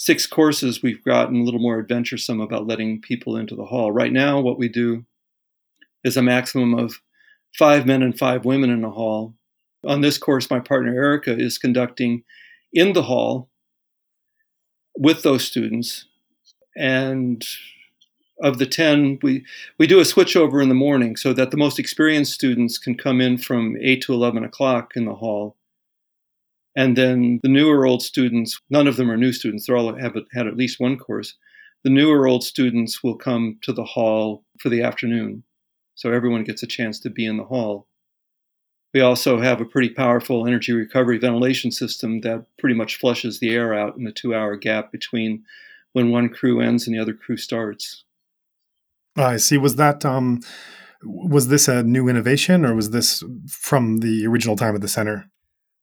[0.01, 3.93] six courses, we've gotten a little more adventuresome about letting people into the hall.
[3.93, 5.05] Right now, what we do
[6.03, 7.03] is a maximum of
[7.59, 9.35] five men and five women in a hall.
[9.85, 12.25] On this course, my partner Erica is conducting
[12.73, 13.51] in the hall
[14.97, 16.07] with those students.
[16.75, 17.47] And
[18.43, 19.45] of the 10, we,
[19.79, 23.21] we do a switchover in the morning so that the most experienced students can come
[23.21, 25.59] in from 8 to 11 o'clock in the hall
[26.77, 30.15] and then the newer old students, none of them are new students, they all have
[30.33, 31.35] had at least one course.
[31.83, 35.45] The newer old students will come to the hall for the afternoon.
[35.95, 37.87] So everyone gets a chance to be in the hall.
[38.93, 43.51] We also have a pretty powerful energy recovery ventilation system that pretty much flushes the
[43.51, 45.45] air out in the two hour gap between
[45.93, 48.05] when one crew ends and the other crew starts.
[49.17, 49.59] I see.
[49.59, 50.41] Was that um,
[51.03, 55.31] was this a new innovation, or was this from the original time at the center?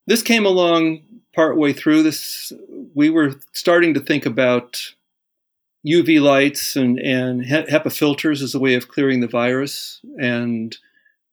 [0.07, 1.01] This came along
[1.35, 2.51] partway through this.
[2.95, 4.81] We were starting to think about
[5.85, 10.01] UV lights and, and HEPA filters as a way of clearing the virus.
[10.17, 10.75] And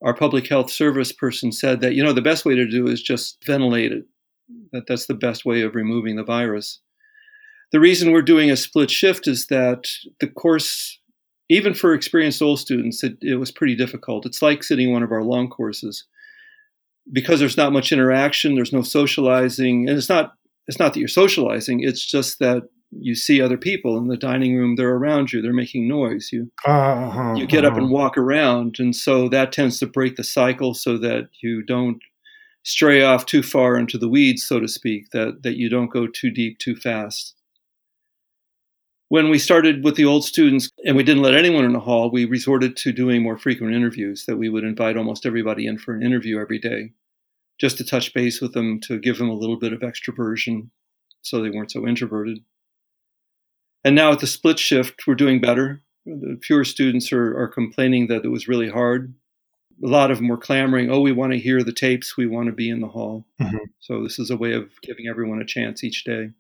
[0.02, 3.02] our public health service person said that, you know, the best way to do is
[3.02, 4.04] just ventilate it,
[4.72, 6.80] that that's the best way of removing the virus.
[7.72, 9.88] The reason we're doing a split shift is that
[10.20, 11.00] the course,
[11.48, 14.26] even for experienced old students, it, it was pretty difficult.
[14.26, 16.04] It's like sitting one of our long courses
[17.12, 20.32] because there's not much interaction, there's no socializing, and it's not
[20.66, 24.56] it's not that you're socializing, it's just that you see other people in the dining
[24.56, 26.30] room, they're around you, they're making noise.
[26.32, 27.72] You uh-huh, you get uh-huh.
[27.72, 27.94] up and uh-huh.
[27.94, 31.98] walk around, and so that tends to break the cycle so that you don't
[32.62, 36.06] stray off too far into the weeds, so to speak, that that you don't go
[36.06, 37.34] too deep too fast.
[39.14, 42.10] When we started with the old students and we didn't let anyone in the hall,
[42.10, 45.94] we resorted to doing more frequent interviews that we would invite almost everybody in for
[45.94, 46.90] an interview every day,
[47.60, 50.70] just to touch base with them, to give them a little bit of extroversion
[51.22, 52.40] so they weren't so introverted.
[53.84, 55.80] And now at the split shift, we're doing better.
[56.04, 59.14] The fewer students are, are complaining that it was really hard.
[59.84, 62.46] A lot of them were clamoring, oh, we want to hear the tapes, we want
[62.46, 63.26] to be in the hall.
[63.40, 63.58] Mm-hmm.
[63.78, 66.30] So this is a way of giving everyone a chance each day.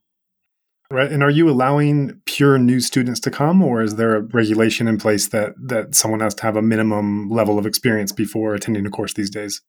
[0.94, 1.10] Right.
[1.10, 4.96] And are you allowing pure new students to come, or is there a regulation in
[4.96, 8.90] place that that someone has to have a minimum level of experience before attending a
[8.90, 9.60] course these days?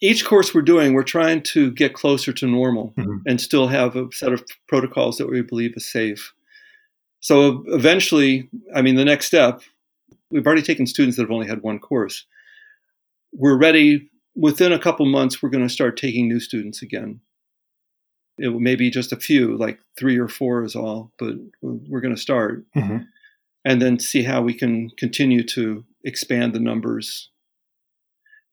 [0.00, 3.18] Each course we're doing, we're trying to get closer to normal mm-hmm.
[3.26, 6.32] and still have a set of protocols that we believe is safe.
[7.20, 9.60] So eventually, I mean, the next step,
[10.30, 12.24] we've already taken students that have only had one course.
[13.34, 17.20] We're ready within a couple months, we're going to start taking new students again
[18.40, 22.14] it may be just a few, like three or four is all, but we're going
[22.14, 22.98] to start mm-hmm.
[23.64, 27.30] and then see how we can continue to expand the numbers.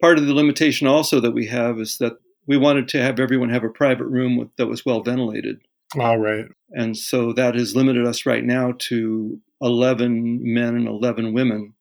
[0.01, 3.49] Part of the limitation also that we have is that we wanted to have everyone
[3.49, 5.59] have a private room with, that was well ventilated.
[5.97, 6.45] All right.
[6.71, 11.73] And so that has limited us right now to 11 men and 11 women.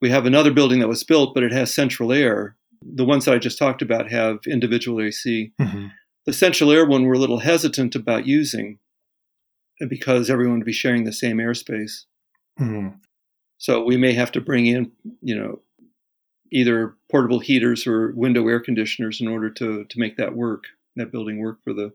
[0.00, 2.56] We have another building that was built, but it has central air.
[2.82, 5.52] The ones that I just talked about have individual AC.
[5.60, 5.86] Mm-hmm.
[6.26, 8.78] The central air one we're a little hesitant about using
[9.88, 12.04] because everyone would be sharing the same airspace.
[12.58, 12.96] Mm-hmm.
[13.58, 15.60] So we may have to bring in, you know,
[16.52, 20.64] either portable heaters or window air conditioners in order to to make that work,
[20.96, 21.92] that building work for the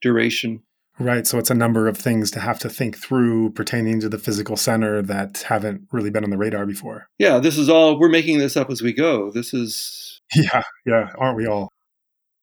[0.00, 0.62] duration.
[0.98, 1.26] Right.
[1.26, 4.56] So it's a number of things to have to think through pertaining to the physical
[4.56, 7.08] center that haven't really been on the radar before.
[7.18, 9.30] Yeah, this is all we're making this up as we go.
[9.30, 11.70] This is Yeah, yeah, aren't we all?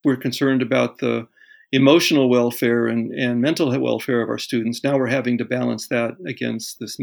[0.03, 1.27] We're concerned about the
[1.71, 4.83] emotional welfare and, and mental welfare of our students.
[4.83, 6.97] Now we're having to balance that against this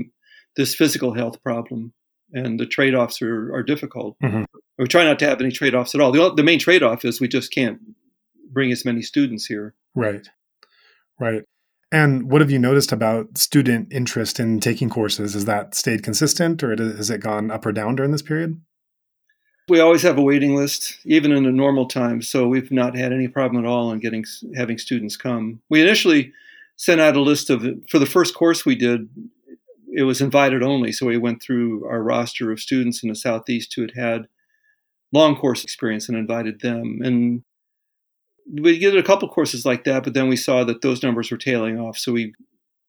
[0.56, 1.92] this physical health problem,
[2.32, 4.16] and the trade offs are, are difficult.
[4.22, 4.44] Mm-hmm.
[4.78, 6.12] We try not to have any trade offs at all.
[6.12, 7.78] The, the main trade off is we just can't
[8.52, 9.74] bring as many students here.
[9.94, 10.28] Right,
[11.20, 11.44] right.
[11.92, 15.34] And what have you noticed about student interest in taking courses?
[15.34, 18.60] Has that stayed consistent, or has it gone up or down during this period?
[19.70, 22.26] We always have a waiting list, even in the normal times.
[22.26, 24.24] So we've not had any problem at all in getting
[24.56, 25.60] having students come.
[25.70, 26.32] We initially
[26.74, 29.08] sent out a list of for the first course we did.
[29.94, 33.72] It was invited only, so we went through our roster of students in the southeast
[33.74, 34.28] who had had
[35.12, 36.98] long course experience and invited them.
[37.02, 37.42] And
[38.52, 41.36] we did a couple courses like that, but then we saw that those numbers were
[41.36, 41.96] tailing off.
[41.96, 42.34] So we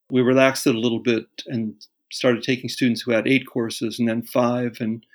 [0.09, 1.75] we relaxed it a little bit and
[2.11, 5.05] started taking students who had eight courses and then five and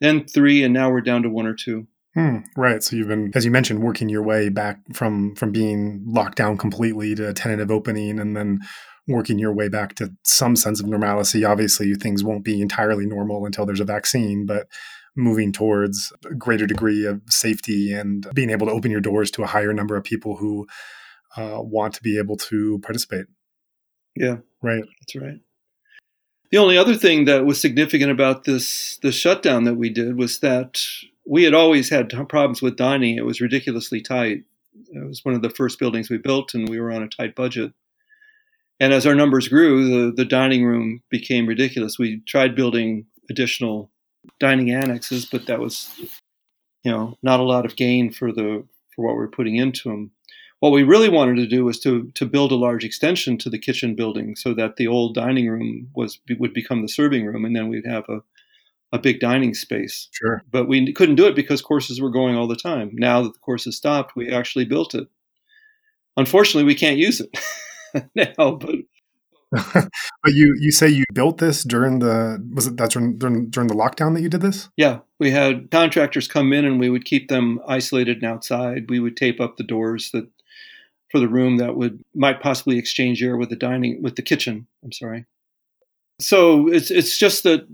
[0.00, 1.86] then three, and now we're down to one or two.
[2.14, 2.82] Hmm, right.
[2.82, 6.56] So you've been, as you mentioned, working your way back from from being locked down
[6.56, 8.60] completely to a tentative opening, and then
[9.08, 11.44] working your way back to some sense of normalcy.
[11.44, 14.68] Obviously, things won't be entirely normal until there's a vaccine, but
[15.16, 19.42] moving towards a greater degree of safety and being able to open your doors to
[19.42, 20.66] a higher number of people who
[21.36, 23.26] uh, want to be able to participate.
[24.16, 24.84] Yeah, right.
[25.00, 25.40] That's right.
[26.50, 30.40] The only other thing that was significant about this the shutdown that we did was
[30.40, 30.80] that
[31.26, 33.16] we had always had problems with dining.
[33.16, 34.44] It was ridiculously tight.
[34.92, 37.34] It was one of the first buildings we built, and we were on a tight
[37.34, 37.72] budget.
[38.80, 41.98] And as our numbers grew, the, the dining room became ridiculous.
[41.98, 43.90] We tried building additional
[44.40, 45.90] dining annexes, but that was,
[46.82, 48.64] you know, not a lot of gain for the
[48.94, 50.10] for what we were putting into them.
[50.64, 53.58] What we really wanted to do was to to build a large extension to the
[53.58, 57.54] kitchen building so that the old dining room was would become the serving room, and
[57.54, 58.20] then we'd have a
[58.90, 60.08] a big dining space.
[60.12, 60.42] Sure.
[60.50, 62.92] But we couldn't do it because courses were going all the time.
[62.94, 65.06] Now that the courses stopped, we actually built it.
[66.16, 68.76] Unfortunately, we can't use it now, but
[70.22, 73.68] but you you say you built this during the was it that's during, during during
[73.68, 74.70] the lockdown that you did this?
[74.78, 78.88] Yeah, we had contractors come in and we would keep them isolated and outside.
[78.88, 80.26] We would tape up the doors that
[81.14, 84.66] for the room that would might possibly exchange air with the dining with the kitchen.
[84.82, 85.26] I'm sorry.
[86.20, 87.68] So it's it's just that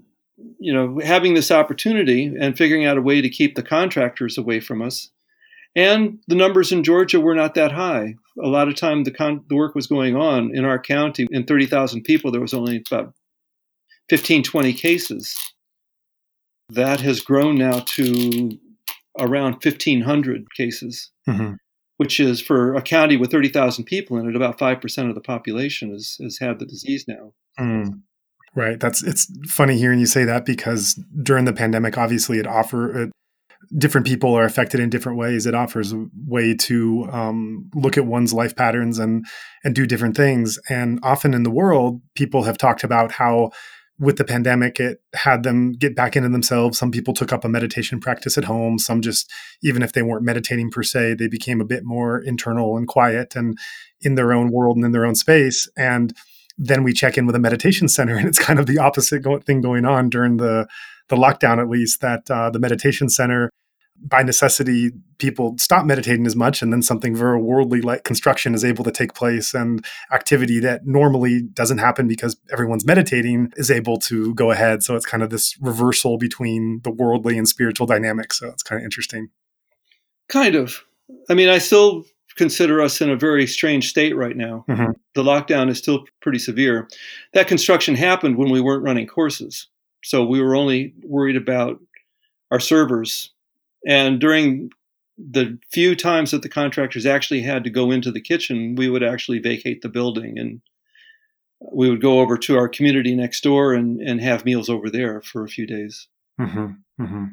[0.58, 4.60] you know having this opportunity and figuring out a way to keep the contractors away
[4.60, 5.10] from us
[5.76, 8.16] and the numbers in Georgia were not that high.
[8.42, 11.26] A lot of time the, con- the work was going on in our county.
[11.30, 13.14] In 30,000 people, there was only about
[14.08, 15.36] 15, 20 cases.
[16.70, 18.58] That has grown now to
[19.18, 21.54] around 1,500 cases, mm-hmm.
[22.00, 25.90] Which is for a county with 30,000 people in it, about 5% of the population
[25.90, 27.34] has, has had the disease now.
[27.58, 28.00] Mm.
[28.56, 28.80] Right.
[28.80, 33.12] That's it's funny hearing you say that because during the pandemic, obviously, it offer it
[33.76, 35.44] different people are affected in different ways.
[35.44, 39.26] It offers a way to um, look at one's life patterns and
[39.62, 40.58] and do different things.
[40.70, 43.50] And often in the world, people have talked about how
[44.00, 46.78] with the pandemic it had them get back into themselves.
[46.78, 48.78] Some people took up a meditation practice at home.
[48.78, 49.30] Some just
[49.62, 53.36] even if they weren't meditating per se they became a bit more internal and quiet
[53.36, 53.58] and
[54.00, 55.68] in their own world and in their own space.
[55.76, 56.14] And
[56.56, 59.38] then we check in with a meditation center and it's kind of the opposite go-
[59.38, 60.66] thing going on during the
[61.08, 63.50] the lockdown at least that uh, the meditation center
[64.02, 68.64] by necessity people stop meditating as much and then something very worldly like construction is
[68.64, 73.98] able to take place and activity that normally doesn't happen because everyone's meditating is able
[73.98, 74.82] to go ahead.
[74.82, 78.38] So it's kind of this reversal between the worldly and spiritual dynamics.
[78.38, 79.28] So it's kind of interesting.
[80.28, 80.84] Kind of.
[81.28, 82.04] I mean i still
[82.36, 84.64] consider us in a very strange state right now.
[84.68, 84.92] Mm-hmm.
[85.14, 86.88] the lockdown is still pretty severe.
[87.34, 89.66] That construction happened when we weren't running courses.
[90.04, 91.80] So we were only worried about
[92.50, 93.32] our servers
[93.86, 94.70] and during
[95.18, 99.02] the few times that the contractors actually had to go into the kitchen, we would
[99.02, 100.60] actually vacate the building and
[101.72, 105.20] we would go over to our community next door and, and have meals over there
[105.20, 106.08] for a few days.
[106.40, 107.02] Mm-hmm.
[107.02, 107.24] Mm-hmm.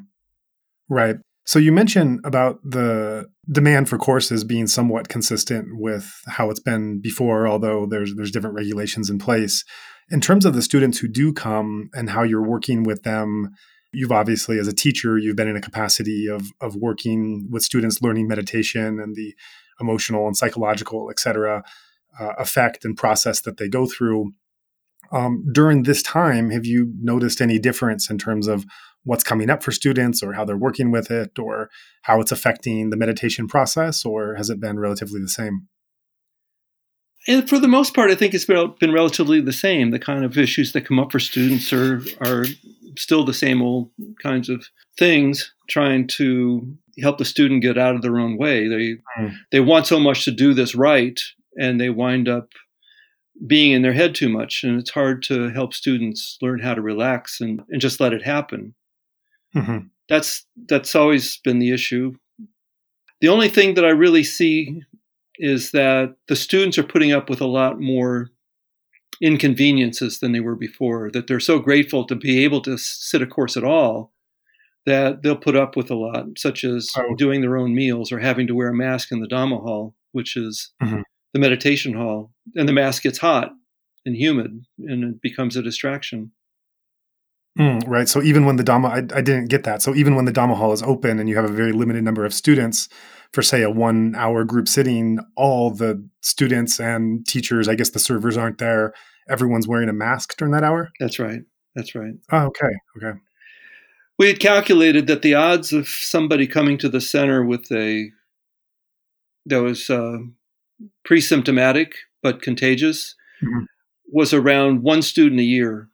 [0.90, 1.16] Right.
[1.46, 7.00] So you mentioned about the demand for courses being somewhat consistent with how it's been
[7.00, 9.64] before, although there's there's different regulations in place.
[10.10, 13.54] In terms of the students who do come and how you're working with them
[13.92, 18.02] You've obviously, as a teacher, you've been in a capacity of of working with students
[18.02, 19.34] learning meditation and the
[19.80, 21.62] emotional and psychological, et cetera,
[22.20, 24.32] uh, effect and process that they go through.
[25.10, 28.66] Um, during this time, have you noticed any difference in terms of
[29.04, 31.70] what's coming up for students or how they're working with it or
[32.02, 35.68] how it's affecting the meditation process, or has it been relatively the same?
[37.28, 39.90] And for the most part, I think it's been, been relatively the same.
[39.90, 42.46] The kind of issues that come up for students are are
[42.96, 43.90] still the same old
[44.20, 44.66] kinds of
[44.98, 48.66] things, trying to help the student get out of their own way.
[48.66, 49.34] They mm.
[49.52, 51.20] they want so much to do this right,
[51.60, 52.48] and they wind up
[53.46, 56.82] being in their head too much, and it's hard to help students learn how to
[56.82, 58.74] relax and, and just let it happen.
[59.54, 59.86] Mm-hmm.
[60.08, 62.14] That's that's always been the issue.
[63.20, 64.82] The only thing that I really see
[65.38, 68.30] is that the students are putting up with a lot more
[69.20, 73.26] inconveniences than they were before, that they're so grateful to be able to sit a
[73.26, 74.12] course at all
[74.86, 77.14] that they'll put up with a lot, such as oh.
[77.16, 80.36] doing their own meals or having to wear a mask in the Dhamma hall, which
[80.36, 81.02] is mm-hmm.
[81.34, 82.32] the meditation hall.
[82.56, 83.50] And the mask gets hot
[84.06, 86.32] and humid and it becomes a distraction.
[87.58, 88.08] Mm, right.
[88.08, 89.82] So even when the Dhamma, I, I, didn't get that.
[89.82, 92.24] So even when the Dhamma hall is open and you have a very limited number
[92.24, 92.88] of students,
[93.32, 97.98] for say a one hour group sitting, all the students and teachers, I guess the
[97.98, 98.94] servers aren't there.
[99.28, 100.90] Everyone's wearing a mask during that hour.
[101.00, 101.40] That's right.
[101.74, 102.14] That's right.
[102.32, 102.70] Oh, okay.
[102.96, 103.18] Okay.
[104.18, 108.10] We had calculated that the odds of somebody coming to the center with a
[109.46, 110.18] that was uh,
[111.04, 113.64] pre-symptomatic but contagious mm-hmm.
[114.12, 115.88] was around one student a year,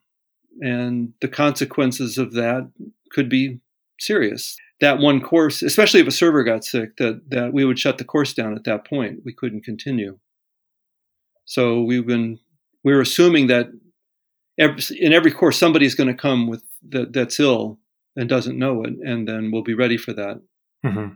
[0.60, 2.70] and the consequences of that
[3.10, 3.60] could be
[4.00, 4.56] serious.
[4.84, 8.04] That one course, especially if a server got sick, that that we would shut the
[8.04, 9.20] course down at that point.
[9.24, 10.18] We couldn't continue.
[11.46, 12.38] So we've been
[12.84, 13.68] we're assuming that
[14.58, 17.78] every, in every course somebody's going to come with that that's ill
[18.14, 20.42] and doesn't know it, and then we'll be ready for that.
[20.84, 21.14] Mm-hmm.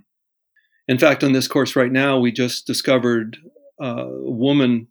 [0.89, 3.36] In fact, on this course right now, we just discovered
[3.82, 4.89] uh, a woman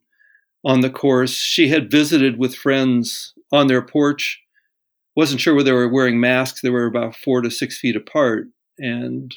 [0.64, 1.32] on the course.
[1.32, 4.40] She had visited with friends on their porch.
[5.16, 6.62] wasn't sure whether they were wearing masks.
[6.62, 8.48] They were about four to six feet apart,
[8.80, 9.34] and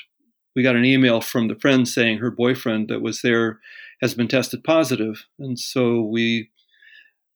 [0.54, 3.60] we got an email from the friend saying her boyfriend that was there
[4.00, 5.26] has been tested positive.
[5.38, 6.50] and so we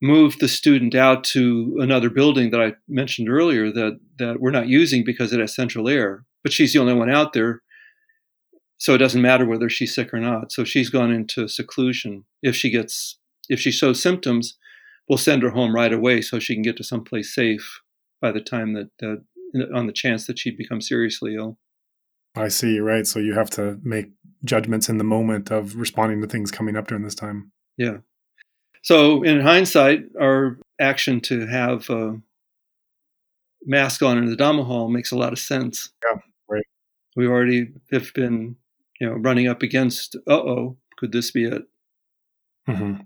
[0.02, 4.68] moved the student out to another building that I mentioned earlier that that we're not
[4.68, 6.24] using because it has central air.
[6.42, 7.62] But she's the only one out there,
[8.76, 10.52] so it doesn't matter whether she's sick or not.
[10.52, 12.24] So she's gone into seclusion.
[12.42, 13.18] If she gets
[13.48, 14.58] if she shows symptoms,
[15.08, 17.80] we'll send her home right away so she can get to someplace safe
[18.20, 19.24] by the time that, that
[19.74, 21.58] on the chance that she becomes seriously ill.
[22.34, 23.06] I see, right.
[23.06, 24.10] So you have to make
[24.44, 27.52] judgments in the moment of responding to things coming up during this time.
[27.76, 27.98] Yeah.
[28.82, 32.20] So, in hindsight, our action to have a
[33.64, 35.90] mask on in the Dhamma hall makes a lot of sense.
[36.04, 36.66] Yeah, right.
[37.16, 38.56] We already have been,
[39.00, 40.16] you know, running up against.
[40.28, 41.62] Uh oh, could this be it?
[42.68, 43.02] Mm-hmm.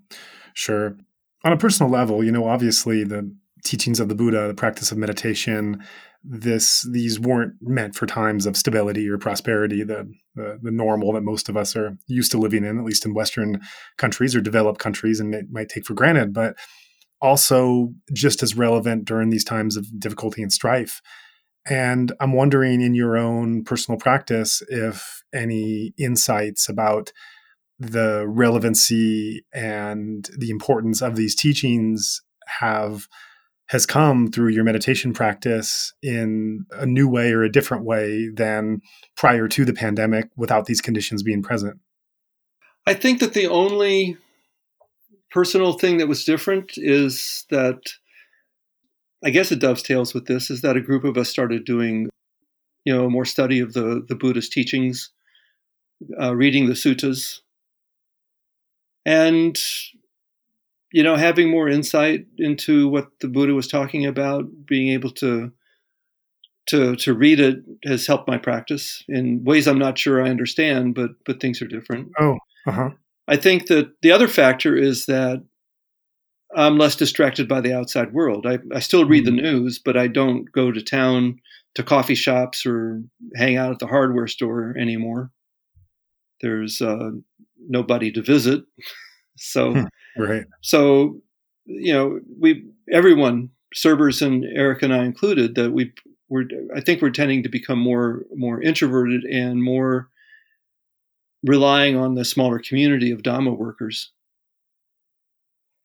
[0.55, 0.97] Sure.
[1.45, 3.33] On a personal level, you know, obviously the
[3.65, 5.83] teachings of the Buddha, the practice of meditation,
[6.25, 11.23] this these weren't meant for times of stability or prosperity, the, the, the normal that
[11.23, 13.61] most of us are used to living in, at least in Western
[13.97, 16.57] countries or developed countries, and it might take for granted, but
[17.21, 21.01] also just as relevant during these times of difficulty and strife.
[21.69, 27.13] And I'm wondering in your own personal practice if any insights about
[27.79, 32.23] the relevancy and the importance of these teachings
[32.61, 33.07] have
[33.69, 38.81] has come through your meditation practice in a new way or a different way than
[39.17, 41.79] prior to the pandemic without these conditions being present?
[42.87, 44.17] I think that the only
[45.31, 47.81] personal thing that was different is that
[49.23, 52.09] I guess it dovetails with this is that a group of us started doing
[52.85, 55.11] you know more study of the the Buddhist teachings,
[56.21, 57.41] uh, reading the suttas,
[59.05, 59.59] and
[60.93, 65.53] you know, having more insight into what the Buddha was talking about, being able to
[66.67, 70.95] to to read it has helped my practice in ways I'm not sure I understand,
[70.95, 72.09] but but things are different.
[72.19, 72.91] Oh, uh-huh.
[73.27, 75.45] I think that the other factor is that
[76.57, 78.47] I'm less distracted by the outside world.
[78.47, 79.37] I, I still read mm-hmm.
[79.37, 81.39] the news, but I don't go to town
[81.75, 83.03] to coffee shops or
[83.37, 85.31] hang out at the hardware store anymore.
[86.41, 87.11] There's uh,
[87.59, 88.63] nobody to visit,
[89.37, 89.87] so.
[90.19, 90.45] Right.
[90.63, 91.21] So,
[91.67, 95.93] you know, we everyone, Servers and Erica and I included, that we
[96.29, 100.09] we're I think we're tending to become more more introverted and more
[101.45, 104.13] relying on the smaller community of Dhamma workers.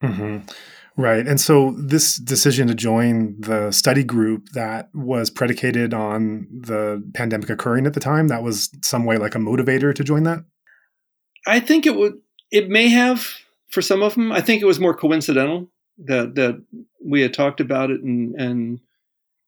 [0.04, 0.50] Mm-hmm.
[0.96, 1.26] Right.
[1.28, 7.50] And so this decision to join the study group that was predicated on the pandemic
[7.50, 10.44] occurring at the time, that was some way like a motivator to join that?
[11.48, 12.20] I think it would
[12.52, 13.28] it may have
[13.74, 14.32] for some of them.
[14.32, 15.70] I think it was more coincidental
[16.06, 16.62] that that
[17.04, 18.80] we had talked about it and and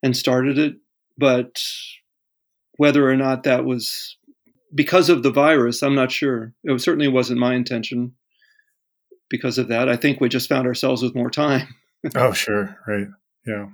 [0.04, 0.76] and started it,
[1.18, 1.62] but
[2.78, 4.18] whether or not that was
[4.74, 6.54] because of the virus, I'm not sure.
[6.64, 8.14] It certainly wasn't my intention
[9.30, 9.88] because of that.
[9.88, 11.68] I think we just found ourselves with more time.
[12.16, 13.08] oh, sure, right,
[13.46, 13.68] yeah,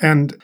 [0.00, 0.40] and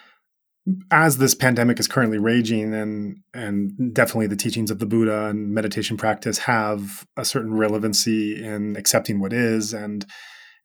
[0.91, 5.53] as this pandemic is currently raging and and definitely the teachings of the buddha and
[5.53, 10.07] meditation practice have a certain relevancy in accepting what is and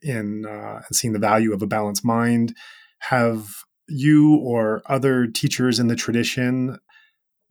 [0.02, 2.54] in uh, seeing the value of a balanced mind
[3.00, 3.48] have
[3.88, 6.78] you or other teachers in the tradition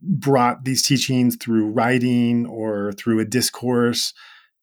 [0.02, 4.12] brought these teachings through writing or through a discourse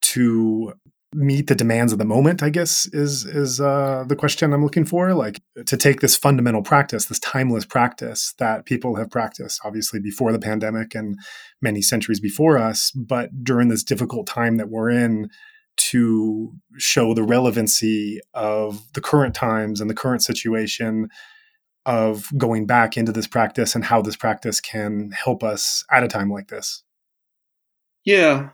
[0.02, 0.74] to
[1.14, 4.86] meet the demands of the moment i guess is is uh, the question i'm looking
[4.86, 5.14] for.
[5.14, 10.32] Like to take this fundamental practice this timeless practice that people have practiced obviously before
[10.32, 11.18] the pandemic and
[11.62, 15.30] many centuries before us but during this difficult time that we're in
[15.78, 21.10] to show the relevancy of the current times and the current situation
[21.86, 26.08] of going back into this practice and how this practice can help us at a
[26.08, 26.84] time like this.
[28.06, 28.50] Yeah,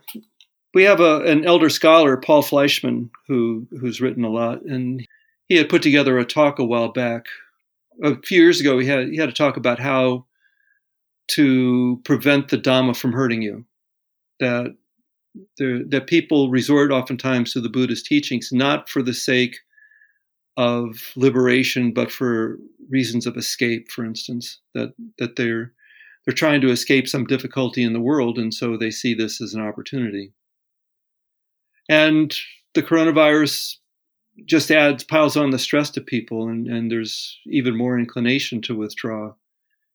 [0.77, 5.03] we have a, an elder scholar, Paul Fleischman, who who's written a lot, and
[5.49, 7.25] he had put together a talk a while back.
[8.03, 10.27] A few years ago, he had he had a talk about how
[11.29, 13.65] to prevent the Dhamma from hurting you.
[14.39, 14.75] That
[15.57, 19.57] there, that people resort oftentimes to the Buddhist teachings not for the sake
[20.57, 23.89] of liberation, but for reasons of escape.
[23.89, 25.73] For instance, that that they're
[26.25, 29.55] they're trying to escape some difficulty in the world, and so they see this as
[29.55, 30.33] an opportunity.
[31.89, 32.35] And
[32.73, 33.75] the coronavirus
[34.45, 38.75] just adds piles on the stress to people, and, and there's even more inclination to
[38.75, 39.33] withdraw.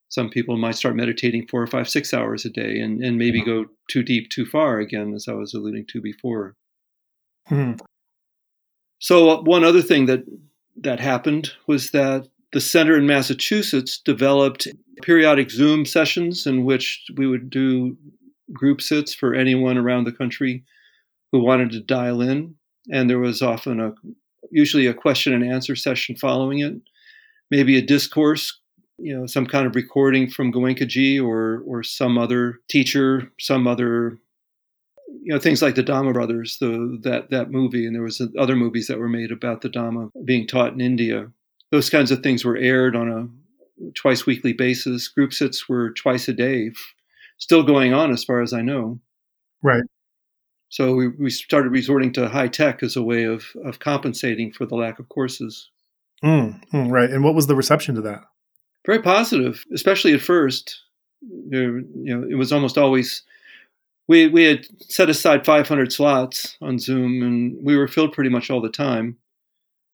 [0.09, 3.41] Some people might start meditating four or five, six hours a day, and, and maybe
[3.41, 3.65] mm-hmm.
[3.65, 6.57] go too deep, too far again, as I was alluding to before.
[7.51, 7.85] Mm-hmm.
[8.99, 10.25] So uh, one other thing that
[10.77, 14.69] that happened was that the center in Massachusetts developed
[15.03, 17.97] periodic Zoom sessions in which we would do
[18.53, 20.65] group sits for anyone around the country
[21.33, 22.55] who wanted to dial in.
[22.91, 23.93] And there was often a
[24.51, 26.75] usually a question and answer session following it,
[27.51, 28.61] maybe a discourse,
[28.99, 34.19] you know, some kind of recording from Goenkaji or or some other teacher, some other
[35.23, 38.57] you know things like the Dhamma Brothers, the that that movie, and there was other
[38.57, 41.31] movies that were made about the Dhamma being taught in India.
[41.71, 45.09] Those kinds of things were aired on a twice weekly basis.
[45.09, 46.73] Group sits were twice a day,
[47.39, 49.01] still going on as far as I know.
[49.63, 49.83] Right.
[50.73, 54.65] So we, we started resorting to high tech as a way of, of compensating for
[54.65, 55.69] the lack of courses.
[56.25, 57.11] Mm, mm, right.
[57.11, 58.23] And what was the reception to that?
[58.87, 60.81] Very positive, especially at first.
[61.21, 63.23] There, you know, it was almost always
[64.09, 68.51] we we had set aside 500 slots on Zoom, and we were filled pretty much
[68.51, 69.19] all the time.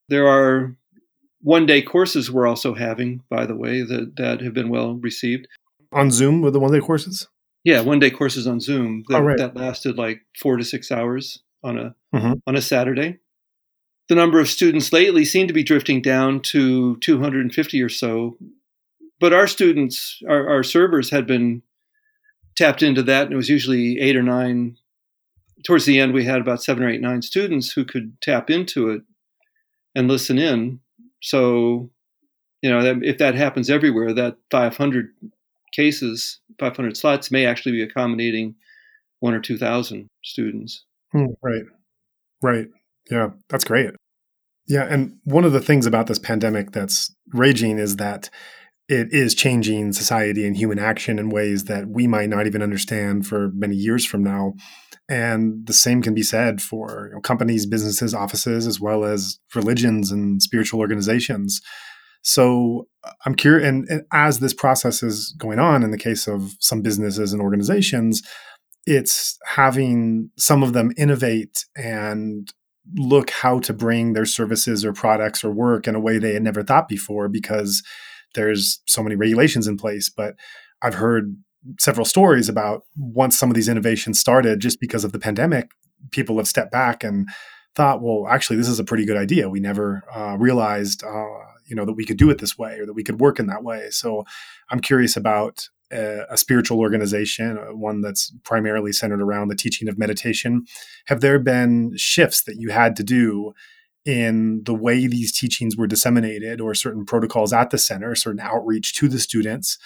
[0.09, 0.77] There are
[1.43, 5.49] one day courses we're also having, by the way, that, that have been well received.
[5.93, 7.27] On Zoom with the one day courses?
[7.65, 9.39] Yeah, one day courses on Zoom that, oh, right.
[9.39, 12.35] that lasted like four to six hours on a mm-hmm.
[12.47, 13.19] on a Saturday.
[14.09, 18.39] The number of students lately seem to be drifting down to 250 or so,
[19.21, 21.63] but our students, our, our servers had been
[22.57, 24.77] tapped into that, and it was usually eight or nine.
[25.67, 28.91] Towards the end, we had about seven or eight, nine students who could tap into
[28.91, 29.03] it
[29.95, 30.81] and listen in.
[31.21, 31.91] So,
[32.63, 35.11] you know, if that happens everywhere, that 500
[35.73, 38.55] cases, 500 slots may actually be accommodating
[39.21, 40.85] one or 2,000 students.
[41.15, 41.65] Mm, right.
[42.43, 42.67] Right.
[43.11, 43.91] Yeah, that's great.
[44.67, 44.87] Yeah.
[44.89, 48.31] And one of the things about this pandemic that's raging is that
[48.89, 53.27] it is changing society and human action in ways that we might not even understand
[53.27, 54.55] for many years from now.
[55.11, 59.39] And the same can be said for you know, companies, businesses, offices, as well as
[59.55, 61.61] religions and spiritual organizations.
[62.29, 62.87] So
[63.25, 66.83] I'm curious, and, and, as this process is going on, in the case of some
[66.83, 68.23] businesses and organizations,
[68.85, 72.53] it's having some of them innovate and
[72.97, 76.43] look how to bring their services or products or work in a way they had
[76.43, 77.83] never thought before because
[78.35, 80.11] there's so many regulations in place.
[80.15, 80.35] But
[80.83, 81.35] I've heard
[81.81, 85.71] several stories about once some of these innovations started, just because of the pandemic,
[86.11, 87.27] people have stepped back and
[87.75, 89.49] thought, well, actually, this is a pretty good idea.
[89.49, 91.25] We never uh, realized, uh,
[91.69, 93.47] you know, that we could do it this way or that we could work in
[93.47, 93.91] that way.
[93.91, 94.25] So
[94.71, 99.89] I'm curious about a, a spiritual organization, uh, one that's primarily centered around the teaching
[99.89, 100.65] of meditation.
[101.07, 103.53] Have there been shifts that you had to do
[104.05, 108.95] in the way these teachings were disseminated or certain protocols at the center, certain outreach
[108.95, 109.79] to the students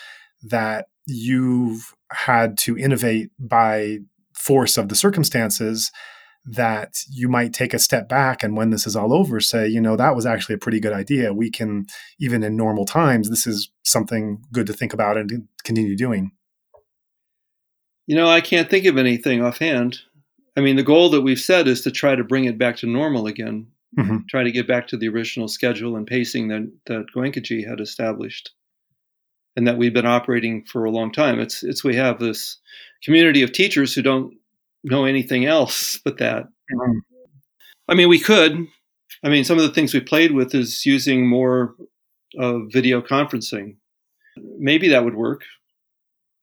[0.42, 3.98] that you've had to innovate by
[4.34, 5.90] force of the circumstances
[6.44, 9.80] that you might take a step back and when this is all over say you
[9.80, 11.86] know that was actually a pretty good idea we can
[12.18, 16.32] even in normal times this is something good to think about and continue doing
[18.06, 20.00] you know i can't think of anything offhand
[20.56, 22.86] i mean the goal that we've set is to try to bring it back to
[22.86, 24.18] normal again mm-hmm.
[24.28, 28.50] try to get back to the original schedule and pacing that, that Goenkaji had established
[29.56, 31.38] and that we've been operating for a long time.
[31.38, 32.58] It's, it's we have this
[33.04, 34.34] community of teachers who don't
[34.84, 36.44] know anything else but that.
[36.72, 36.98] Mm-hmm.
[37.88, 38.66] I mean, we could.
[39.24, 41.74] I mean, some of the things we played with is using more
[42.38, 43.76] uh, video conferencing.
[44.36, 45.42] Maybe that would work.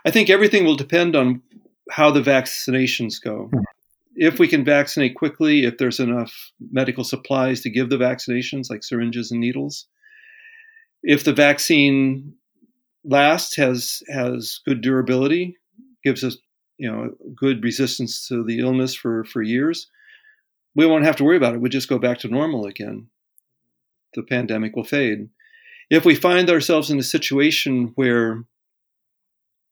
[0.05, 1.41] I think everything will depend on
[1.91, 3.49] how the vaccinations go.
[3.51, 3.63] Mm-hmm
[4.19, 8.83] if we can vaccinate quickly, if there's enough medical supplies to give the vaccinations, like
[8.83, 9.87] syringes and needles,
[11.03, 12.33] if the vaccine
[13.05, 15.57] lasts, has has good durability,
[16.03, 16.37] gives us
[16.79, 19.87] you know good resistance to the illness for for years,
[20.75, 21.61] we won't have to worry about it.
[21.61, 23.07] We just go back to normal again.
[24.15, 25.29] The pandemic will fade.
[25.91, 28.43] If we find ourselves in a situation where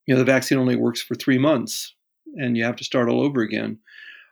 [0.05, 1.95] you know the vaccine only works for three months
[2.35, 3.79] and you have to start all over again.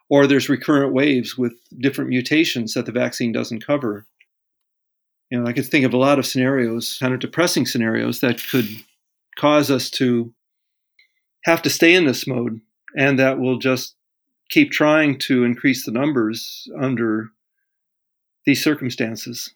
[0.09, 4.05] Or there's recurrent waves with different mutations that the vaccine doesn't cover.
[5.31, 8.41] You know, I could think of a lot of scenarios, kind of depressing scenarios that
[8.49, 8.67] could
[9.37, 10.31] cause us to
[11.45, 12.59] have to stay in this mode
[12.97, 13.95] and that will just
[14.49, 17.29] keep trying to increase the numbers under
[18.45, 19.53] these circumstances.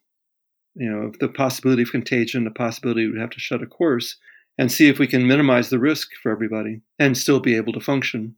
[0.76, 4.18] You know, the possibility of contagion, the possibility we would have to shut a course,
[4.58, 7.80] and see if we can minimize the risk for everybody and still be able to
[7.80, 8.36] function.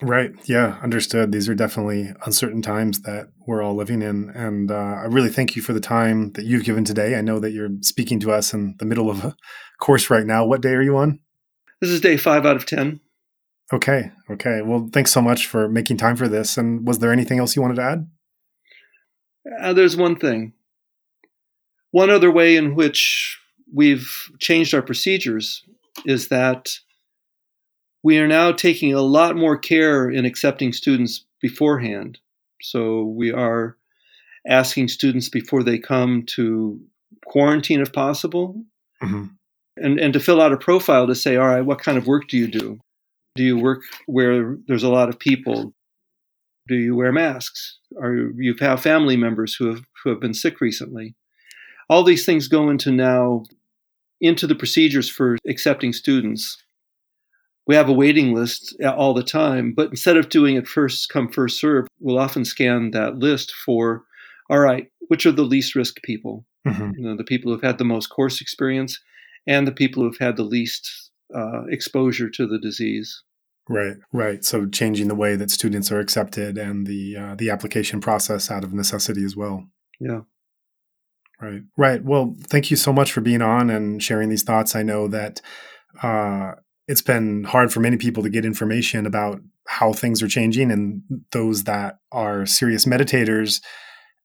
[0.00, 0.30] Right.
[0.44, 0.78] Yeah.
[0.80, 1.32] Understood.
[1.32, 4.30] These are definitely uncertain times that we're all living in.
[4.30, 7.16] And uh, I really thank you for the time that you've given today.
[7.16, 9.36] I know that you're speaking to us in the middle of a
[9.80, 10.46] course right now.
[10.46, 11.18] What day are you on?
[11.80, 13.00] This is day five out of 10.
[13.72, 14.10] Okay.
[14.30, 14.62] Okay.
[14.62, 16.56] Well, thanks so much for making time for this.
[16.56, 18.10] And was there anything else you wanted to add?
[19.60, 20.52] Uh, there's one thing.
[21.90, 23.38] One other way in which
[23.72, 25.64] we've changed our procedures
[26.04, 26.78] is that
[28.02, 32.18] we are now taking a lot more care in accepting students beforehand.
[32.62, 33.76] So we are
[34.46, 36.80] asking students before they come to
[37.26, 38.62] quarantine if possible.
[39.02, 39.26] Mm-hmm.
[39.80, 42.28] And, and to fill out a profile to say, all right, what kind of work
[42.28, 42.78] do you do?
[43.36, 45.72] Do you work where there's a lot of people?
[46.66, 47.78] Do you wear masks?
[47.96, 51.14] Or you have family members who have who have been sick recently?
[51.88, 53.44] All these things go into now
[54.20, 56.62] into the procedures for accepting students.
[57.66, 61.28] We have a waiting list all the time, but instead of doing it first come
[61.28, 64.04] first serve, we'll often scan that list for
[64.50, 66.44] all right, which are the least risk people?
[66.66, 66.90] Mm-hmm.
[66.96, 68.98] You know, the people who've had the most course experience
[69.48, 73.24] and the people who've had the least uh, exposure to the disease.
[73.68, 74.44] Right, right.
[74.44, 78.64] So changing the way that students are accepted and the uh, the application process out
[78.64, 79.64] of necessity as well.
[79.98, 80.20] Yeah.
[81.40, 82.02] Right, right.
[82.02, 84.74] Well, thank you so much for being on and sharing these thoughts.
[84.74, 85.40] I know that
[86.02, 86.52] uh,
[86.88, 91.02] it's been hard for many people to get information about how things are changing, and
[91.32, 93.60] those that are serious meditators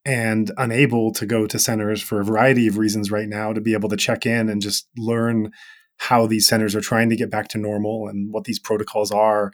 [0.06, 3.74] and unable to go to centers for a variety of reasons right now to be
[3.74, 5.52] able to check in and just learn
[5.98, 9.52] how these centers are trying to get back to normal and what these protocols are,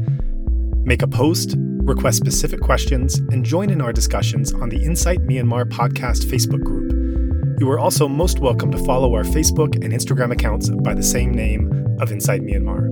[0.83, 5.63] Make a post, request specific questions, and join in our discussions on the Insight Myanmar
[5.63, 6.90] podcast Facebook group.
[7.61, 11.31] You are also most welcome to follow our Facebook and Instagram accounts by the same
[11.31, 12.85] name of Insight Myanmar.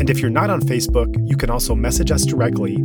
[0.00, 2.76] And if you're not on Facebook, you can also message us directly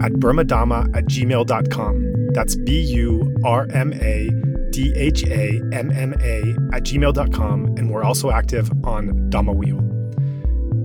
[0.00, 2.28] at burmadhamma at gmail.com.
[2.34, 4.30] That's B U R M A
[4.70, 9.80] D H A M M A at gmail.com, and we're also active on Dhamma Wheel.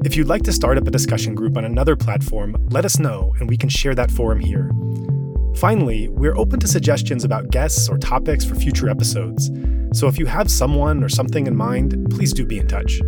[0.03, 3.35] If you'd like to start up a discussion group on another platform, let us know
[3.39, 4.71] and we can share that forum here.
[5.55, 9.49] Finally, we're open to suggestions about guests or topics for future episodes.
[9.93, 12.99] So if you have someone or something in mind, please do be in touch.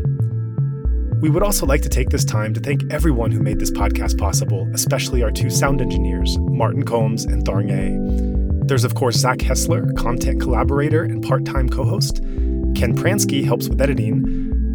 [1.21, 4.17] We would also like to take this time to thank everyone who made this podcast
[4.17, 9.95] possible, especially our two sound engineers, Martin Combs and Tharng There's, of course, Zach Hessler,
[9.95, 12.21] content collaborator and part time co host.
[12.75, 14.23] Ken Pransky helps with editing.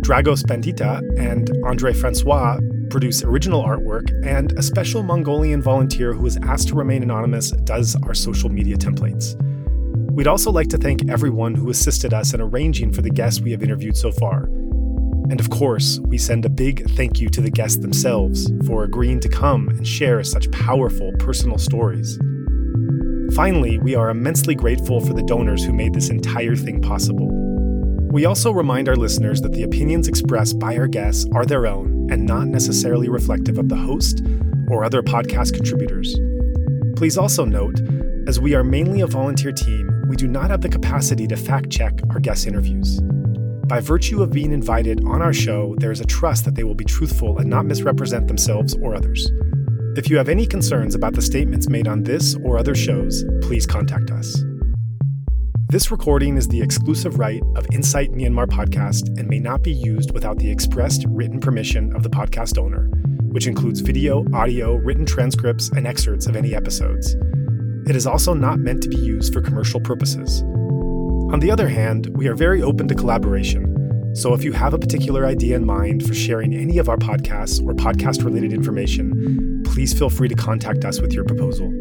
[0.02, 2.58] Dragos Bandita and Andre Francois
[2.90, 7.96] produce original artwork, and a special Mongolian volunteer who was asked to remain anonymous does
[8.04, 9.34] our social media templates.
[10.12, 13.50] We'd also like to thank everyone who assisted us in arranging for the guests we
[13.50, 14.44] have interviewed so far.
[15.28, 19.20] And of course, we send a big thank you to the guests themselves for agreeing
[19.20, 22.18] to come and share such powerful personal stories.
[23.34, 27.28] Finally, we are immensely grateful for the donors who made this entire thing possible.
[28.10, 31.95] We also remind our listeners that the opinions expressed by our guests are their own
[32.10, 34.22] and not necessarily reflective of the host
[34.68, 36.16] or other podcast contributors.
[36.96, 37.80] Please also note,
[38.26, 41.70] as we are mainly a volunteer team, we do not have the capacity to fact
[41.70, 43.00] check our guest interviews.
[43.68, 46.74] By virtue of being invited on our show, there is a trust that they will
[46.74, 49.30] be truthful and not misrepresent themselves or others.
[49.96, 53.66] If you have any concerns about the statements made on this or other shows, please
[53.66, 54.45] contact us.
[55.68, 60.12] This recording is the exclusive right of Insight Myanmar podcast and may not be used
[60.12, 62.88] without the expressed written permission of the podcast owner,
[63.32, 67.16] which includes video, audio, written transcripts, and excerpts of any episodes.
[67.84, 70.42] It is also not meant to be used for commercial purposes.
[71.32, 74.12] On the other hand, we are very open to collaboration.
[74.14, 77.60] So if you have a particular idea in mind for sharing any of our podcasts
[77.60, 81.72] or podcast related information, please feel free to contact us with your proposal.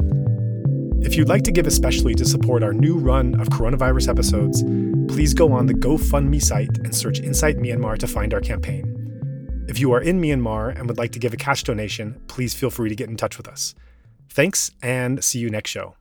[1.04, 4.62] If you'd like to give especially to support our new run of coronavirus episodes,
[5.12, 9.66] please go on the GoFundMe site and search Insight Myanmar to find our campaign.
[9.68, 12.70] If you are in Myanmar and would like to give a cash donation, please feel
[12.70, 13.74] free to get in touch with us.
[14.30, 15.96] Thanks, and see you next show.